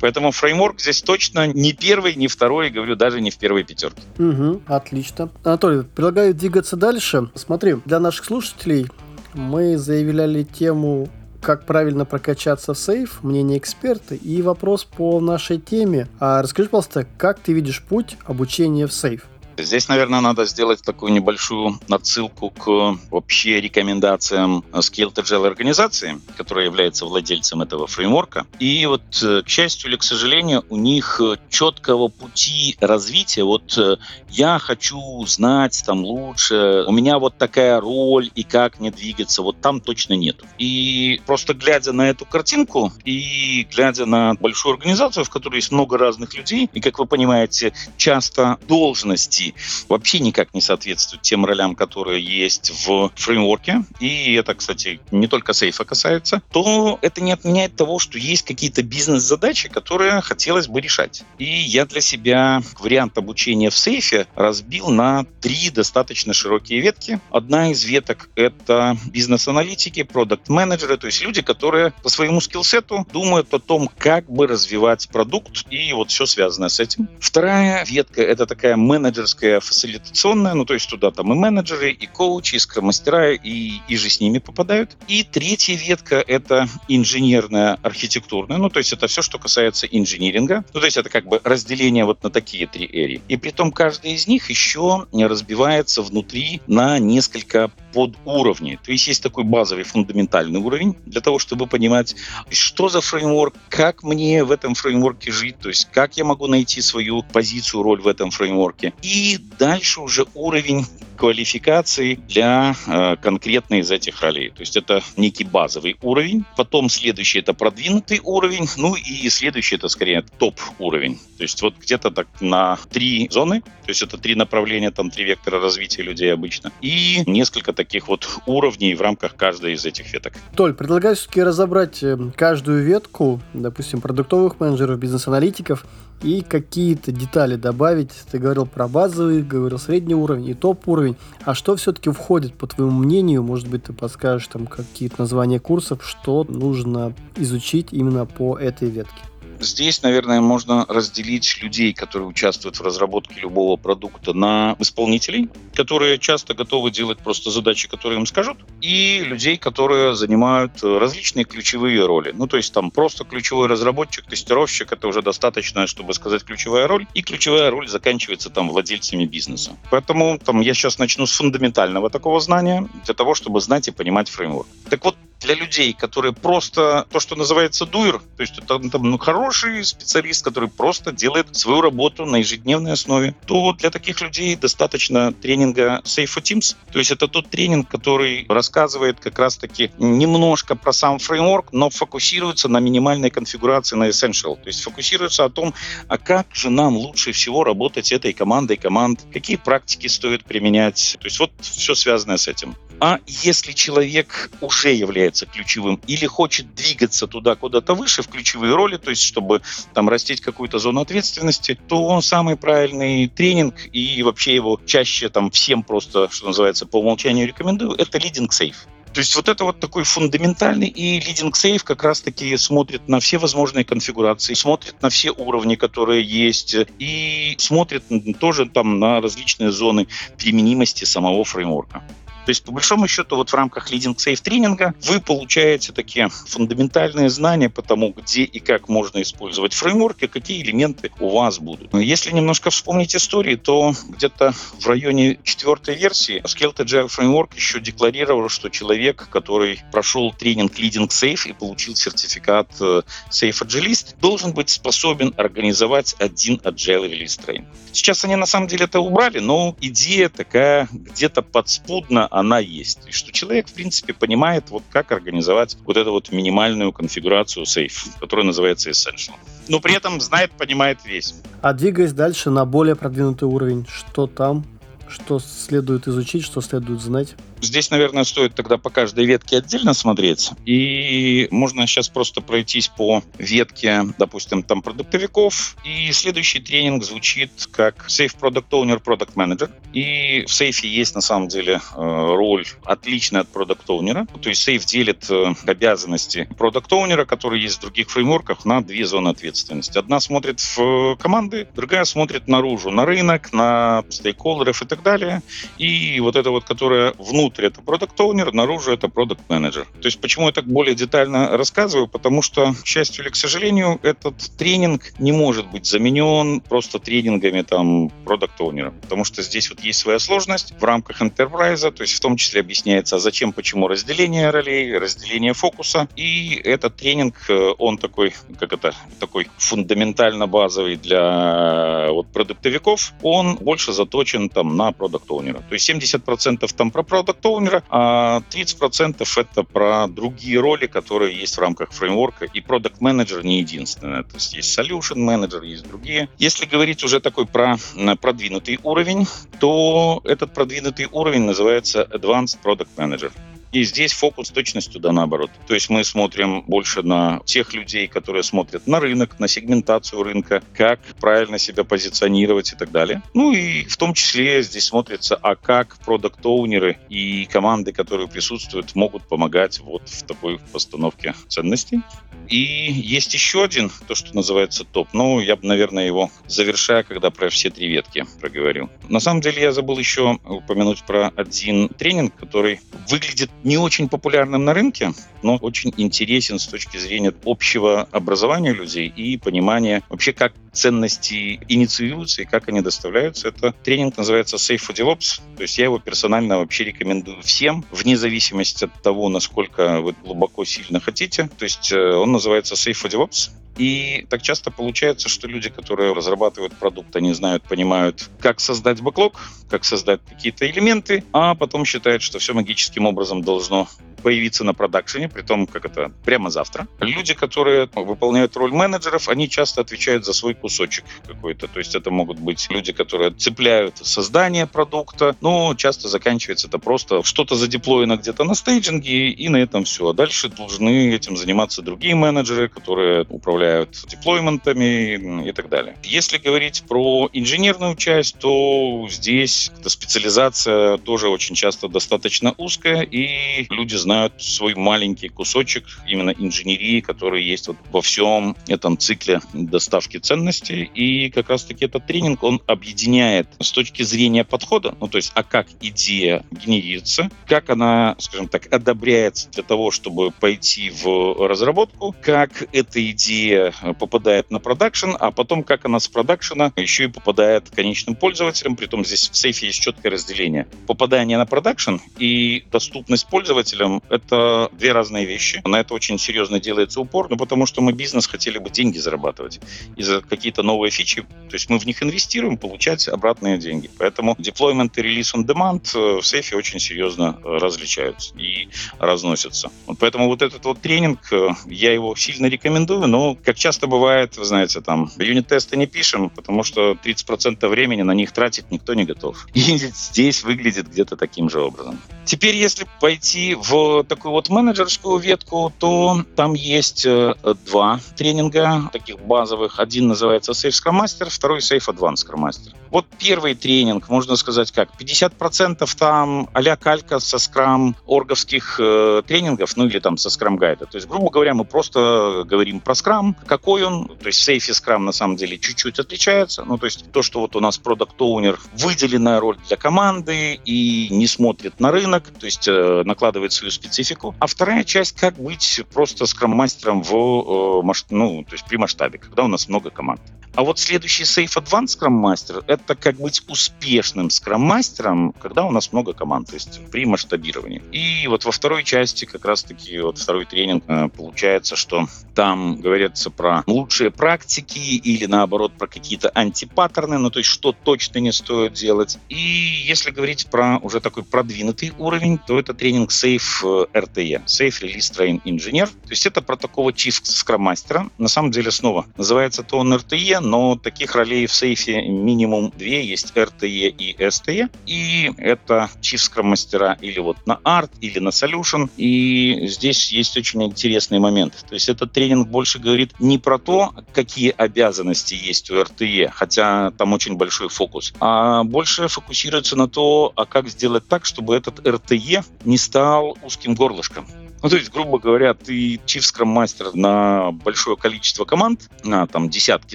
Поэтому 0.00 0.32
фреймворк 0.32 0.80
здесь 0.80 1.02
точно 1.02 1.46
не 1.46 1.72
первый, 1.72 2.14
не 2.14 2.28
второй, 2.28 2.70
говорю, 2.70 2.96
даже 2.96 3.20
не 3.20 3.30
в 3.30 3.38
первой 3.38 3.64
пятерке. 3.64 4.02
Угу, 4.18 4.62
отлично. 4.66 5.30
Анатолий, 5.44 5.84
предлагаю 5.84 6.34
двигаться 6.34 6.76
дальше. 6.76 7.30
Смотри, 7.34 7.76
для 7.84 8.00
наших 8.00 8.26
слушателей 8.26 8.88
мы 9.32 9.78
заявляли 9.78 10.42
тему 10.42 11.08
как 11.44 11.66
правильно 11.66 12.06
прокачаться 12.06 12.72
в 12.72 12.78
сейф, 12.78 13.22
мнение 13.22 13.58
эксперта 13.58 14.14
и 14.14 14.40
вопрос 14.40 14.84
по 14.84 15.20
нашей 15.20 15.60
теме. 15.60 16.08
А 16.18 16.40
расскажи, 16.42 16.70
пожалуйста, 16.70 17.06
как 17.18 17.38
ты 17.38 17.52
видишь 17.52 17.82
путь 17.82 18.16
обучения 18.24 18.86
в 18.86 18.92
сейф? 18.92 19.26
Здесь, 19.56 19.88
наверное, 19.88 20.20
надо 20.20 20.44
сделать 20.44 20.82
такую 20.82 21.12
небольшую 21.12 21.78
отсылку 21.88 22.50
к 22.50 22.98
вообще 23.10 23.60
рекомендациям 23.60 24.64
Agile 24.72 25.46
организации, 25.46 26.20
которая 26.36 26.66
является 26.66 27.06
владельцем 27.06 27.62
этого 27.62 27.86
фреймворка. 27.86 28.46
И 28.58 28.86
вот, 28.86 29.02
э, 29.22 29.42
к 29.42 29.48
счастью 29.48 29.90
или 29.90 29.96
к 29.96 30.02
сожалению, 30.02 30.64
у 30.70 30.76
них 30.76 31.20
четкого 31.50 32.08
пути 32.08 32.76
развития. 32.80 33.44
Вот 33.44 33.76
э, 33.78 33.96
я 34.30 34.58
хочу 34.58 35.24
знать 35.26 35.82
там 35.86 36.04
лучше, 36.04 36.84
у 36.86 36.92
меня 36.92 37.18
вот 37.18 37.38
такая 37.38 37.80
роль 37.80 38.30
и 38.34 38.42
как 38.42 38.80
мне 38.80 38.90
двигаться, 38.90 39.42
вот 39.42 39.60
там 39.60 39.80
точно 39.80 40.14
нету. 40.14 40.46
И 40.58 41.20
просто 41.26 41.54
глядя 41.54 41.92
на 41.92 42.10
эту 42.10 42.24
картинку 42.24 42.92
и 43.04 43.66
глядя 43.70 44.06
на 44.06 44.34
большую 44.34 44.74
организацию, 44.74 45.24
в 45.24 45.30
которой 45.30 45.56
есть 45.56 45.72
много 45.72 45.98
разных 45.98 46.34
людей, 46.34 46.68
и, 46.72 46.80
как 46.80 46.98
вы 46.98 47.06
понимаете, 47.06 47.72
часто 47.96 48.58
должности 48.66 49.43
Вообще 49.88 50.20
никак 50.20 50.54
не 50.54 50.60
соответствует 50.60 51.22
тем 51.22 51.44
ролям, 51.44 51.74
которые 51.74 52.24
есть 52.24 52.86
в 52.86 53.10
фреймворке, 53.14 53.84
и 54.00 54.34
это, 54.34 54.54
кстати, 54.54 55.00
не 55.10 55.26
только 55.26 55.52
сейфа 55.52 55.84
касается, 55.84 56.42
то 56.50 56.98
это 57.02 57.20
не 57.20 57.32
отменяет 57.32 57.76
того, 57.76 57.98
что 57.98 58.18
есть 58.18 58.44
какие-то 58.44 58.82
бизнес-задачи, 58.82 59.68
которые 59.68 60.20
хотелось 60.20 60.68
бы 60.68 60.80
решать. 60.80 61.22
И 61.38 61.44
я 61.44 61.86
для 61.86 62.00
себя 62.00 62.62
вариант 62.78 63.18
обучения 63.18 63.70
в 63.70 63.76
сейфе 63.76 64.26
разбил 64.34 64.88
на 64.88 65.24
три 65.40 65.70
достаточно 65.70 66.32
широкие 66.32 66.80
ветки. 66.80 67.20
Одна 67.30 67.70
из 67.70 67.84
веток— 67.84 68.30
это 68.36 68.96
бизнес-аналитики, 69.06 70.02
продукт-менеджеры, 70.02 70.96
то 70.96 71.06
есть 71.06 71.22
люди, 71.22 71.42
которые 71.42 71.92
по 72.02 72.08
своему 72.08 72.40
скиллсету 72.40 73.06
думают 73.12 73.52
о 73.52 73.58
том, 73.58 73.90
как 73.98 74.30
бы 74.30 74.46
развивать 74.46 75.08
продукт 75.08 75.66
и 75.70 75.92
вот 75.92 76.10
все 76.10 76.26
связанное 76.26 76.68
с 76.68 76.80
этим. 76.80 77.08
Вторая 77.20 77.84
ветка— 77.84 78.22
это 78.22 78.46
такая 78.46 78.76
менеджерская 78.76 79.33
менеджерская, 79.34 79.60
фасилитационная, 79.60 80.54
ну 80.54 80.64
то 80.64 80.74
есть 80.74 80.88
туда 80.88 81.10
там 81.10 81.32
и 81.32 81.36
менеджеры, 81.36 81.90
и 81.90 82.06
коучи, 82.06 82.56
и 82.56 82.58
скромастера, 82.58 83.32
и, 83.32 83.80
и 83.88 83.96
же 83.96 84.08
с 84.08 84.20
ними 84.20 84.38
попадают. 84.38 84.96
И 85.08 85.22
третья 85.24 85.74
ветка— 85.74 86.16
это 86.26 86.68
инженерная, 86.88 87.78
архитектурная, 87.82 88.58
ну 88.58 88.68
то 88.70 88.78
есть 88.78 88.92
это 88.92 89.06
все, 89.06 89.22
что 89.22 89.38
касается 89.38 89.86
инжиниринга. 89.86 90.64
Ну 90.72 90.80
то 90.80 90.86
есть 90.86 90.96
это 90.96 91.10
как 91.10 91.26
бы 91.26 91.40
разделение 91.44 92.04
вот 92.04 92.22
на 92.22 92.30
такие 92.30 92.66
три 92.66 92.86
эри. 92.86 93.20
И 93.28 93.36
при 93.36 93.50
том 93.50 93.72
каждая 93.72 94.12
из 94.12 94.26
них 94.26 94.50
еще 94.50 95.06
разбивается 95.12 96.02
внутри 96.02 96.60
на 96.66 96.98
несколько 96.98 97.70
подуровней. 97.94 98.78
То 98.84 98.92
есть 98.92 99.06
есть 99.06 99.22
такой 99.22 99.44
базовый 99.44 99.84
фундаментальный 99.84 100.60
уровень 100.60 100.96
для 101.06 101.20
того, 101.20 101.38
чтобы 101.38 101.66
понимать, 101.66 102.16
что 102.50 102.88
за 102.88 103.00
фреймворк, 103.00 103.54
как 103.68 104.02
мне 104.02 104.44
в 104.44 104.50
этом 104.50 104.74
фреймворке 104.74 105.30
жить, 105.30 105.58
то 105.60 105.68
есть 105.68 105.88
как 105.92 106.16
я 106.16 106.24
могу 106.24 106.46
найти 106.48 106.80
свою 106.80 107.22
позицию, 107.22 107.82
роль 107.82 108.00
в 108.00 108.08
этом 108.08 108.30
фреймворке. 108.30 108.92
И 109.02 109.38
дальше 109.58 110.00
уже 110.00 110.26
уровень 110.34 110.86
квалификации 111.16 112.16
для 112.28 112.74
э, 112.86 113.16
конкретной 113.16 113.80
из 113.80 113.90
этих 113.90 114.20
ролей. 114.20 114.50
То 114.50 114.60
есть 114.60 114.76
это 114.76 115.02
некий 115.16 115.44
базовый 115.44 115.96
уровень. 116.02 116.44
Потом 116.56 116.88
следующий 116.88 117.38
это 117.38 117.54
продвинутый 117.54 118.20
уровень. 118.22 118.68
Ну 118.76 118.94
и 118.96 119.28
следующий 119.30 119.76
это 119.76 119.88
скорее 119.88 120.22
топ 120.38 120.60
уровень. 120.78 121.18
То 121.36 121.42
есть 121.42 121.62
вот 121.62 121.76
где-то 121.78 122.10
так 122.10 122.26
на 122.40 122.78
три 122.90 123.28
зоны. 123.30 123.62
То 123.84 123.90
есть 123.90 124.02
это 124.02 124.18
три 124.18 124.34
направления, 124.34 124.90
там 124.90 125.10
три 125.10 125.24
вектора 125.24 125.60
развития 125.60 126.02
людей 126.02 126.32
обычно. 126.32 126.72
И 126.80 127.22
несколько 127.26 127.72
таких 127.72 128.08
вот 128.08 128.28
уровней 128.46 128.94
в 128.94 129.00
рамках 129.00 129.36
каждой 129.36 129.74
из 129.74 129.84
этих 129.84 130.12
веток. 130.12 130.34
Толь, 130.56 130.74
предлагаю 130.74 131.16
все-таки 131.16 131.42
разобрать 131.42 132.02
э, 132.02 132.16
каждую 132.34 132.82
ветку, 132.82 133.40
допустим, 133.52 134.00
продуктовых 134.00 134.58
менеджеров, 134.60 134.98
бизнес-аналитиков, 134.98 135.84
и 136.22 136.40
какие-то 136.40 137.12
детали 137.12 137.56
добавить. 137.56 138.10
Ты 138.30 138.38
говорил 138.38 138.66
про 138.66 138.88
базовый, 138.88 139.42
говорил 139.42 139.78
средний 139.78 140.14
уровень 140.14 140.48
и 140.48 140.54
топ-уровень. 140.54 141.16
А 141.44 141.54
что 141.54 141.76
все-таки 141.76 142.10
входит, 142.10 142.54
по 142.54 142.66
твоему 142.66 142.98
мнению? 142.98 143.42
Может 143.42 143.68
быть, 143.68 143.84
ты 143.84 143.92
подскажешь 143.92 144.48
там 144.48 144.66
какие-то 144.66 145.16
названия 145.18 145.60
курсов, 145.60 146.00
что 146.02 146.44
нужно 146.44 147.14
изучить 147.36 147.88
именно 147.92 148.24
по 148.24 148.56
этой 148.56 148.88
ветке? 148.88 149.20
Здесь, 149.60 150.02
наверное, 150.02 150.40
можно 150.40 150.84
разделить 150.88 151.62
людей, 151.62 151.92
которые 151.92 152.28
участвуют 152.28 152.78
в 152.78 152.82
разработке 152.82 153.40
любого 153.40 153.76
продукта, 153.76 154.32
на 154.32 154.76
исполнителей, 154.78 155.48
которые 155.74 156.18
часто 156.18 156.54
готовы 156.54 156.90
делать 156.90 157.18
просто 157.18 157.50
задачи, 157.50 157.88
которые 157.88 158.18
им 158.18 158.26
скажут, 158.26 158.58
и 158.80 159.22
людей, 159.24 159.56
которые 159.56 160.14
занимают 160.14 160.82
различные 160.82 161.44
ключевые 161.44 162.04
роли. 162.06 162.32
Ну, 162.34 162.46
то 162.46 162.56
есть 162.56 162.72
там 162.72 162.90
просто 162.90 163.24
ключевой 163.24 163.68
разработчик, 163.68 164.26
тестировщик, 164.26 164.92
это 164.92 165.08
уже 165.08 165.22
достаточно, 165.22 165.86
чтобы 165.86 166.14
сказать 166.14 166.44
ключевая 166.44 166.86
роль, 166.86 167.06
и 167.14 167.22
ключевая 167.22 167.70
роль 167.70 167.88
заканчивается 167.88 168.50
там 168.50 168.68
владельцами 168.68 169.24
бизнеса. 169.24 169.76
Поэтому 169.90 170.38
там 170.38 170.60
я 170.60 170.74
сейчас 170.74 170.98
начну 170.98 171.26
с 171.26 171.32
фундаментального 171.32 172.10
такого 172.10 172.40
знания, 172.40 172.88
для 173.04 173.14
того, 173.14 173.34
чтобы 173.34 173.60
знать 173.60 173.88
и 173.88 173.90
понимать 173.90 174.28
фреймворк. 174.28 174.66
Так 174.90 175.04
вот, 175.04 175.16
для 175.40 175.54
людей, 175.54 175.92
которые 175.92 176.32
просто 176.32 177.06
то, 177.10 177.20
что 177.20 177.36
называется 177.36 177.86
дуэр, 177.86 178.20
то 178.36 178.40
есть 178.40 178.58
это 178.58 178.78
там, 178.78 179.02
ну, 179.02 179.18
хороший 179.18 179.84
специалист, 179.84 180.44
который 180.44 180.68
просто 180.68 181.12
делает 181.12 181.54
свою 181.54 181.80
работу 181.80 182.24
на 182.24 182.36
ежедневной 182.36 182.92
основе, 182.92 183.34
то 183.46 183.72
для 183.72 183.90
таких 183.90 184.20
людей 184.20 184.56
достаточно 184.56 185.32
тренинга 185.32 186.00
Safe 186.04 186.42
Teams. 186.42 186.76
То 186.92 186.98
есть 186.98 187.10
это 187.10 187.28
тот 187.28 187.50
тренинг, 187.50 187.88
который 187.88 188.46
рассказывает 188.48 189.20
как 189.20 189.38
раз-таки 189.38 189.90
немножко 189.98 190.76
про 190.76 190.92
сам 190.92 191.18
фреймворк, 191.18 191.72
но 191.72 191.90
фокусируется 191.90 192.68
на 192.68 192.80
минимальной 192.80 193.30
конфигурации, 193.30 193.96
на 193.96 194.08
Essential. 194.08 194.56
То 194.56 194.66
есть 194.66 194.82
фокусируется 194.82 195.44
о 195.44 195.50
том, 195.50 195.74
а 196.08 196.18
как 196.18 196.46
же 196.54 196.70
нам 196.70 196.96
лучше 196.96 197.32
всего 197.32 197.64
работать 197.64 198.12
этой 198.12 198.32
командой 198.32 198.76
команд, 198.76 199.20
какие 199.32 199.56
практики 199.56 200.06
стоит 200.06 200.44
применять. 200.44 201.16
То 201.20 201.26
есть 201.26 201.38
вот 201.38 201.50
все 201.60 201.94
связанное 201.94 202.36
с 202.36 202.48
этим. 202.48 202.74
А 203.00 203.18
если 203.26 203.72
человек 203.72 204.50
уже 204.60 204.92
является 204.92 205.46
ключевым 205.46 206.00
или 206.06 206.26
хочет 206.26 206.74
двигаться 206.74 207.26
туда 207.26 207.54
куда-то 207.54 207.94
выше 207.94 208.22
в 208.22 208.28
ключевые 208.28 208.74
роли, 208.74 208.96
то 208.96 209.10
есть 209.10 209.22
чтобы 209.22 209.62
там 209.92 210.08
растить 210.08 210.40
какую-то 210.40 210.78
зону 210.78 211.00
ответственности, 211.00 211.78
то 211.88 212.04
он 212.04 212.22
самый 212.22 212.56
правильный 212.56 213.28
тренинг 213.28 213.74
и 213.92 214.22
вообще 214.22 214.54
его 214.54 214.80
чаще 214.86 215.28
там 215.28 215.50
всем 215.50 215.82
просто, 215.82 216.28
что 216.30 216.46
называется, 216.46 216.86
по 216.86 217.00
умолчанию 217.00 217.46
рекомендую, 217.46 217.92
это 217.92 218.18
Leading 218.18 218.48
Safe. 218.48 218.76
То 219.14 219.20
есть 219.20 219.36
вот 219.36 219.48
это 219.48 219.64
вот 219.64 219.78
такой 219.78 220.02
фундаментальный 220.02 220.88
и 220.88 221.20
Leading 221.20 221.52
Safe 221.52 221.82
как 221.84 222.02
раз-таки 222.02 222.56
смотрит 222.56 223.08
на 223.08 223.20
все 223.20 223.38
возможные 223.38 223.84
конфигурации, 223.84 224.54
смотрит 224.54 225.00
на 225.02 225.08
все 225.08 225.30
уровни, 225.30 225.76
которые 225.76 226.24
есть, 226.24 226.74
и 226.98 227.54
смотрит 227.58 228.02
тоже 228.40 228.66
там 228.66 228.98
на 228.98 229.20
различные 229.20 229.70
зоны 229.70 230.08
применимости 230.36 231.04
самого 231.04 231.44
фреймворка. 231.44 232.02
То 232.44 232.50
есть, 232.50 232.64
по 232.64 232.72
большому 232.72 233.08
счету, 233.08 233.36
вот 233.36 233.50
в 233.50 233.54
рамках 233.54 233.90
Leading 233.90 234.16
Safe 234.16 234.40
тренинга 234.40 234.94
вы 235.02 235.20
получаете 235.20 235.92
такие 235.92 236.28
фундаментальные 236.28 237.30
знания 237.30 237.70
по 237.70 237.82
тому, 237.82 238.12
где 238.12 238.42
и 238.42 238.60
как 238.60 238.88
можно 238.88 239.22
использовать 239.22 239.72
фреймворки, 239.72 240.26
какие 240.26 240.62
элементы 240.62 241.10
у 241.20 241.30
вас 241.30 241.58
будут. 241.58 241.94
Если 241.94 242.32
немножко 242.32 242.70
вспомнить 242.70 243.16
истории, 243.16 243.56
то 243.56 243.94
где-то 244.08 244.52
в 244.52 244.86
районе 244.86 245.38
четвертой 245.42 245.96
версии 245.96 246.42
Skeleton 246.42 246.84
Agile 246.84 247.08
Framework 247.08 247.50
еще 247.56 247.80
декларировал, 247.80 248.48
что 248.48 248.68
человек, 248.68 249.28
который 249.30 249.80
прошел 249.90 250.32
тренинг 250.32 250.78
Leading 250.78 251.08
Safe 251.08 251.48
и 251.48 251.52
получил 251.52 251.96
сертификат 251.96 252.68
э, 252.80 253.02
Safe 253.30 253.66
Agilist, 253.66 254.16
должен 254.20 254.52
быть 254.52 254.70
способен 254.70 255.32
организовать 255.36 256.14
один 256.18 256.56
Agile 256.56 257.10
Release 257.10 257.40
Train. 257.40 257.64
Сейчас 257.92 258.24
они 258.24 258.36
на 258.36 258.46
самом 258.46 258.66
деле 258.66 258.84
это 258.84 259.00
убрали, 259.00 259.38
но 259.38 259.76
идея 259.80 260.28
такая 260.28 260.88
где-то 260.92 261.42
подспудно 261.42 262.26
она 262.34 262.58
есть. 262.58 262.98
И 263.06 263.12
что 263.12 263.30
человек, 263.30 263.68
в 263.68 263.72
принципе, 263.72 264.12
понимает, 264.12 264.70
вот 264.70 264.82
как 264.90 265.12
организовать 265.12 265.76
вот 265.84 265.96
эту 265.96 266.10
вот 266.10 266.32
минимальную 266.32 266.92
конфигурацию 266.92 267.64
Safe, 267.64 268.08
которая 268.18 268.44
называется 268.44 268.90
Essential. 268.90 269.34
Но 269.68 269.78
при 269.78 269.94
этом 269.94 270.20
знает, 270.20 270.50
понимает 270.50 270.98
весь. 271.04 271.36
А 271.62 271.72
двигаясь 271.72 272.12
дальше 272.12 272.50
на 272.50 272.64
более 272.64 272.96
продвинутый 272.96 273.46
уровень, 273.46 273.86
что 273.88 274.26
там? 274.26 274.64
Что 275.08 275.38
следует 275.38 276.08
изучить, 276.08 276.42
что 276.42 276.60
следует 276.60 277.00
знать? 277.00 277.34
Здесь, 277.64 277.90
наверное, 277.90 278.24
стоит 278.24 278.54
тогда 278.54 278.76
по 278.76 278.90
каждой 278.90 279.24
ветке 279.24 279.56
отдельно 279.58 279.94
смотреть. 279.94 280.50
И 280.66 281.48
можно 281.50 281.86
сейчас 281.86 282.08
просто 282.08 282.40
пройтись 282.40 282.88
по 282.88 283.22
ветке, 283.38 284.02
допустим, 284.18 284.62
там 284.62 284.82
продуктовиков. 284.82 285.76
И 285.84 286.12
следующий 286.12 286.60
тренинг 286.60 287.04
звучит 287.04 287.50
как 287.72 288.06
Safe 288.08 288.34
Product 288.38 288.68
Owner, 288.70 289.02
Product 289.02 289.34
Manager. 289.34 289.70
И 289.92 290.44
в 290.46 290.52
сейфе 290.52 290.88
есть 290.88 291.14
на 291.14 291.20
самом 291.20 291.48
деле 291.48 291.74
э, 291.74 291.96
роль 291.96 292.66
отличная 292.84 293.42
от 293.42 293.52
Product 293.52 293.86
Owner. 293.88 294.40
То 294.40 294.48
есть 294.50 294.62
сейф 294.62 294.84
делит 294.84 295.24
э, 295.30 295.54
обязанности 295.66 296.48
Product 296.58 296.88
Owner, 296.90 297.24
которые 297.24 297.62
есть 297.62 297.78
в 297.78 297.80
других 297.80 298.10
фреймворках, 298.10 298.64
на 298.64 298.82
две 298.82 299.06
зоны 299.06 299.28
ответственности. 299.28 299.96
Одна 299.96 300.20
смотрит 300.20 300.60
в 300.60 301.16
команды, 301.16 301.66
другая 301.74 302.04
смотрит 302.04 302.48
наружу, 302.48 302.90
на 302.90 303.06
рынок, 303.06 303.52
на 303.52 304.04
стейкхолдеров 304.10 304.82
и 304.82 304.86
так 304.86 305.02
далее. 305.02 305.42
И 305.78 306.20
вот 306.20 306.36
это 306.36 306.50
вот, 306.50 306.64
которая 306.64 307.14
внутрь 307.18 307.53
внутрь 307.54 307.66
это 307.66 307.82
продукт 307.82 308.20
оунер 308.20 308.52
наружу 308.52 308.92
это 308.92 309.08
продукт 309.08 309.42
менеджер 309.48 309.86
То 310.00 310.06
есть 310.06 310.20
почему 310.20 310.46
я 310.46 310.52
так 310.52 310.64
более 310.64 310.94
детально 310.94 311.56
рассказываю? 311.56 312.08
Потому 312.08 312.42
что, 312.42 312.74
к 312.82 312.86
счастью 312.86 313.24
или 313.24 313.30
к 313.30 313.36
сожалению, 313.36 314.00
этот 314.02 314.36
тренинг 314.56 315.12
не 315.18 315.32
может 315.32 315.70
быть 315.70 315.86
заменен 315.86 316.60
просто 316.60 316.98
тренингами 316.98 317.62
там 317.62 318.10
продукт 318.24 318.60
оунера 318.60 318.92
Потому 319.02 319.24
что 319.24 319.42
здесь 319.42 319.70
вот 319.70 319.80
есть 319.80 320.00
своя 320.00 320.18
сложность 320.18 320.74
в 320.80 320.84
рамках 320.84 321.22
enterprise, 321.22 321.90
то 321.90 322.02
есть 322.02 322.14
в 322.14 322.20
том 322.20 322.36
числе 322.36 322.60
объясняется, 322.60 323.16
а 323.16 323.18
зачем, 323.18 323.52
почему 323.52 323.88
разделение 323.88 324.50
ролей, 324.50 324.98
разделение 324.98 325.52
фокуса. 325.52 326.08
И 326.16 326.60
этот 326.64 326.96
тренинг, 326.96 327.34
э, 327.48 327.74
он 327.78 327.98
такой, 327.98 328.34
как 328.58 328.72
это, 328.72 328.94
такой 329.20 329.48
фундаментально 329.58 330.46
базовый 330.46 330.96
для 330.96 332.08
вот 332.10 332.26
продуктовиков, 332.28 333.12
он 333.22 333.56
больше 333.56 333.92
заточен 333.92 334.48
там 334.48 334.76
на 334.76 334.92
продукт 334.92 335.30
оунера 335.30 335.58
То 335.68 335.74
есть 335.74 335.88
70% 335.88 336.72
там 336.76 336.90
про 336.90 337.02
продукт 337.02 337.33
продукт 337.34 337.82
а 337.88 338.42
30% 338.50 339.26
это 339.36 339.62
про 339.62 340.06
другие 340.08 340.60
роли, 340.60 340.86
которые 340.86 341.38
есть 341.38 341.56
в 341.56 341.60
рамках 341.60 341.92
фреймворка, 341.92 342.46
и 342.46 342.60
продукт 342.60 343.00
менеджер 343.00 343.44
не 343.44 343.58
единственное. 343.60 344.22
То 344.22 344.34
есть 344.34 344.54
есть 344.54 344.78
solution 344.78 345.18
менеджер, 345.18 345.62
есть 345.62 345.86
другие. 345.86 346.28
Если 346.38 346.66
говорить 346.66 347.04
уже 347.04 347.20
такой 347.20 347.46
про 347.46 347.76
продвинутый 348.20 348.78
уровень, 348.82 349.26
то 349.60 350.20
этот 350.24 350.52
продвинутый 350.52 351.08
уровень 351.10 351.42
называется 351.42 352.08
Advanced 352.10 352.58
Product 352.62 352.88
Manager. 352.96 353.32
И 353.74 353.82
здесь 353.82 354.12
фокус 354.12 354.50
точностью 354.50 355.00
да 355.00 355.10
наоборот. 355.10 355.50
То 355.66 355.74
есть 355.74 355.90
мы 355.90 356.04
смотрим 356.04 356.62
больше 356.62 357.02
на 357.02 357.40
тех 357.44 357.74
людей, 357.74 358.06
которые 358.06 358.44
смотрят 358.44 358.86
на 358.86 359.00
рынок, 359.00 359.40
на 359.40 359.48
сегментацию 359.48 360.22
рынка, 360.22 360.62
как 360.74 361.00
правильно 361.20 361.58
себя 361.58 361.82
позиционировать 361.82 362.72
и 362.72 362.76
так 362.76 362.92
далее. 362.92 363.20
Ну 363.34 363.52
и 363.52 363.84
в 363.84 363.96
том 363.96 364.14
числе 364.14 364.62
здесь 364.62 364.84
смотрится, 364.84 365.34
а 365.34 365.56
как 365.56 365.98
продукт-оунеры 366.04 366.98
и 367.08 367.46
команды, 367.46 367.92
которые 367.92 368.28
присутствуют, 368.28 368.94
могут 368.94 369.26
помогать 369.26 369.80
вот 369.80 370.08
в 370.08 370.22
такой 370.22 370.60
постановке 370.72 371.34
ценностей. 371.48 372.00
И 372.48 372.58
есть 372.58 373.34
еще 373.34 373.64
один, 373.64 373.90
то, 374.06 374.14
что 374.14 374.36
называется 374.36 374.84
топ. 374.84 375.08
Ну, 375.12 375.40
я 375.40 375.56
бы, 375.56 375.66
наверное, 375.66 376.06
его 376.06 376.30
завершаю, 376.46 377.04
когда 377.04 377.30
про 377.30 377.48
все 377.48 377.70
три 377.70 377.88
ветки 377.88 378.24
проговорю. 378.40 378.90
На 379.08 379.18
самом 379.18 379.40
деле 379.40 379.62
я 379.62 379.72
забыл 379.72 379.98
еще 379.98 380.38
упомянуть 380.44 381.02
про 381.04 381.32
один 381.36 381.88
тренинг, 381.88 382.36
который 382.36 382.80
выглядит 383.08 383.50
не 383.64 383.78
очень 383.78 384.08
популярным 384.08 384.64
на 384.64 384.74
рынке, 384.74 385.12
но 385.42 385.56
очень 385.56 385.92
интересен 385.96 386.58
с 386.58 386.66
точки 386.66 386.98
зрения 386.98 387.32
общего 387.44 388.02
образования 388.12 388.72
людей 388.72 389.08
и 389.08 389.36
понимания 389.36 390.02
вообще, 390.08 390.32
как 390.32 390.52
ценности 390.72 391.60
инициируются 391.68 392.42
и 392.42 392.44
как 392.44 392.68
они 392.68 392.80
доставляются. 392.80 393.48
Это 393.48 393.72
тренинг 393.72 394.16
называется 394.16 394.56
Safe 394.56 394.76
for 394.76 394.94
DevOps. 394.94 395.40
То 395.56 395.62
есть 395.62 395.78
я 395.78 395.84
его 395.84 395.98
персонально 395.98 396.58
вообще 396.58 396.84
рекомендую 396.84 397.42
всем, 397.42 397.84
вне 397.90 398.16
зависимости 398.16 398.84
от 398.84 399.02
того, 399.02 399.28
насколько 399.28 400.00
вы 400.00 400.14
глубоко 400.22 400.64
сильно 400.64 401.00
хотите. 401.00 401.48
То 401.58 401.64
есть 401.64 401.90
э, 401.92 401.98
он 401.98 402.32
называется 402.32 402.74
Safe 402.74 402.92
for 402.92 403.10
DevOps. 403.10 403.50
И 403.76 404.26
так 404.28 404.42
часто 404.42 404.70
получается, 404.70 405.28
что 405.28 405.48
люди, 405.48 405.68
которые 405.68 406.12
разрабатывают 406.12 406.74
продукт, 406.76 407.14
они 407.16 407.32
знают, 407.32 407.64
понимают, 407.64 408.30
как 408.40 408.60
создать 408.60 409.00
бэклог, 409.00 409.40
как 409.68 409.84
создать 409.84 410.20
какие-то 410.28 410.70
элементы, 410.70 411.24
а 411.32 411.54
потом 411.54 411.84
считают, 411.84 412.22
что 412.22 412.38
все 412.38 412.54
магическим 412.54 413.06
образом 413.06 413.42
должно 413.42 413.88
появиться 414.24 414.64
на 414.64 414.72
продакшене, 414.72 415.28
при 415.28 415.42
том, 415.42 415.66
как 415.66 415.84
это 415.84 416.10
прямо 416.24 416.48
завтра. 416.50 416.88
Люди, 416.98 417.34
которые 417.34 417.88
выполняют 417.94 418.56
роль 418.56 418.72
менеджеров, 418.72 419.28
они 419.28 419.50
часто 419.50 419.82
отвечают 419.82 420.24
за 420.24 420.32
свой 420.32 420.54
кусочек 420.54 421.04
какой-то. 421.26 421.68
То 421.68 421.78
есть 421.78 421.94
это 421.94 422.10
могут 422.10 422.38
быть 422.38 422.66
люди, 422.70 422.92
которые 422.92 423.32
цепляют 423.32 423.98
создание 423.98 424.66
продукта, 424.66 425.36
но 425.42 425.74
часто 425.74 426.08
заканчивается 426.08 426.68
это 426.68 426.78
просто 426.78 427.22
что-то 427.22 427.54
задеплоено 427.54 428.16
где-то 428.16 428.44
на 428.44 428.54
стейджинге, 428.54 429.28
и 429.28 429.48
на 429.50 429.58
этом 429.58 429.84
все. 429.84 430.08
А 430.08 430.14
дальше 430.14 430.48
должны 430.48 431.14
этим 431.14 431.36
заниматься 431.36 431.82
другие 431.82 432.14
менеджеры, 432.14 432.68
которые 432.68 433.26
управляют 433.28 433.90
деплойментами 434.08 435.48
и 435.48 435.52
так 435.52 435.68
далее. 435.68 435.98
Если 436.02 436.38
говорить 436.38 436.84
про 436.88 437.28
инженерную 437.34 437.94
часть, 437.96 438.38
то 438.38 439.06
здесь 439.10 439.70
специализация 439.84 440.96
тоже 440.96 441.28
очень 441.28 441.54
часто 441.54 441.88
достаточно 441.88 442.54
узкая, 442.56 443.02
и 443.02 443.66
люди 443.68 443.96
знают, 443.96 444.13
знают 444.14 444.40
свой 444.40 444.74
маленький 444.76 445.28
кусочек 445.28 445.84
именно 446.06 446.30
инженерии, 446.30 447.00
который 447.00 447.42
есть 447.42 447.66
вот 447.66 447.76
во 447.90 448.00
всем 448.00 448.56
этом 448.68 448.96
цикле 448.96 449.40
доставки 449.52 450.18
ценностей. 450.18 450.84
И 450.94 451.30
как 451.30 451.50
раз-таки 451.50 451.86
этот 451.86 452.06
тренинг, 452.06 452.44
он 452.44 452.60
объединяет 452.68 453.48
с 453.58 453.72
точки 453.72 454.04
зрения 454.04 454.44
подхода, 454.44 454.94
ну 455.00 455.08
то 455.08 455.18
есть, 455.18 455.32
а 455.34 455.42
как 455.42 455.66
идея 455.80 456.44
генерится, 456.52 457.28
как 457.46 457.70
она, 457.70 458.14
скажем 458.18 458.46
так, 458.46 458.72
одобряется 458.72 459.50
для 459.50 459.64
того, 459.64 459.90
чтобы 459.90 460.30
пойти 460.30 460.90
в 460.90 461.48
разработку, 461.48 462.14
как 462.22 462.68
эта 462.72 463.10
идея 463.10 463.74
попадает 463.98 464.52
на 464.52 464.60
продакшн, 464.60 465.10
а 465.18 465.32
потом 465.32 465.64
как 465.64 465.86
она 465.86 465.98
с 465.98 466.06
продакшена 466.06 466.72
еще 466.76 467.04
и 467.04 467.08
попадает 467.08 467.68
к 467.68 467.74
конечным 467.74 468.14
пользователям, 468.14 468.76
при 468.76 468.86
том 468.86 469.04
здесь 469.04 469.28
в 469.28 469.36
сейфе 469.36 469.66
есть 469.66 469.80
четкое 469.80 470.12
разделение. 470.12 470.68
Попадание 470.86 471.36
на 471.36 471.46
продакшн 471.46 471.96
и 472.18 472.64
доступность 472.70 473.26
пользователям 473.28 474.03
это 474.08 474.68
две 474.72 474.92
разные 474.92 475.24
вещи. 475.24 475.62
На 475.64 475.80
это 475.80 475.94
очень 475.94 476.18
серьезно 476.18 476.60
делается 476.60 477.00
упор, 477.00 477.28
ну, 477.30 477.36
потому 477.36 477.66
что 477.66 477.80
мы 477.80 477.92
бизнес 477.92 478.26
хотели 478.26 478.58
бы 478.58 478.70
деньги 478.70 478.98
зарабатывать. 478.98 479.60
И 479.96 480.02
за 480.02 480.20
какие-то 480.20 480.62
новые 480.62 480.90
фичи, 480.90 481.22
то 481.22 481.54
есть 481.54 481.68
мы 481.70 481.78
в 481.78 481.86
них 481.86 482.02
инвестируем, 482.02 482.56
получать 482.56 483.08
обратные 483.08 483.58
деньги. 483.58 483.90
Поэтому 483.98 484.34
deployment 484.34 484.92
и 484.96 485.00
release 485.00 485.34
on 485.34 485.44
demand 485.44 485.86
э, 485.94 486.20
в 486.20 486.26
сейфе 486.26 486.56
очень 486.56 486.80
серьезно 486.80 487.38
э, 487.42 487.58
различаются 487.58 488.34
и 488.36 488.68
разносятся. 488.98 489.70
Вот 489.86 489.98
поэтому 489.98 490.28
вот 490.28 490.42
этот 490.42 490.64
вот 490.64 490.80
тренинг, 490.80 491.32
э, 491.32 491.48
я 491.66 491.92
его 491.92 492.14
сильно 492.16 492.46
рекомендую, 492.46 493.06
но, 493.06 493.36
как 493.42 493.56
часто 493.56 493.86
бывает, 493.86 494.36
вы 494.36 494.44
знаете, 494.44 494.80
там, 494.80 495.10
юнит-тесты 495.18 495.76
не 495.76 495.86
пишем, 495.86 496.30
потому 496.30 496.62
что 496.62 496.92
30% 496.92 497.66
времени 497.68 498.02
на 498.02 498.12
них 498.12 498.32
тратить 498.32 498.70
никто 498.70 498.94
не 498.94 499.04
готов. 499.04 499.46
И 499.54 499.60
здесь 499.60 500.44
выглядит 500.44 500.88
где-то 500.88 501.16
таким 501.16 501.50
же 501.50 501.60
образом. 501.60 501.98
Теперь, 502.24 502.56
если 502.56 502.86
пойти 503.00 503.54
в 503.54 503.74
такую 504.08 504.32
вот 504.32 504.48
менеджерскую 504.48 505.18
ветку, 505.18 505.72
то 505.78 506.24
там 506.36 506.54
есть 506.54 507.04
э, 507.06 507.34
два 507.66 508.00
тренинга 508.16 508.88
таких 508.92 509.20
базовых. 509.20 509.80
Один 509.80 510.08
называется 510.08 510.52
Safe 510.52 510.70
Scrum 510.70 511.02
Master, 511.02 511.28
второй 511.30 511.58
Safe 511.58 511.84
Advanced 511.86 512.26
Scrum 512.26 512.48
Master. 512.48 512.72
Вот 512.94 513.06
первый 513.18 513.56
тренинг, 513.56 514.08
можно 514.08 514.36
сказать 514.36 514.70
как, 514.70 514.88
50% 515.00 515.84
там 515.98 516.48
а-ля 516.52 516.76
калька 516.76 517.18
со 517.18 517.38
скрам 517.38 517.96
орговских 518.06 518.76
э, 518.78 519.22
тренингов, 519.26 519.76
ну 519.76 519.86
или 519.86 519.98
там 519.98 520.16
со 520.16 520.30
скрам 520.30 520.56
гайда. 520.56 520.86
То 520.86 520.98
есть, 520.98 521.08
грубо 521.08 521.28
говоря, 521.28 521.54
мы 521.54 521.64
просто 521.64 522.44
говорим 522.46 522.78
про 522.78 522.94
скрам, 522.94 523.34
какой 523.46 523.82
он, 523.82 524.06
то 524.06 524.28
есть 524.28 524.38
в 524.38 524.44
сейфе 524.44 524.72
скрам 524.74 525.06
на 525.06 525.10
самом 525.10 525.34
деле 525.34 525.58
чуть-чуть 525.58 525.98
отличается, 525.98 526.64
ну 526.64 526.78
то 526.78 526.86
есть 526.86 527.10
то, 527.10 527.22
что 527.22 527.40
вот 527.40 527.56
у 527.56 527.60
нас 527.60 527.78
продукт 527.78 528.14
оунер 528.22 528.60
выделенная 528.78 529.40
роль 529.40 529.58
для 529.66 529.76
команды 529.76 530.60
и 530.64 531.08
не 531.10 531.26
смотрит 531.26 531.80
на 531.80 531.90
рынок, 531.90 532.30
то 532.38 532.46
есть 532.46 532.68
э, 532.68 533.02
накладывает 533.04 533.52
свою 533.52 533.72
специфику. 533.72 534.36
А 534.38 534.46
вторая 534.46 534.84
часть, 534.84 535.18
как 535.18 535.34
быть 535.34 535.82
просто 535.92 536.26
скрам-мастером 536.26 537.02
в, 537.02 537.10
э, 537.10 537.92
ну, 538.10 538.44
то 538.44 538.52
есть 538.52 538.66
при 538.66 538.76
масштабе, 538.76 539.18
когда 539.18 539.42
у 539.42 539.48
нас 539.48 539.68
много 539.68 539.90
команд. 539.90 540.20
А 540.56 540.62
вот 540.62 540.78
следующий 540.78 541.24
Safe 541.24 541.52
Advanced 541.56 541.98
Scrum 541.98 542.22
Master— 542.22 542.64
это 542.68 542.94
как 542.94 543.16
быть 543.16 543.42
успешным 543.48 544.30
скрам-мастером, 544.30 545.32
когда 545.32 545.64
у 545.64 545.72
нас 545.72 545.92
много 545.92 546.12
команд, 546.12 546.48
то 546.48 546.54
есть 546.54 546.80
при 546.92 547.06
масштабировании. 547.06 547.82
И 547.90 548.28
вот 548.28 548.44
во 548.44 548.52
второй 548.52 548.84
части 548.84 549.24
как 549.24 549.44
раз-таки 549.44 549.98
вот 549.98 550.18
второй 550.18 550.44
тренинг 550.44 550.84
э, 550.86 551.08
получается, 551.08 551.74
что 551.74 552.06
там 552.36 552.80
говорится 552.80 553.30
про 553.30 553.64
лучшие 553.66 554.12
практики 554.12 554.78
или 554.78 555.26
наоборот 555.26 555.72
про 555.76 555.88
какие-то 555.88 556.28
антипаттерны, 556.28 557.18
ну 557.18 557.30
то 557.30 557.40
есть 557.40 557.50
что 557.50 557.72
точно 557.72 558.20
не 558.20 558.32
стоит 558.32 558.74
делать. 558.74 559.18
И 559.28 559.36
если 559.36 560.12
говорить 560.12 560.46
про 560.46 560.78
уже 560.82 561.00
такой 561.00 561.24
продвинутый 561.24 561.92
уровень, 561.98 562.38
то 562.38 562.60
это 562.60 562.74
тренинг 562.74 563.10
Safe 563.10 563.88
RTE, 563.92 564.44
Safe 564.44 564.82
Release 564.82 565.12
Train 565.12 565.42
Engineer. 565.44 565.86
То 565.86 566.10
есть 566.10 566.26
это 566.26 566.42
про 566.42 566.56
такого 566.56 566.92
чиф 566.92 567.20
скрам-мастера. 567.24 568.08
На 568.18 568.28
самом 568.28 568.52
деле 568.52 568.70
снова 568.70 569.06
называется 569.16 569.64
то 569.64 569.78
он 569.78 569.92
RTE, 569.92 570.43
но 570.44 570.76
таких 570.76 571.14
ролей 571.14 571.46
в 571.46 571.52
сейфе 571.52 572.02
минимум 572.02 572.72
две. 572.76 573.04
Есть 573.04 573.32
RTE 573.34 573.88
и 573.88 574.14
STE. 574.18 574.70
И 574.86 575.32
это 575.38 575.90
Chief 576.00 576.42
мастера 576.42 576.96
или 577.00 577.18
вот 577.18 577.46
на 577.46 577.60
Art, 577.64 577.90
или 578.00 578.18
на 578.18 578.28
Solution. 578.28 578.90
И 578.96 579.66
здесь 579.66 580.12
есть 580.12 580.36
очень 580.36 580.62
интересный 580.62 581.18
момент. 581.18 581.64
То 581.68 581.74
есть 581.74 581.88
этот 581.88 582.12
тренинг 582.12 582.48
больше 582.48 582.78
говорит 582.78 583.14
не 583.18 583.38
про 583.38 583.58
то, 583.58 583.92
какие 584.12 584.54
обязанности 584.56 585.34
есть 585.34 585.70
у 585.70 585.74
RTE, 585.74 586.30
хотя 586.32 586.92
там 586.92 587.12
очень 587.12 587.36
большой 587.36 587.68
фокус, 587.68 588.12
а 588.20 588.64
больше 588.64 589.08
фокусируется 589.08 589.76
на 589.76 589.88
то, 589.88 590.32
а 590.36 590.44
как 590.44 590.68
сделать 590.68 591.08
так, 591.08 591.24
чтобы 591.24 591.56
этот 591.56 591.80
RTE 591.80 592.44
не 592.64 592.78
стал 592.78 593.36
узким 593.42 593.74
горлышком. 593.74 594.26
Ну, 594.64 594.70
то 594.70 594.76
есть, 594.76 594.90
грубо 594.90 595.18
говоря, 595.18 595.52
ты 595.52 596.00
чиф 596.06 596.24
мастер 596.40 596.94
на 596.94 597.52
большое 597.52 597.98
количество 597.98 598.46
команд, 598.46 598.88
на 599.04 599.26
там 599.26 599.50
десятки, 599.50 599.94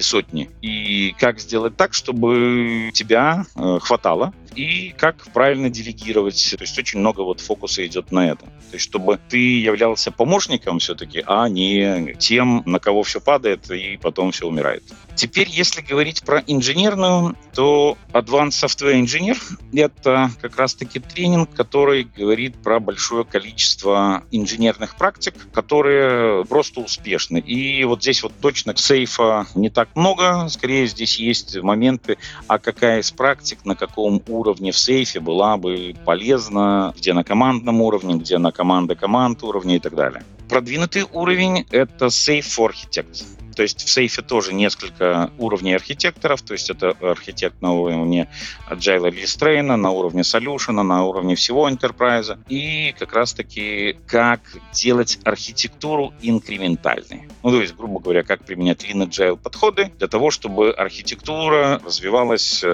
сотни, 0.00 0.48
и 0.62 1.12
как 1.18 1.40
сделать 1.40 1.76
так, 1.76 1.92
чтобы 1.92 2.92
тебя 2.94 3.46
э, 3.56 3.78
хватало, 3.82 4.32
и 4.54 4.94
как 4.96 5.30
правильно 5.32 5.70
делегировать. 5.70 6.54
То 6.56 6.62
есть 6.62 6.78
очень 6.78 7.00
много 7.00 7.22
вот 7.22 7.40
фокуса 7.40 7.86
идет 7.86 8.12
на 8.12 8.30
это. 8.30 8.44
То 8.44 8.74
есть 8.74 8.84
чтобы 8.84 9.18
ты 9.28 9.60
являлся 9.60 10.10
помощником 10.10 10.78
все-таки, 10.78 11.22
а 11.26 11.48
не 11.48 12.14
тем, 12.18 12.62
на 12.66 12.78
кого 12.78 13.02
все 13.02 13.20
падает 13.20 13.70
и 13.70 13.96
потом 13.96 14.32
все 14.32 14.46
умирает. 14.46 14.82
Теперь, 15.14 15.48
если 15.50 15.82
говорить 15.82 16.22
про 16.22 16.42
инженерную, 16.46 17.36
то 17.54 17.98
Advanced 18.12 18.64
Software 18.64 19.00
Engineer— 19.00 19.38
это 19.72 20.30
как 20.40 20.56
раз-таки 20.56 20.98
тренинг, 20.98 21.54
который 21.54 22.04
говорит 22.04 22.56
про 22.62 22.80
большое 22.80 23.24
количество 23.24 24.24
инженерных 24.30 24.96
практик, 24.96 25.34
которые 25.52 26.44
просто 26.46 26.80
успешны. 26.80 27.38
И 27.38 27.84
вот 27.84 28.02
здесь 28.02 28.22
вот 28.22 28.32
точно 28.40 28.74
сейфа 28.76 29.46
не 29.54 29.68
так 29.68 29.94
много, 29.94 30.48
скорее 30.48 30.86
здесь 30.86 31.18
есть 31.18 31.56
моменты, 31.56 32.16
а 32.46 32.58
какая 32.58 33.00
из 33.00 33.10
практик, 33.10 33.64
на 33.64 33.74
каком 33.74 34.22
уровне 34.26 34.39
в 34.72 34.78
сейфе 34.78 35.20
была 35.20 35.56
бы 35.56 35.94
полезна, 36.04 36.92
где 36.96 37.12
на 37.12 37.24
командном 37.24 37.80
уровне, 37.80 38.16
где 38.16 38.38
на 38.38 38.52
команда 38.52 38.94
команд 38.94 39.42
уровне 39.42 39.76
и 39.76 39.78
так 39.78 39.94
далее. 39.94 40.24
Продвинутый 40.50 41.04
уровень— 41.12 41.64
это 41.70 42.06
Safe 42.06 42.40
for 42.40 42.72
Architect. 42.72 43.24
То 43.60 43.64
есть 43.64 43.84
в 43.84 43.90
сейфе 43.90 44.22
тоже 44.22 44.54
несколько 44.54 45.30
уровней 45.36 45.74
архитекторов, 45.74 46.40
то 46.40 46.54
есть 46.54 46.70
это 46.70 46.96
архитект 47.02 47.60
на 47.60 47.72
уровне 47.72 48.26
Agile 48.70 49.10
Release 49.10 49.38
Train, 49.38 49.76
на 49.76 49.90
уровне 49.90 50.22
Solution, 50.22 50.80
на 50.82 51.04
уровне 51.04 51.34
всего 51.34 51.68
Enterprise, 51.68 52.38
и 52.48 52.94
как 52.98 53.12
раз-таки 53.12 53.98
как 54.06 54.40
делать 54.72 55.18
архитектуру 55.24 56.14
инкрементальной. 56.22 57.28
Ну, 57.42 57.50
то 57.50 57.60
есть, 57.60 57.76
грубо 57.76 58.00
говоря, 58.00 58.22
как 58.22 58.44
применять 58.44 58.84
Lean 58.84 59.06
Agile 59.06 59.36
подходы 59.36 59.92
для 59.98 60.08
того, 60.08 60.30
чтобы 60.30 60.70
архитектура 60.70 61.82
развивалась 61.84 62.64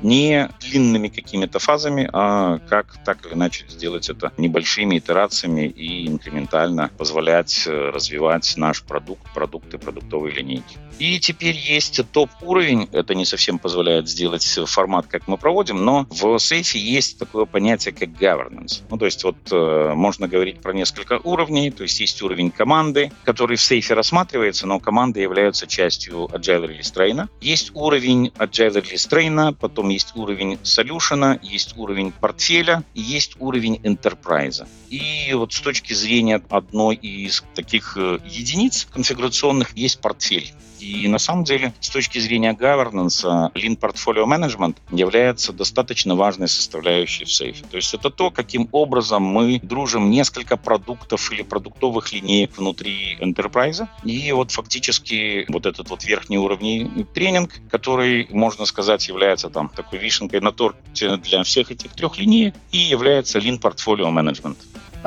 не 0.00 0.48
длинными 0.60 1.08
какими-то 1.08 1.58
фазами, 1.58 2.08
а 2.12 2.58
как 2.68 3.02
так 3.04 3.26
или 3.26 3.34
иначе 3.34 3.64
сделать 3.68 4.08
это 4.08 4.32
небольшими 4.36 4.98
итерациями 4.98 5.66
и 5.66 6.06
инкрементально 6.06 6.90
позволять 6.96 7.25
э, 7.28 7.90
развивать 7.90 8.54
наш 8.56 8.82
продукт, 8.82 9.22
продукты, 9.34 9.78
продуктовые 9.78 10.34
линейки. 10.34 10.78
И 10.98 11.18
теперь 11.20 11.56
есть 11.56 12.00
топ-уровень. 12.12 12.88
Это 12.92 13.14
не 13.14 13.24
совсем 13.24 13.58
позволяет 13.58 14.08
сделать 14.08 14.44
формат, 14.66 15.06
как 15.06 15.28
мы 15.28 15.36
проводим, 15.36 15.84
но 15.84 16.06
в 16.10 16.38
сейфе 16.38 16.78
есть 16.78 17.18
такое 17.18 17.44
понятие, 17.44 17.92
как 17.92 18.08
governance. 18.10 18.82
Ну, 18.90 18.96
то 18.96 19.04
есть 19.04 19.22
вот 19.24 19.36
э, 19.50 19.92
можно 19.94 20.26
говорить 20.26 20.60
про 20.60 20.72
несколько 20.72 21.20
уровней. 21.22 21.70
То 21.70 21.82
есть 21.82 22.00
есть 22.00 22.22
уровень 22.22 22.50
команды, 22.50 23.12
который 23.24 23.56
в 23.56 23.62
сейфе 23.62 23.94
рассматривается, 23.94 24.66
но 24.66 24.80
команды 24.80 25.20
являются 25.20 25.66
частью 25.66 26.28
Agile 26.32 26.68
Release 26.68 26.94
Train. 26.94 27.28
Есть 27.40 27.72
уровень 27.74 28.32
Agile 28.38 28.82
Release 28.82 29.08
Train, 29.08 29.54
потом 29.54 29.90
есть 29.90 30.16
уровень 30.16 30.54
Solution, 30.62 31.38
есть 31.42 31.76
уровень 31.76 32.12
портфеля 32.12 32.84
и 32.94 33.00
есть 33.00 33.36
уровень 33.38 33.76
Enterprise. 33.76 34.66
И 34.90 35.32
вот 35.34 35.52
с 35.52 35.60
точки 35.60 35.92
зрения 35.92 36.42
одной 36.48 36.94
из 36.94 37.44
таких 37.54 37.96
э, 37.96 38.18
единиц 38.24 38.86
конфигурационных 38.90 39.76
есть 39.76 40.00
портфель. 40.00 40.52
И 40.80 41.08
на 41.08 41.18
самом 41.18 41.44
деле, 41.44 41.72
с 41.80 41.88
точки 41.88 42.18
зрения 42.18 42.52
governance, 42.52 43.24
Lean 43.54 43.78
Portfolio 43.78 44.24
Management 44.26 44.76
является 44.90 45.52
достаточно 45.52 46.14
важной 46.14 46.48
составляющей 46.48 47.24
в 47.24 47.32
сейфе. 47.32 47.64
То 47.70 47.76
есть 47.76 47.94
это 47.94 48.10
то, 48.10 48.30
каким 48.30 48.68
образом 48.72 49.22
мы 49.22 49.60
дружим 49.62 50.10
несколько 50.10 50.56
продуктов 50.56 51.32
или 51.32 51.42
продуктовых 51.42 52.12
линеек 52.12 52.56
внутри 52.56 53.16
enterprise. 53.20 53.86
И 54.04 54.32
вот 54.32 54.50
фактически 54.50 55.46
вот 55.48 55.66
этот 55.66 55.90
вот 55.90 56.04
верхний 56.04 56.38
уровень 56.38 57.06
тренинг, 57.14 57.54
который, 57.70 58.26
можно 58.30 58.64
сказать, 58.66 59.08
является 59.08 59.50
там 59.50 59.68
такой 59.68 59.98
вишенкой 59.98 60.40
на 60.40 60.52
торте 60.52 61.16
для 61.16 61.42
всех 61.42 61.70
этих 61.70 61.92
трех 61.92 62.18
линеек 62.18 62.54
и 62.72 62.78
является 62.78 63.38
Lean 63.38 63.60
Portfolio 63.60 64.12
Management. 64.12 64.56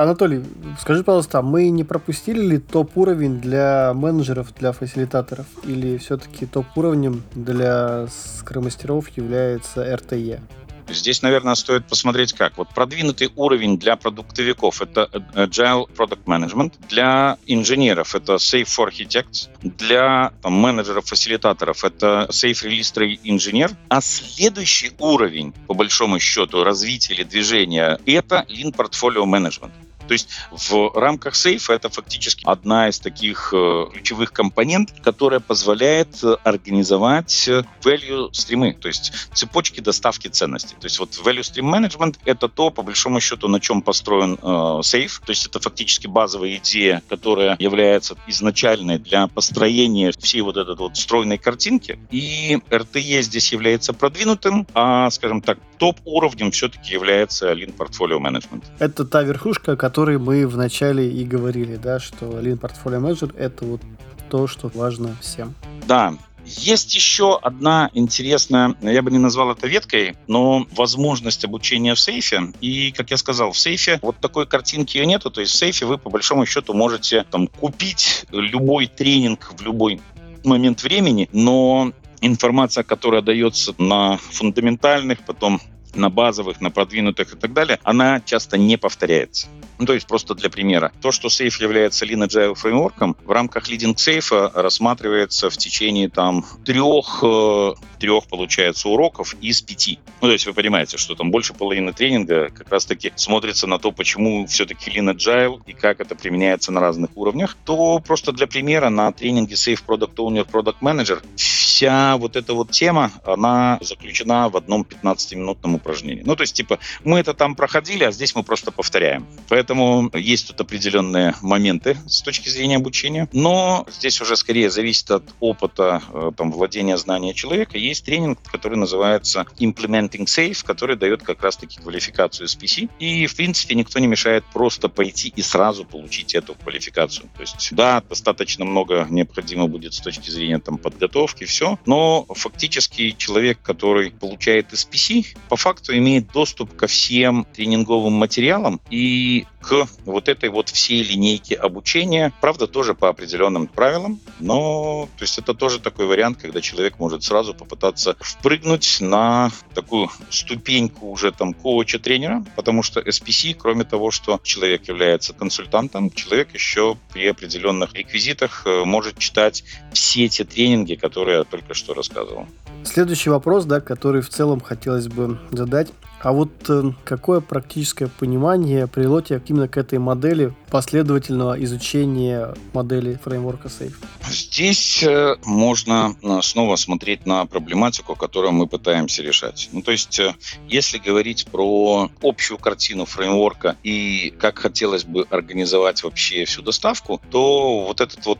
Анатолий, 0.00 0.42
скажи, 0.80 1.04
пожалуйста, 1.04 1.42
мы 1.42 1.68
не 1.68 1.84
пропустили 1.84 2.40
ли 2.40 2.58
топ-уровень 2.58 3.38
для 3.38 3.92
менеджеров, 3.94 4.54
для 4.54 4.72
фасилитаторов? 4.72 5.44
Или 5.64 5.98
все-таки 5.98 6.46
топ-уровнем 6.46 7.22
для 7.34 8.06
скромастеров 8.06 9.10
является 9.10 9.82
RTE? 9.82 10.40
Здесь, 10.88 11.20
наверное, 11.20 11.54
стоит 11.54 11.86
посмотреть 11.86 12.32
как. 12.32 12.56
Вот 12.56 12.70
продвинутый 12.70 13.30
уровень 13.36 13.78
для 13.78 13.96
продуктовиков— 13.96 14.80
это 14.82 15.06
Agile 15.34 15.86
Product 15.94 16.24
Management, 16.24 16.72
для 16.88 17.36
инженеров— 17.44 18.14
это 18.16 18.36
Safe 18.36 18.64
for 18.64 18.88
Architects, 18.88 19.50
для 19.60 20.32
там, 20.40 20.54
менеджеров-фасилитаторов— 20.54 21.84
это 21.84 22.26
Safe 22.30 22.64
Release 22.64 22.94
Tray 22.94 23.20
Engineer, 23.22 23.76
а 23.90 24.00
следующий 24.00 24.92
уровень, 24.98 25.52
по 25.66 25.74
большому 25.74 26.18
счету, 26.18 26.64
развития 26.64 27.12
или 27.12 27.22
движения— 27.22 28.00
это 28.06 28.46
Lean 28.48 28.74
Portfolio 28.74 29.26
Management. 29.26 29.72
То 30.10 30.14
есть 30.14 30.28
в 30.50 30.90
рамках 30.98 31.36
сейфа 31.36 31.74
это 31.74 31.88
фактически 31.88 32.42
одна 32.44 32.88
из 32.88 32.98
таких 32.98 33.54
э, 33.54 33.84
ключевых 33.92 34.32
компонент, 34.32 34.92
которая 35.04 35.38
позволяет 35.38 36.24
э, 36.24 36.34
организовать 36.42 37.46
э, 37.46 37.62
value 37.80 38.28
стримы, 38.32 38.72
то 38.72 38.88
есть 38.88 39.12
цепочки 39.32 39.78
доставки 39.78 40.26
ценностей. 40.26 40.74
То 40.80 40.86
есть 40.86 40.98
вот 40.98 41.10
value 41.10 41.42
stream 41.42 41.72
management 41.72 42.16
это 42.24 42.48
то, 42.48 42.70
по 42.70 42.82
большому 42.82 43.20
счету, 43.20 43.46
на 43.46 43.60
чем 43.60 43.82
построен 43.82 44.34
э. 44.34 44.82
То 44.82 45.28
есть 45.28 45.46
это 45.46 45.60
фактически 45.60 46.08
базовая 46.08 46.56
идея, 46.56 47.04
которая 47.08 47.54
является 47.60 48.16
изначальной 48.26 48.98
для 48.98 49.28
построения 49.28 50.12
всей 50.18 50.40
вот 50.40 50.56
этой 50.56 50.74
вот 50.74 50.96
стройной 50.96 51.38
картинки. 51.38 52.00
И 52.10 52.58
RTE 52.68 53.22
здесь 53.22 53.52
является 53.52 53.92
продвинутым, 53.92 54.66
а, 54.74 55.08
скажем 55.10 55.40
так, 55.40 55.58
топ-уровнем 55.80 56.50
все-таки 56.50 56.92
является 56.92 57.52
Lean 57.52 57.74
Portfolio 57.74 58.18
Management. 58.18 58.64
Это 58.78 59.04
та 59.06 59.22
верхушка, 59.22 59.76
которой 60.00 60.16
мы 60.16 60.46
вначале 60.46 61.10
и 61.10 61.24
говорили, 61.24 61.76
да, 61.76 62.00
что 62.00 62.24
Lean 62.40 62.58
Portfolio 62.58 63.02
Manager— 63.02 63.36
это 63.38 63.66
вот 63.66 63.82
то, 64.30 64.46
что 64.46 64.70
важно 64.72 65.14
всем. 65.20 65.54
Да, 65.86 66.14
есть 66.46 66.94
еще 66.94 67.38
одна 67.38 67.90
интересная, 67.92 68.74
я 68.80 69.02
бы 69.02 69.10
не 69.10 69.18
назвал 69.18 69.50
это 69.50 69.66
веткой, 69.66 70.16
но 70.26 70.66
возможность 70.72 71.44
обучения 71.44 71.94
в 71.94 72.00
сейфе. 72.00 72.50
И, 72.62 72.92
как 72.92 73.10
я 73.10 73.18
сказал, 73.18 73.52
в 73.52 73.58
сейфе 73.58 73.98
вот 74.00 74.16
такой 74.20 74.46
картинки 74.46 74.96
ее 74.96 75.04
нету. 75.04 75.30
То 75.30 75.42
есть 75.42 75.52
в 75.52 75.56
сейфе 75.56 75.84
вы 75.84 75.98
по 75.98 76.08
большому 76.08 76.46
счету 76.46 76.72
можете 76.72 77.26
там 77.30 77.46
купить 77.46 78.24
любой 78.32 78.86
тренинг 78.86 79.52
в 79.54 79.60
любой 79.60 80.00
момент 80.44 80.82
времени, 80.82 81.28
но 81.34 81.92
информация, 82.22 82.84
которая 82.84 83.20
дается 83.20 83.74
на 83.76 84.16
фундаментальных, 84.16 85.18
потом 85.26 85.60
на 85.94 86.10
базовых, 86.10 86.60
на 86.60 86.70
продвинутых 86.70 87.34
и 87.34 87.36
так 87.36 87.52
далее, 87.52 87.78
она 87.82 88.20
часто 88.20 88.58
не 88.58 88.76
повторяется. 88.76 89.48
Ну, 89.78 89.86
то 89.86 89.94
есть 89.94 90.06
просто 90.06 90.34
для 90.34 90.50
примера. 90.50 90.92
То, 91.00 91.10
что 91.10 91.30
сейф 91.30 91.58
является 91.60 92.04
Lean 92.04 92.26
Agile 92.26 92.54
фреймворком, 92.54 93.16
в 93.24 93.30
рамках 93.30 93.68
лидинг 93.68 93.98
сейфа 93.98 94.52
рассматривается 94.54 95.48
в 95.48 95.56
течение 95.56 96.10
там 96.10 96.44
трех, 96.66 97.20
э, 97.22 97.74
трех, 97.98 98.26
получается, 98.26 98.90
уроков 98.90 99.34
из 99.40 99.62
пяти. 99.62 99.98
Ну, 100.20 100.28
то 100.28 100.32
есть 100.32 100.46
вы 100.46 100.52
понимаете, 100.52 100.98
что 100.98 101.14
там 101.14 101.30
больше 101.30 101.54
половины 101.54 101.94
тренинга 101.94 102.50
как 102.50 102.70
раз-таки 102.70 103.12
смотрится 103.16 103.66
на 103.66 103.78
то, 103.78 103.90
почему 103.90 104.46
все-таки 104.46 104.90
Lean 104.90 105.14
Agile 105.14 105.62
и 105.66 105.72
как 105.72 106.00
это 106.00 106.14
применяется 106.14 106.72
на 106.72 106.80
разных 106.80 107.16
уровнях. 107.16 107.56
То 107.64 108.00
просто 108.00 108.32
для 108.32 108.46
примера 108.46 108.90
на 108.90 109.10
тренинге 109.12 109.54
Safe 109.54 109.82
Product 109.86 110.14
Owner, 110.16 110.46
Product 110.46 110.80
Manager 110.82 111.22
вся 111.36 112.18
вот 112.18 112.36
эта 112.36 112.52
вот 112.52 112.70
тема, 112.70 113.10
она 113.24 113.78
заключена 113.80 114.50
в 114.50 114.56
одном 114.58 114.82
15-минутном 114.82 115.76
упражнении. 115.80 116.22
Ну, 116.24 116.36
то 116.36 116.42
есть, 116.42 116.54
типа, 116.54 116.78
мы 117.04 117.18
это 117.18 117.34
там 117.34 117.54
проходили, 117.54 118.04
а 118.04 118.12
здесь 118.12 118.34
мы 118.34 118.42
просто 118.42 118.70
повторяем. 118.70 119.26
Поэтому 119.48 120.10
есть 120.14 120.48
тут 120.48 120.60
определенные 120.60 121.34
моменты 121.42 121.96
с 122.06 122.22
точки 122.22 122.48
зрения 122.48 122.76
обучения. 122.76 123.28
Но 123.32 123.86
здесь 123.90 124.20
уже 124.20 124.36
скорее 124.36 124.70
зависит 124.70 125.10
от 125.10 125.24
опыта 125.40 126.02
э, 126.12 126.30
там, 126.36 126.52
владения 126.52 126.96
знания 126.96 127.34
человека. 127.34 127.78
Есть 127.78 128.04
тренинг, 128.04 128.38
который 128.42 128.78
называется 128.78 129.46
Implementing 129.58 130.26
Safe, 130.26 130.64
который 130.64 130.96
дает 130.96 131.22
как 131.22 131.42
раз-таки 131.42 131.80
квалификацию 131.80 132.46
SPC. 132.46 132.90
И, 132.98 133.26
в 133.26 133.36
принципе, 133.36 133.74
никто 133.74 133.98
не 133.98 134.06
мешает 134.06 134.44
просто 134.52 134.88
пойти 134.88 135.32
и 135.34 135.42
сразу 135.42 135.84
получить 135.84 136.34
эту 136.34 136.54
квалификацию. 136.54 137.28
То 137.34 137.40
есть, 137.40 137.68
да, 137.72 138.02
достаточно 138.08 138.64
много 138.64 139.06
необходимо 139.10 139.66
будет 139.66 139.94
с 139.94 140.00
точки 140.00 140.30
зрения 140.30 140.58
там, 140.58 140.78
подготовки, 140.78 141.44
все, 141.44 141.78
но 141.86 142.26
фактически 142.28 143.12
человек, 143.12 143.58
который 143.62 144.10
получает 144.10 144.72
SPC, 144.72 145.26
по 145.48 145.56
факту 145.56 145.69
имеет 145.96 146.32
доступ 146.32 146.74
ко 146.76 146.86
всем 146.86 147.46
тренинговым 147.54 148.12
материалам 148.12 148.80
и 148.90 149.46
к 149.60 149.86
вот 150.04 150.28
этой 150.28 150.48
вот 150.48 150.68
всей 150.68 151.02
линейке 151.02 151.54
обучения. 151.54 152.32
Правда, 152.40 152.66
тоже 152.66 152.94
по 152.94 153.08
определенным 153.08 153.66
правилам, 153.66 154.20
но 154.38 155.08
то 155.16 155.22
есть 155.22 155.38
это 155.38 155.54
тоже 155.54 155.80
такой 155.80 156.06
вариант, 156.06 156.38
когда 156.40 156.60
человек 156.60 156.98
может 156.98 157.22
сразу 157.22 157.54
попытаться 157.54 158.16
впрыгнуть 158.20 158.98
на 159.00 159.50
такую 159.74 160.10
ступеньку 160.30 161.10
уже 161.10 161.32
там 161.32 161.52
коуча-тренера, 161.52 162.44
потому 162.56 162.82
что 162.82 163.00
SPC, 163.00 163.54
кроме 163.54 163.84
того, 163.84 164.10
что 164.10 164.40
человек 164.42 164.88
является 164.88 165.32
консультантом, 165.32 166.10
человек 166.10 166.54
еще 166.54 166.96
при 167.12 167.26
определенных 167.26 167.94
реквизитах 167.94 168.62
э, 168.66 168.84
может 168.84 169.18
читать 169.18 169.64
все 169.92 170.28
те 170.28 170.44
тренинги, 170.44 170.94
которые 170.94 171.38
я 171.38 171.44
только 171.44 171.74
что 171.74 171.94
рассказывал. 171.94 172.46
Следующий 172.84 173.30
вопрос, 173.30 173.66
да, 173.66 173.80
который 173.80 174.22
в 174.22 174.28
целом 174.30 174.60
хотелось 174.60 175.08
бы 175.08 175.38
задать. 175.50 175.88
А 176.20 176.32
вот 176.32 176.50
э, 176.68 176.92
какое 177.04 177.40
практическое 177.40 178.08
понимание 178.08 178.86
привело 178.86 179.22
тебя 179.22 179.40
именно 179.50 179.68
к 179.68 179.76
этой 179.76 179.98
модели 179.98 180.54
последовательного 180.70 181.62
изучения 181.64 182.54
модели 182.72 183.18
фреймворка 183.22 183.68
Safe? 183.68 183.94
Здесь 184.30 185.02
э, 185.02 185.36
можно 185.44 186.14
э, 186.22 186.40
снова 186.42 186.76
смотреть 186.76 187.26
на 187.26 187.44
проблематику, 187.46 188.14
которую 188.14 188.52
мы 188.52 188.68
пытаемся 188.68 189.22
решать. 189.22 189.68
Ну, 189.72 189.82
то 189.82 189.90
есть, 189.90 190.20
э, 190.20 190.34
если 190.68 190.98
говорить 190.98 191.46
про 191.46 192.08
общую 192.22 192.58
картину 192.58 193.04
фреймворка 193.06 193.76
и 193.82 194.32
как 194.38 194.60
хотелось 194.60 195.04
бы 195.04 195.26
организовать 195.30 196.04
вообще 196.04 196.44
всю 196.44 196.62
доставку, 196.62 197.20
то 197.30 197.86
вот 197.86 198.00
этот 198.00 198.24
вот 198.26 198.38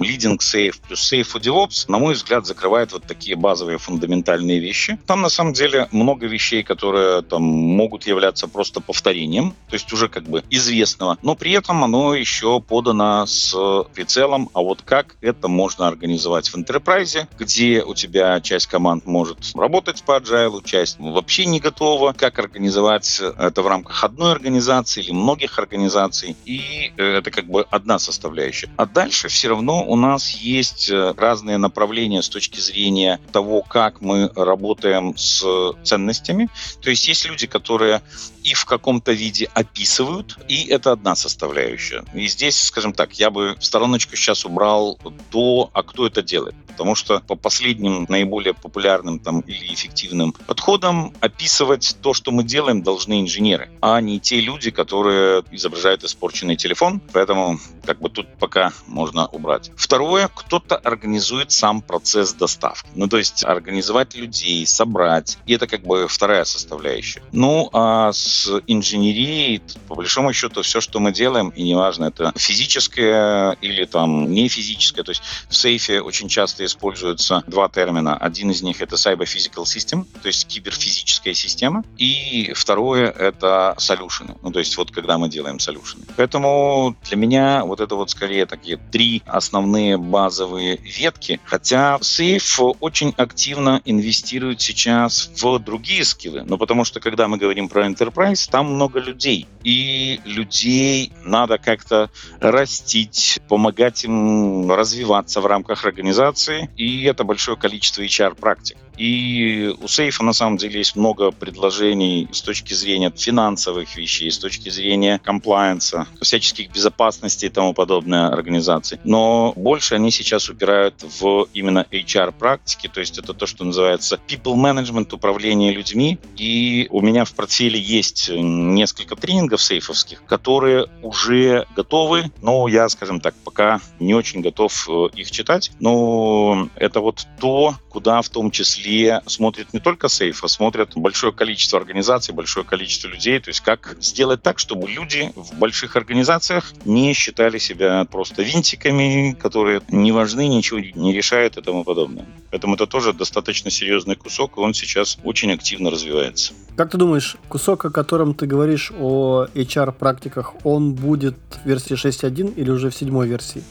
leading 0.00 0.38
Safe 0.38 0.74
плюс 0.86 1.12
Safe 1.12 1.26
for 1.26 1.40
DevOps, 1.40 1.84
на 1.88 1.98
мой 1.98 2.14
взгляд, 2.14 2.46
закрывает 2.46 2.92
вот 2.92 3.04
такие 3.04 3.36
базовые 3.36 3.78
фундаментальные 3.78 4.60
вещи. 4.60 4.98
Там, 5.06 5.20
на 5.20 5.28
самом 5.28 5.52
деле, 5.52 5.88
много 5.92 6.26
вещей, 6.26 6.62
которые 6.62 7.22
там 7.22 7.42
могут 7.42 8.06
являться 8.06 8.48
просто 8.48 8.80
повторением, 8.80 9.50
то 9.68 9.74
есть 9.74 9.92
уже 9.92 10.08
как 10.08 10.24
бы 10.24 10.37
известного, 10.50 11.18
но 11.22 11.34
при 11.34 11.52
этом 11.52 11.84
оно 11.84 12.14
еще 12.14 12.60
подано 12.60 13.26
с 13.26 13.54
прицелом, 13.94 14.50
а 14.54 14.60
вот 14.60 14.82
как 14.82 15.16
это 15.20 15.48
можно 15.48 15.86
организовать 15.86 16.48
в 16.48 16.56
enterprise, 16.56 17.26
где 17.38 17.82
у 17.82 17.94
тебя 17.94 18.40
часть 18.40 18.66
команд 18.66 19.06
может 19.06 19.38
работать 19.54 20.02
по 20.02 20.18
agile, 20.18 20.62
часть 20.64 20.98
вообще 20.98 21.46
не 21.46 21.60
готова, 21.60 22.12
как 22.12 22.38
организовать 22.38 23.20
это 23.20 23.62
в 23.62 23.66
рамках 23.66 24.04
одной 24.04 24.32
организации 24.32 25.02
или 25.02 25.12
многих 25.12 25.58
организаций, 25.58 26.36
и 26.44 26.92
это 26.96 27.30
как 27.30 27.46
бы 27.46 27.66
одна 27.70 27.98
составляющая. 27.98 28.70
А 28.76 28.86
дальше 28.86 29.28
все 29.28 29.48
равно 29.48 29.84
у 29.84 29.96
нас 29.96 30.30
есть 30.30 30.90
разные 30.90 31.58
направления 31.58 32.22
с 32.22 32.28
точки 32.28 32.60
зрения 32.60 33.20
того, 33.32 33.62
как 33.62 34.00
мы 34.00 34.30
работаем 34.34 35.16
с 35.16 35.44
ценностями. 35.84 36.48
То 36.82 36.90
есть 36.90 37.08
есть 37.08 37.26
люди, 37.26 37.46
которые 37.46 38.02
и 38.44 38.54
в 38.54 38.64
каком-то 38.64 39.12
виде 39.12 39.48
описывают, 39.54 40.27
и 40.48 40.66
это 40.66 40.92
одна 40.92 41.14
составляющая. 41.14 42.04
И 42.14 42.26
здесь, 42.28 42.60
скажем 42.60 42.92
так, 42.92 43.14
я 43.14 43.30
бы 43.30 43.56
в 43.58 43.64
стороночку 43.64 44.16
сейчас 44.16 44.44
убрал 44.44 44.98
то, 45.30 45.70
а 45.72 45.82
кто 45.82 46.06
это 46.06 46.22
делает. 46.22 46.54
Потому 46.68 46.94
что 46.94 47.20
по 47.20 47.34
последним 47.34 48.06
наиболее 48.08 48.54
популярным 48.54 49.18
там, 49.18 49.40
или 49.40 49.74
эффективным 49.74 50.32
подходам 50.32 51.12
описывать 51.20 51.96
то, 52.00 52.14
что 52.14 52.30
мы 52.30 52.44
делаем, 52.44 52.82
должны 52.82 53.20
инженеры, 53.20 53.68
а 53.80 54.00
не 54.00 54.20
те 54.20 54.40
люди, 54.40 54.70
которые 54.70 55.42
изображают 55.50 56.04
испорченный 56.04 56.56
телефон. 56.56 57.00
Поэтому 57.12 57.58
как 57.84 58.00
бы 58.00 58.10
тут 58.10 58.28
пока 58.38 58.72
можно 58.86 59.26
убрать. 59.26 59.72
Второе, 59.76 60.28
кто-то 60.28 60.76
организует 60.76 61.50
сам 61.50 61.82
процесс 61.82 62.32
доставки. 62.34 62.88
Ну, 62.94 63.08
то 63.08 63.16
есть 63.18 63.44
организовать 63.44 64.14
людей, 64.14 64.64
собрать. 64.66 65.38
И 65.46 65.54
это 65.54 65.66
как 65.66 65.82
бы 65.82 66.06
вторая 66.06 66.44
составляющая. 66.44 67.22
Ну, 67.32 67.70
а 67.72 68.12
с 68.12 68.60
инженерией, 68.66 69.62
по 69.88 69.94
большому 69.94 70.17
счету, 70.32 70.62
все, 70.62 70.80
что 70.80 71.00
мы 71.00 71.12
делаем, 71.12 71.50
и 71.50 71.62
неважно, 71.62 72.06
это 72.06 72.32
физическое 72.36 73.52
или 73.60 73.84
там 73.84 74.30
не 74.30 74.48
физическое, 74.48 75.02
то 75.02 75.10
есть 75.10 75.22
в 75.48 75.54
сейфе 75.54 76.00
очень 76.00 76.28
часто 76.28 76.64
используются 76.64 77.42
два 77.46 77.68
термина. 77.68 78.16
Один 78.16 78.50
из 78.50 78.62
них 78.62 78.80
это 78.80 78.96
Cyber 78.96 79.24
Physical 79.24 79.64
System, 79.64 80.06
то 80.22 80.28
есть 80.28 80.46
киберфизическая 80.46 81.34
система, 81.34 81.84
и 81.96 82.52
второе 82.54 83.10
это 83.10 83.74
солюшены, 83.78 84.36
ну 84.42 84.50
то 84.50 84.58
есть 84.58 84.76
вот 84.76 84.90
когда 84.90 85.18
мы 85.18 85.28
делаем 85.28 85.58
солюшены. 85.58 86.04
Поэтому 86.16 86.96
для 87.04 87.16
меня 87.16 87.64
вот 87.64 87.80
это 87.80 87.94
вот 87.94 88.10
скорее 88.10 88.46
такие 88.46 88.76
три 88.76 89.22
основные 89.26 89.96
базовые 89.98 90.76
ветки, 90.76 91.40
хотя 91.44 91.98
сейф 92.00 92.60
очень 92.80 93.14
активно 93.16 93.80
инвестирует 93.84 94.60
сейчас 94.60 95.30
в 95.40 95.58
другие 95.58 96.04
скиллы, 96.04 96.42
ну 96.44 96.58
потому 96.58 96.84
что 96.84 97.00
когда 97.00 97.28
мы 97.28 97.36
говорим 97.36 97.68
про 97.68 97.86
enterprise, 97.86 98.48
там 98.50 98.74
много 98.74 99.00
людей. 99.00 99.46
И 99.64 100.07
людей 100.24 101.12
надо 101.24 101.58
как-то 101.58 102.10
растить, 102.40 103.40
помогать 103.48 104.04
им 104.04 104.70
развиваться 104.72 105.40
в 105.40 105.46
рамках 105.46 105.84
организации. 105.84 106.70
И 106.76 107.04
это 107.04 107.24
большое 107.24 107.56
количество 107.56 108.02
HR-практик. 108.02 108.76
И 108.98 109.72
у 109.80 109.86
сейфа 109.86 110.24
на 110.24 110.32
самом 110.32 110.56
деле 110.56 110.78
есть 110.78 110.96
много 110.96 111.30
предложений 111.30 112.28
с 112.32 112.42
точки 112.42 112.74
зрения 112.74 113.12
финансовых 113.14 113.96
вещей, 113.96 114.30
с 114.30 114.38
точки 114.38 114.68
зрения 114.70 115.20
комплайенса, 115.22 116.06
всяческих 116.20 116.72
безопасности 116.72 117.46
и 117.46 117.48
тому 117.48 117.74
подобное 117.74 118.28
организации. 118.28 118.98
Но 119.04 119.52
больше 119.56 119.94
они 119.94 120.10
сейчас 120.10 120.48
упирают 120.48 121.04
в 121.20 121.46
именно 121.54 121.86
HR-практики, 121.92 122.88
то 122.88 123.00
есть 123.00 123.18
это 123.18 123.34
то, 123.34 123.46
что 123.46 123.64
называется 123.64 124.18
people 124.26 124.54
management, 124.54 125.14
управление 125.14 125.72
людьми. 125.72 126.18
И 126.36 126.88
у 126.90 127.00
меня 127.00 127.24
в 127.24 127.34
портфеле 127.34 127.78
есть 127.78 128.30
несколько 128.30 129.14
тренингов 129.14 129.62
сейфовских, 129.62 130.24
которые 130.24 130.86
уже 131.02 131.66
готовы, 131.76 132.32
но 132.42 132.66
я, 132.66 132.88
скажем 132.88 133.20
так, 133.20 133.34
пока 133.44 133.80
не 134.00 134.14
очень 134.14 134.40
готов 134.40 134.88
э, 134.88 135.08
их 135.14 135.30
читать. 135.30 135.70
Но 135.78 136.68
это 136.74 137.00
вот 137.00 137.26
то, 137.40 137.76
куда 137.90 138.22
в 138.22 138.28
том 138.28 138.50
числе 138.50 138.87
смотрит 139.26 139.72
не 139.72 139.80
только 139.80 140.08
сейф, 140.08 140.44
а 140.44 140.48
смотрят 140.48 140.90
большое 140.94 141.32
количество 141.32 141.78
организаций, 141.78 142.34
большое 142.34 142.64
количество 142.64 143.08
людей. 143.08 143.38
То 143.40 143.50
есть 143.50 143.60
как 143.60 143.96
сделать 144.00 144.42
так, 144.42 144.58
чтобы 144.58 144.88
люди 144.88 145.32
в 145.34 145.54
больших 145.58 145.96
организациях 145.96 146.72
не 146.84 147.12
считали 147.12 147.58
себя 147.58 148.04
просто 148.04 148.42
винтиками, 148.42 149.36
которые 149.40 149.82
не 149.88 150.12
важны, 150.12 150.48
ничего 150.48 150.78
не 150.80 151.12
решают 151.12 151.56
и 151.56 151.62
тому 151.62 151.84
подобное. 151.84 152.26
Поэтому 152.50 152.74
это 152.74 152.86
тоже 152.86 153.12
достаточно 153.12 153.70
серьезный 153.70 154.16
кусок, 154.16 154.56
и 154.56 154.60
он 154.60 154.74
сейчас 154.74 155.18
очень 155.24 155.52
активно 155.52 155.90
развивается. 155.90 156.52
Как 156.76 156.90
ты 156.90 156.98
думаешь, 156.98 157.36
кусок, 157.48 157.84
о 157.84 157.90
котором 157.90 158.34
ты 158.34 158.46
говоришь 158.46 158.92
о 158.98 159.46
HR-практиках, 159.54 160.54
он 160.64 160.94
будет 160.94 161.36
в 161.64 161.68
версии 161.68 161.94
6.1 161.94 162.54
или 162.54 162.70
уже 162.70 162.90
в 162.90 162.94
седьмой 162.94 163.28
версии? 163.28 163.62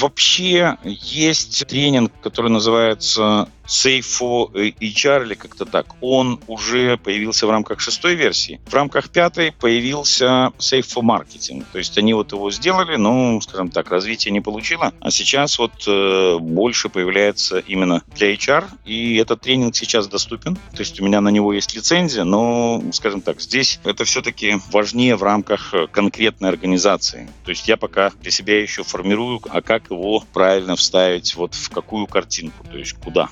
Вообще 0.00 0.76
есть 0.84 1.66
тренинг, 1.66 2.12
который 2.22 2.50
называется 2.50 3.48
Safe 3.68 4.00
for 4.00 4.50
HR 4.52 5.24
или 5.24 5.34
как-то 5.34 5.66
так, 5.66 5.86
он 6.00 6.40
уже 6.46 6.96
появился 6.96 7.46
в 7.46 7.50
рамках 7.50 7.80
шестой 7.80 8.14
версии. 8.14 8.60
В 8.66 8.74
рамках 8.74 9.10
пятой 9.10 9.52
появился 9.52 10.52
for 10.58 11.02
Marketing. 11.02 11.64
То 11.72 11.78
есть 11.78 11.96
они 11.98 12.14
вот 12.14 12.32
его 12.32 12.50
сделали, 12.50 12.96
но, 12.96 13.40
скажем 13.42 13.70
так, 13.70 13.90
развитие 13.90 14.32
не 14.32 14.40
получило. 14.40 14.92
А 15.00 15.10
сейчас 15.10 15.58
вот 15.58 15.72
э, 15.86 16.38
больше 16.38 16.88
появляется 16.88 17.58
именно 17.58 18.02
для 18.14 18.34
HR. 18.34 18.64
И 18.86 19.16
этот 19.16 19.42
тренинг 19.42 19.76
сейчас 19.76 20.08
доступен. 20.08 20.56
То 20.56 20.78
есть 20.78 20.98
у 21.00 21.04
меня 21.04 21.20
на 21.20 21.28
него 21.28 21.52
есть 21.52 21.74
лицензия, 21.74 22.24
но, 22.24 22.82
скажем 22.92 23.20
так, 23.20 23.40
здесь 23.40 23.80
это 23.84 24.04
все-таки 24.04 24.56
важнее 24.72 25.16
в 25.16 25.22
рамках 25.22 25.74
конкретной 25.92 26.48
организации. 26.48 27.28
То 27.44 27.50
есть 27.50 27.68
я 27.68 27.76
пока 27.76 28.10
для 28.22 28.30
себя 28.30 28.60
еще 28.60 28.82
формирую, 28.82 29.40
а 29.50 29.60
как 29.60 29.90
его 29.90 30.24
правильно 30.32 30.76
вставить 30.76 31.34
вот 31.34 31.54
в 31.54 31.68
какую 31.70 32.06
картинку, 32.06 32.66
то 32.70 32.78
есть 32.78 32.94
куда. 32.94 33.28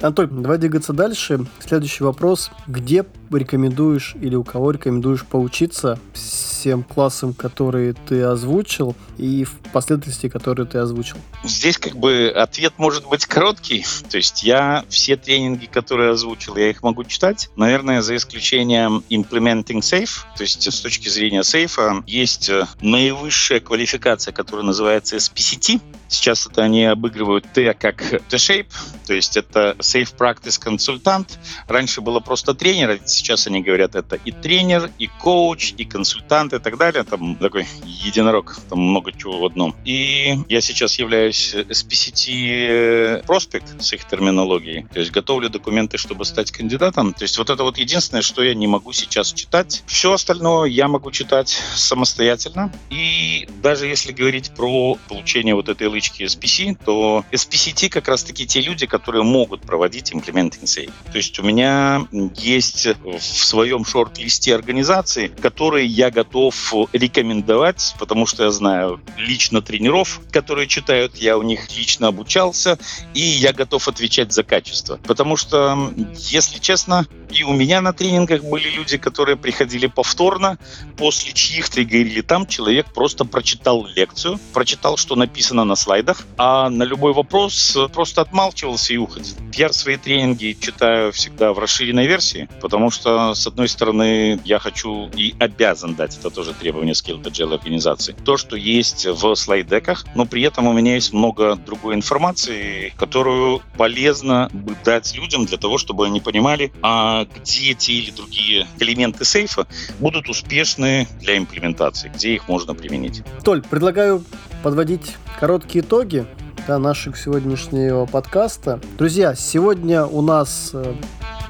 Антон, 0.00 0.42
давай 0.42 0.58
двигаться 0.58 0.92
дальше. 0.92 1.46
Следующий 1.60 2.04
вопрос. 2.04 2.50
Где 2.66 3.04
рекомендуешь 3.30 4.14
или 4.20 4.34
у 4.34 4.44
кого 4.44 4.70
рекомендуешь 4.70 5.24
поучиться 5.24 5.98
всем 6.12 6.82
классам, 6.84 7.34
которые 7.34 7.94
ты 7.94 8.22
озвучил, 8.22 8.94
и 9.18 9.44
в 9.44 9.58
последовательности, 9.72 10.28
которые 10.28 10.66
ты 10.66 10.78
озвучил? 10.78 11.16
Здесь 11.44 11.78
как 11.78 11.96
бы 11.96 12.32
ответ 12.34 12.74
может 12.76 13.08
быть 13.08 13.26
короткий. 13.26 13.84
То 14.10 14.16
есть 14.16 14.42
я 14.42 14.84
все 14.88 15.16
тренинги, 15.16 15.66
которые 15.66 16.12
озвучил, 16.12 16.56
я 16.56 16.70
их 16.70 16.82
могу 16.82 17.04
читать. 17.04 17.50
Наверное, 17.56 18.02
за 18.02 18.16
исключением 18.16 19.02
Implementing 19.10 19.80
Safe. 19.80 20.10
То 20.36 20.42
есть 20.42 20.72
с 20.72 20.80
точки 20.80 21.08
зрения 21.08 21.42
сейфа 21.42 22.02
есть 22.06 22.48
э, 22.48 22.66
наивысшая 22.80 23.60
квалификация, 23.60 24.32
которая 24.32 24.64
называется 24.64 25.16
SPCT. 25.16 25.80
Сейчас 26.12 26.46
это 26.46 26.62
они 26.62 26.84
обыгрывают 26.84 27.46
Т 27.54 27.72
как 27.74 28.02
T-shape, 28.28 28.68
то 29.06 29.14
есть 29.14 29.36
это 29.36 29.76
Safe 29.78 30.14
Practice 30.16 30.60
консультант. 30.60 31.38
Раньше 31.66 32.02
было 32.02 32.20
просто 32.20 32.54
тренер, 32.54 32.90
а 32.90 32.98
сейчас 33.06 33.46
они 33.46 33.62
говорят, 33.62 33.94
это 33.94 34.16
и 34.16 34.30
тренер, 34.30 34.90
и 34.98 35.06
коуч, 35.06 35.72
и 35.78 35.84
консультант 35.84 36.52
и 36.52 36.58
так 36.58 36.76
далее. 36.76 37.02
Там 37.04 37.36
такой 37.36 37.66
единорог, 37.84 38.58
там 38.68 38.78
много 38.78 39.12
чего 39.12 39.38
в 39.38 39.46
одном. 39.46 39.74
И 39.84 40.38
я 40.48 40.60
сейчас 40.60 40.98
являюсь 40.98 41.54
SPCT 41.54 43.26
проспект 43.26 43.82
с 43.82 43.92
их 43.94 44.04
терминологией. 44.04 44.86
То 44.92 45.00
есть 45.00 45.12
готовлю 45.12 45.48
документы, 45.48 45.96
чтобы 45.96 46.26
стать 46.26 46.50
кандидатом. 46.50 47.14
То 47.14 47.22
есть 47.22 47.38
вот 47.38 47.48
это 47.48 47.62
вот 47.62 47.78
единственное, 47.78 48.22
что 48.22 48.42
я 48.42 48.54
не 48.54 48.66
могу 48.66 48.92
сейчас 48.92 49.32
читать. 49.32 49.82
Все 49.86 50.12
остальное 50.12 50.68
я 50.68 50.88
могу 50.88 51.10
читать 51.10 51.48
самостоятельно. 51.74 52.70
И 52.90 53.48
даже 53.62 53.86
если 53.86 54.12
говорить 54.12 54.52
про 54.54 54.98
получение 55.08 55.54
вот 55.54 55.68
этой 55.68 55.86
лычки 56.02 56.24
SPC, 56.24 56.76
то 56.84 57.24
SPCT 57.30 57.88
как 57.88 58.08
раз-таки 58.08 58.46
те 58.46 58.60
люди, 58.60 58.86
которые 58.86 59.22
могут 59.22 59.62
проводить 59.62 60.12
implementing 60.12 60.64
safe. 60.64 60.92
То 61.10 61.18
есть 61.18 61.38
у 61.38 61.42
меня 61.42 62.06
есть 62.36 62.86
в 63.04 63.20
своем 63.20 63.84
шорт-листе 63.84 64.54
организации, 64.54 65.28
которые 65.28 65.86
я 65.86 66.10
готов 66.10 66.74
рекомендовать, 66.92 67.94
потому 67.98 68.26
что 68.26 68.44
я 68.44 68.50
знаю 68.50 69.00
лично 69.16 69.62
тренеров, 69.62 70.20
которые 70.32 70.66
читают, 70.66 71.16
я 71.16 71.38
у 71.38 71.42
них 71.42 71.76
лично 71.76 72.08
обучался, 72.08 72.78
и 73.14 73.20
я 73.20 73.52
готов 73.52 73.86
отвечать 73.86 74.32
за 74.32 74.42
качество. 74.42 74.98
Потому 75.06 75.36
что, 75.36 75.92
если 76.16 76.58
честно, 76.58 77.06
и 77.30 77.44
у 77.44 77.52
меня 77.52 77.80
на 77.80 77.92
тренингах 77.92 78.42
были 78.42 78.68
люди, 78.70 78.98
которые 78.98 79.36
приходили 79.36 79.86
повторно 79.86 80.58
после 80.96 81.32
чьих-то 81.32 81.80
и 81.80 81.84
говорили, 81.84 82.20
там 82.20 82.46
человек 82.46 82.92
просто 82.92 83.24
прочитал 83.24 83.86
лекцию, 83.86 84.38
прочитал, 84.52 84.96
что 84.96 85.16
написано 85.16 85.64
на 85.64 85.76
слайдах, 85.92 86.22
а 86.38 86.70
на 86.70 86.84
любой 86.84 87.12
вопрос 87.12 87.76
просто 87.92 88.22
отмалчивался 88.22 88.94
и 88.94 88.96
уходил. 88.96 89.34
Я 89.52 89.70
свои 89.74 89.98
тренинги 89.98 90.56
читаю 90.58 91.12
всегда 91.12 91.52
в 91.52 91.58
расширенной 91.58 92.06
версии, 92.06 92.48
потому 92.62 92.90
что, 92.90 93.34
с 93.34 93.46
одной 93.46 93.68
стороны, 93.68 94.40
я 94.46 94.58
хочу 94.58 95.10
и 95.14 95.34
обязан 95.38 95.94
дать, 95.94 96.16
это 96.16 96.30
тоже 96.30 96.54
требование 96.54 96.94
Skilled 96.94 97.24
Agile 97.24 97.56
организации, 97.56 98.16
то, 98.24 98.38
что 98.38 98.56
есть 98.56 99.04
в 99.04 99.34
слайдеках, 99.34 100.06
но 100.14 100.24
при 100.24 100.42
этом 100.42 100.66
у 100.66 100.72
меня 100.72 100.94
есть 100.94 101.12
много 101.12 101.56
другой 101.56 101.94
информации, 101.94 102.94
которую 102.96 103.60
полезно 103.76 104.48
бы 104.54 104.74
дать 104.82 105.14
людям 105.14 105.44
для 105.44 105.58
того, 105.58 105.76
чтобы 105.76 106.06
они 106.06 106.22
понимали, 106.22 106.72
а 106.80 107.26
где 107.36 107.74
те 107.74 107.92
или 107.92 108.10
другие 108.12 108.66
элементы 108.78 109.26
сейфа 109.26 109.66
будут 110.00 110.30
успешны 110.30 111.06
для 111.20 111.36
имплементации, 111.36 112.10
где 112.14 112.32
их 112.32 112.48
можно 112.48 112.74
применить. 112.74 113.22
Толь, 113.44 113.60
предлагаю 113.60 114.24
подводить 114.62 115.16
короткие 115.40 115.84
итоги 115.84 116.24
да, 116.66 116.78
нашего 116.78 117.16
сегодняшнего 117.16 118.06
подкаста. 118.06 118.80
Друзья, 118.96 119.34
сегодня 119.34 120.04
у 120.04 120.22
нас 120.22 120.70
э, 120.72 120.94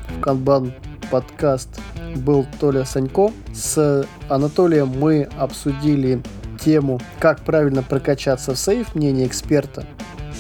в 0.09 0.21
Канбан 0.21 0.73
подкаст 1.11 1.69
был 2.17 2.47
Толя 2.59 2.85
Санько. 2.85 3.31
С 3.53 4.07
Анатолием 4.31 4.89
мы 4.89 5.29
обсудили 5.37 6.23
тему 6.65 7.01
«Как 7.19 7.41
правильно 7.41 7.83
прокачаться 7.83 8.55
в 8.55 8.59
сейф», 8.59 8.95
мнение 8.95 9.27
эксперта. 9.27 9.85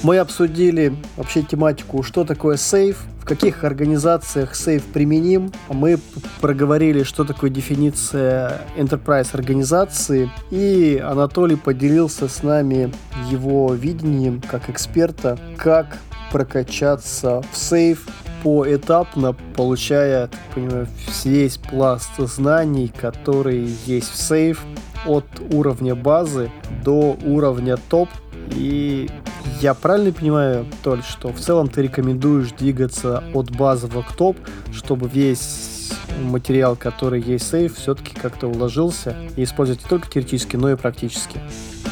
Мы 0.02 0.18
обсудили 0.18 0.96
вообще 1.16 1.42
тематику, 1.42 2.02
что 2.02 2.24
такое 2.24 2.56
сейф, 2.56 3.04
в 3.22 3.24
каких 3.24 3.62
организациях 3.62 4.56
сейф 4.56 4.82
применим. 4.86 5.52
Мы 5.68 6.00
проговорили, 6.40 7.04
что 7.04 7.24
такое 7.24 7.50
дефиниция 7.50 8.60
enterprise 8.76 9.28
организации. 9.32 10.28
И 10.50 11.00
Анатолий 11.02 11.54
поделился 11.54 12.26
с 12.26 12.42
нами 12.42 12.92
его 13.30 13.72
видением 13.74 14.42
как 14.50 14.68
эксперта, 14.68 15.38
как 15.56 15.98
прокачаться 16.32 17.44
в 17.52 17.56
сейф 17.56 18.06
поэтапно, 18.42 19.36
получая, 19.54 20.26
так 20.26 20.40
понимаю, 20.52 20.88
весь 21.24 21.58
пласт 21.58 22.10
знаний, 22.18 22.88
которые 22.88 23.68
есть 23.86 24.10
в 24.10 24.16
сейф, 24.16 24.64
от 25.06 25.26
уровня 25.52 25.94
базы 25.94 26.50
до 26.84 27.16
уровня 27.24 27.76
топ. 27.88 28.08
И 28.56 29.08
я 29.60 29.74
правильно 29.74 30.12
понимаю, 30.12 30.66
Толь, 30.82 31.02
что 31.02 31.32
в 31.32 31.38
целом 31.38 31.68
ты 31.68 31.82
рекомендуешь 31.82 32.52
двигаться 32.52 33.22
от 33.34 33.50
базового 33.50 34.02
к 34.02 34.12
топ, 34.16 34.36
чтобы 34.72 35.08
весь 35.08 35.92
материал, 36.20 36.76
который 36.76 37.20
есть 37.20 37.48
сейф, 37.48 37.76
все-таки 37.76 38.14
как-то 38.14 38.48
уложился 38.48 39.16
и 39.36 39.44
использовать 39.44 39.82
не 39.82 39.88
только 39.88 40.08
теоретически, 40.10 40.56
но 40.56 40.70
и 40.70 40.76
практически? 40.76 41.40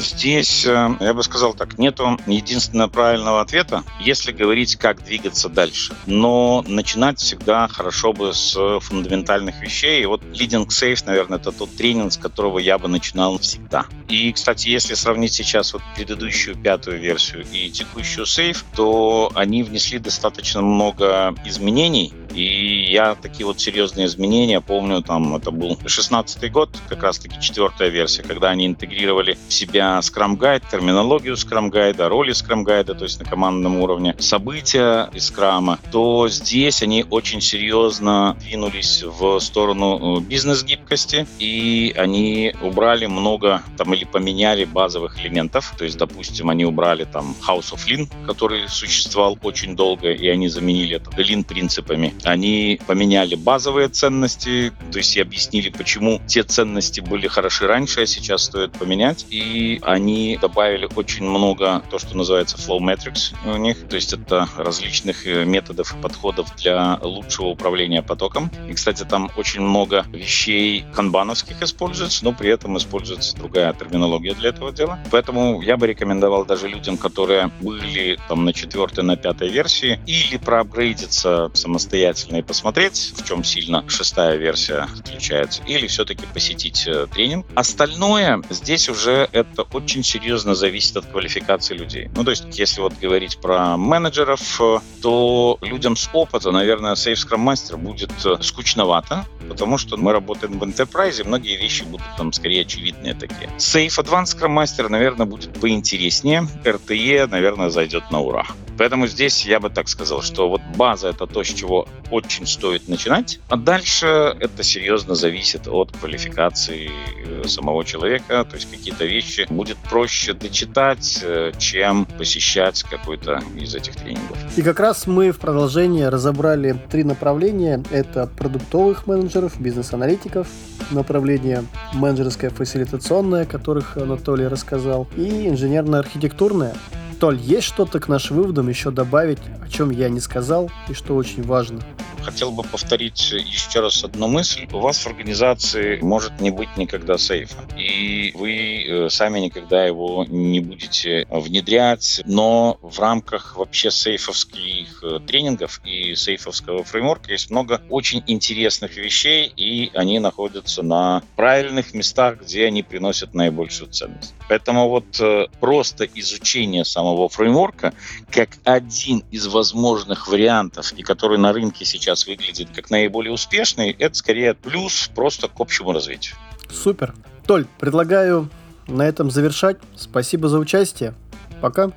Здесь, 0.00 0.64
э, 0.64 0.96
я 1.00 1.14
бы 1.14 1.22
сказал 1.22 1.52
так, 1.52 1.78
нету 1.78 2.18
единственного 2.26 2.88
правильного 2.88 3.42
ответа, 3.42 3.84
если 4.00 4.32
говорить, 4.32 4.76
как 4.76 5.04
двигаться 5.04 5.48
дальше. 5.48 5.94
Но 6.06 6.64
начинать 6.66 7.18
всегда 7.18 7.68
хорошо 7.68 8.12
бы 8.12 8.32
с 8.32 8.56
фундаментальных 8.80 9.60
вещей. 9.60 10.02
И 10.02 10.06
вот 10.06 10.22
Leading 10.22 10.66
Safe, 10.68 11.02
наверное, 11.06 11.38
это 11.38 11.52
тот 11.52 11.76
тренинг, 11.76 12.12
с 12.12 12.16
которого 12.16 12.58
я 12.58 12.78
бы 12.78 12.88
начинал 12.88 13.38
всегда. 13.38 13.84
И, 14.08 14.32
кстати, 14.32 14.68
если 14.68 14.94
сравнить 14.94 15.34
сейчас 15.34 15.74
вот 15.74 15.82
предыдущую 15.94 16.56
пятую 16.56 16.98
версию 16.98 17.44
и 17.52 17.70
текущую 17.70 18.24
Safe, 18.24 18.58
то 18.74 19.30
они 19.34 19.62
внесли 19.62 19.98
достаточно 19.98 20.62
много 20.62 21.34
изменений, 21.44 22.12
и 22.34 22.90
я 22.90 23.14
такие 23.14 23.46
вот 23.46 23.60
серьезные 23.60 24.06
изменения 24.06 24.60
помню, 24.60 25.02
там 25.02 25.34
это 25.34 25.50
был 25.50 25.78
16 25.84 26.50
год, 26.52 26.70
как 26.88 27.02
раз 27.02 27.18
таки 27.18 27.40
четвертая 27.40 27.88
версия, 27.88 28.22
когда 28.22 28.50
они 28.50 28.66
интегрировали 28.66 29.36
в 29.48 29.52
себя 29.52 29.89
Scrum 29.98 30.38
Guide, 30.38 30.62
терминологию 30.70 31.34
Scrum 31.34 31.70
Guide, 31.70 32.06
роли 32.08 32.32
Scrum 32.32 32.64
Guide, 32.64 32.94
то 32.94 33.04
есть 33.04 33.18
на 33.18 33.26
командном 33.26 33.80
уровне, 33.80 34.14
события 34.18 35.10
из 35.12 35.30
Scrum, 35.30 35.78
то 35.90 36.28
здесь 36.28 36.82
они 36.82 37.04
очень 37.10 37.40
серьезно 37.40 38.36
двинулись 38.40 39.02
в 39.02 39.38
сторону 39.40 40.18
э, 40.18 40.20
бизнес-гибкости, 40.20 41.26
и 41.38 41.94
они 41.96 42.54
убрали 42.62 43.06
много 43.06 43.62
там 43.76 43.92
или 43.94 44.04
поменяли 44.04 44.64
базовых 44.64 45.20
элементов. 45.20 45.74
То 45.76 45.84
есть, 45.84 45.98
допустим, 45.98 46.48
они 46.48 46.64
убрали 46.64 47.04
там 47.04 47.34
House 47.46 47.72
of 47.72 47.86
Lean, 47.88 48.08
который 48.26 48.68
существовал 48.68 49.38
очень 49.42 49.76
долго, 49.76 50.12
и 50.12 50.28
они 50.28 50.48
заменили 50.48 50.96
это 50.96 51.10
Lean 51.10 51.44
принципами 51.44 52.14
они 52.24 52.80
поменяли 52.86 53.34
базовые 53.34 53.88
ценности, 53.88 54.72
то 54.92 54.98
есть 54.98 55.16
и 55.16 55.20
объяснили, 55.20 55.68
почему 55.68 56.20
те 56.26 56.42
ценности 56.42 57.00
были 57.00 57.26
хороши 57.26 57.66
раньше, 57.66 58.02
а 58.02 58.06
сейчас 58.06 58.44
стоит 58.44 58.72
поменять. 58.72 59.26
И 59.30 59.79
они 59.82 60.38
добавили 60.40 60.88
очень 60.94 61.24
много 61.24 61.82
то, 61.90 61.98
что 61.98 62.16
называется 62.16 62.56
flow 62.56 62.78
metrics 62.78 63.34
у 63.44 63.56
них, 63.56 63.88
то 63.88 63.96
есть 63.96 64.12
это 64.12 64.48
различных 64.56 65.26
э, 65.26 65.44
методов 65.44 65.94
и 65.94 66.00
подходов 66.00 66.54
для 66.56 66.98
лучшего 67.02 67.46
управления 67.46 68.02
потоком. 68.02 68.50
И, 68.68 68.72
кстати, 68.72 69.04
там 69.04 69.30
очень 69.36 69.60
много 69.60 70.04
вещей 70.12 70.84
канбановских 70.94 71.62
используется, 71.62 72.24
но 72.24 72.32
при 72.32 72.50
этом 72.50 72.76
используется 72.76 73.36
другая 73.36 73.72
терминология 73.72 74.34
для 74.34 74.50
этого 74.50 74.72
дела. 74.72 74.98
Поэтому 75.10 75.62
я 75.62 75.76
бы 75.76 75.86
рекомендовал 75.86 76.44
даже 76.44 76.68
людям, 76.68 76.96
которые 76.96 77.50
были 77.60 78.18
там 78.28 78.44
на 78.44 78.52
четвертой, 78.52 79.04
на 79.04 79.16
пятой 79.16 79.48
версии, 79.48 80.00
или 80.06 80.36
проапгрейдиться 80.36 81.50
самостоятельно 81.54 82.36
и 82.36 82.42
посмотреть, 82.42 83.12
в 83.16 83.26
чем 83.26 83.44
сильно 83.44 83.84
шестая 83.88 84.36
версия 84.36 84.86
отличается, 84.98 85.62
или 85.66 85.86
все-таки 85.86 86.24
посетить 86.32 86.86
э, 86.86 87.06
тренинг. 87.12 87.46
Остальное 87.54 88.42
здесь 88.50 88.88
уже 88.88 89.28
это 89.32 89.64
очень 89.72 90.02
серьезно 90.02 90.54
зависит 90.54 90.96
от 90.96 91.06
квалификации 91.06 91.74
людей. 91.74 92.10
Ну, 92.14 92.24
то 92.24 92.30
есть, 92.30 92.58
если 92.58 92.80
вот 92.80 92.94
говорить 93.00 93.38
про 93.40 93.76
менеджеров, 93.76 94.60
э, 94.60 94.78
то 95.02 95.58
людям 95.60 95.96
с 95.96 96.08
опыта, 96.12 96.50
наверное, 96.50 96.94
Safe 96.94 97.14
Scrum 97.14 97.44
Master 97.44 97.76
будет 97.76 98.12
э, 98.24 98.36
скучновато, 98.42 99.26
потому 99.48 99.78
что 99.78 99.96
мы 99.96 100.12
работаем 100.12 100.58
в 100.58 100.62
enterprise, 100.64 101.20
и 101.20 101.24
многие 101.24 101.56
вещи 101.56 101.82
будут 101.84 102.06
там 102.16 102.32
скорее 102.32 102.62
очевидные 102.62 103.14
такие. 103.14 103.50
Safe 103.58 103.88
Advanced 103.88 104.38
Scrum 104.38 104.56
Master, 104.56 104.88
наверное, 104.88 105.26
будет 105.26 105.52
поинтереснее. 105.60 106.46
RTE, 106.64 107.26
наверное, 107.26 107.70
зайдет 107.70 108.10
на 108.10 108.20
ура. 108.20 108.46
Поэтому 108.80 109.06
здесь 109.06 109.44
я 109.44 109.60
бы 109.60 109.68
так 109.68 109.88
сказал, 109.88 110.22
что 110.22 110.48
вот 110.48 110.62
база 110.74 111.08
это 111.08 111.26
то, 111.26 111.44
с 111.44 111.48
чего 111.48 111.86
очень 112.10 112.46
стоит 112.46 112.88
начинать, 112.88 113.38
а 113.50 113.58
дальше 113.58 114.06
это 114.40 114.62
серьезно 114.62 115.14
зависит 115.14 115.68
от 115.68 115.92
квалификации 115.92 116.90
э, 117.26 117.46
самого 117.46 117.84
человека, 117.84 118.42
то 118.42 118.56
есть 118.56 118.70
какие-то 118.70 119.04
вещи 119.04 119.46
будет 119.50 119.76
проще 119.76 120.32
дочитать, 120.32 121.20
э, 121.22 121.52
чем 121.58 122.06
посещать 122.06 122.82
какой-то 122.84 123.42
из 123.54 123.74
этих 123.74 123.96
тренингов. 123.96 124.38
И 124.56 124.62
как 124.62 124.80
раз 124.80 125.06
мы 125.06 125.30
в 125.30 125.38
продолжение 125.38 126.08
разобрали 126.08 126.74
три 126.90 127.04
направления. 127.04 127.84
Это 127.90 128.30
продуктовых 128.38 129.06
менеджеров, 129.06 129.60
бизнес-аналитиков, 129.60 130.48
направление 130.90 131.64
менеджерское 131.92 132.48
фасилитационное, 132.48 133.42
о 133.42 133.46
которых 133.46 133.98
Анатолий 133.98 134.46
рассказал, 134.46 135.06
и 135.18 135.48
инженерно-архитектурное. 135.48 136.72
Толь, 137.20 137.36
есть 137.36 137.66
что-то 137.66 138.00
к 138.00 138.08
нашим 138.08 138.38
выводам 138.38 138.70
еще 138.70 138.90
добавить, 138.90 139.40
о 139.62 139.68
чем 139.68 139.90
я 139.90 140.08
не 140.08 140.20
сказал 140.20 140.70
и 140.88 140.94
что 140.94 141.14
очень 141.16 141.42
важно? 141.42 141.82
Хотел 142.22 142.50
бы 142.50 142.62
повторить 142.62 143.30
еще 143.30 143.80
раз 143.80 144.04
одну 144.04 144.28
мысль. 144.28 144.66
У 144.72 144.78
вас 144.78 144.98
в 144.98 145.06
организации 145.06 145.98
может 146.00 146.40
не 146.40 146.50
быть 146.50 146.76
никогда 146.76 147.18
сейфа. 147.18 147.56
И 147.76 148.32
вы 148.34 148.84
э, 148.84 149.08
сами 149.10 149.40
никогда 149.40 149.84
его 149.84 150.24
не 150.28 150.60
будете 150.60 151.26
внедрять. 151.30 152.22
Но 152.26 152.78
в 152.82 152.98
рамках 152.98 153.56
вообще 153.56 153.90
сейфовских 153.90 155.02
э, 155.02 155.20
тренингов 155.26 155.80
и 155.84 156.14
сейфовского 156.14 156.84
фреймворка 156.84 157.32
есть 157.32 157.50
много 157.50 157.80
очень 157.88 158.22
интересных 158.26 158.96
вещей, 158.96 159.52
и 159.56 159.90
они 159.94 160.18
находятся 160.18 160.82
на 160.82 161.22
правильных 161.36 161.94
местах, 161.94 162.40
где 162.42 162.66
они 162.66 162.82
приносят 162.82 163.34
наибольшую 163.34 163.90
ценность. 163.90 164.34
Поэтому 164.48 164.88
вот 164.88 165.20
э, 165.20 165.46
просто 165.60 166.04
изучение 166.04 166.84
самого 166.84 167.28
фреймворка 167.28 167.94
как 168.30 168.50
один 168.64 169.24
из 169.30 169.46
возможных 169.46 170.28
вариантов, 170.28 170.92
и 170.92 171.02
который 171.02 171.38
на 171.38 171.52
рынке 171.52 171.84
сейчас 171.84 172.09
сейчас 172.10 172.26
выглядит 172.26 172.70
как 172.74 172.90
наиболее 172.90 173.32
успешный, 173.32 173.90
это 173.92 174.14
скорее 174.14 174.54
плюс 174.54 175.10
просто 175.14 175.48
к 175.48 175.60
общему 175.60 175.92
развитию. 175.92 176.34
Супер. 176.68 177.14
Толь, 177.46 177.66
предлагаю 177.78 178.48
на 178.88 179.02
этом 179.02 179.30
завершать. 179.30 179.76
Спасибо 179.96 180.48
за 180.48 180.58
участие. 180.58 181.14
Пока. 181.60 181.92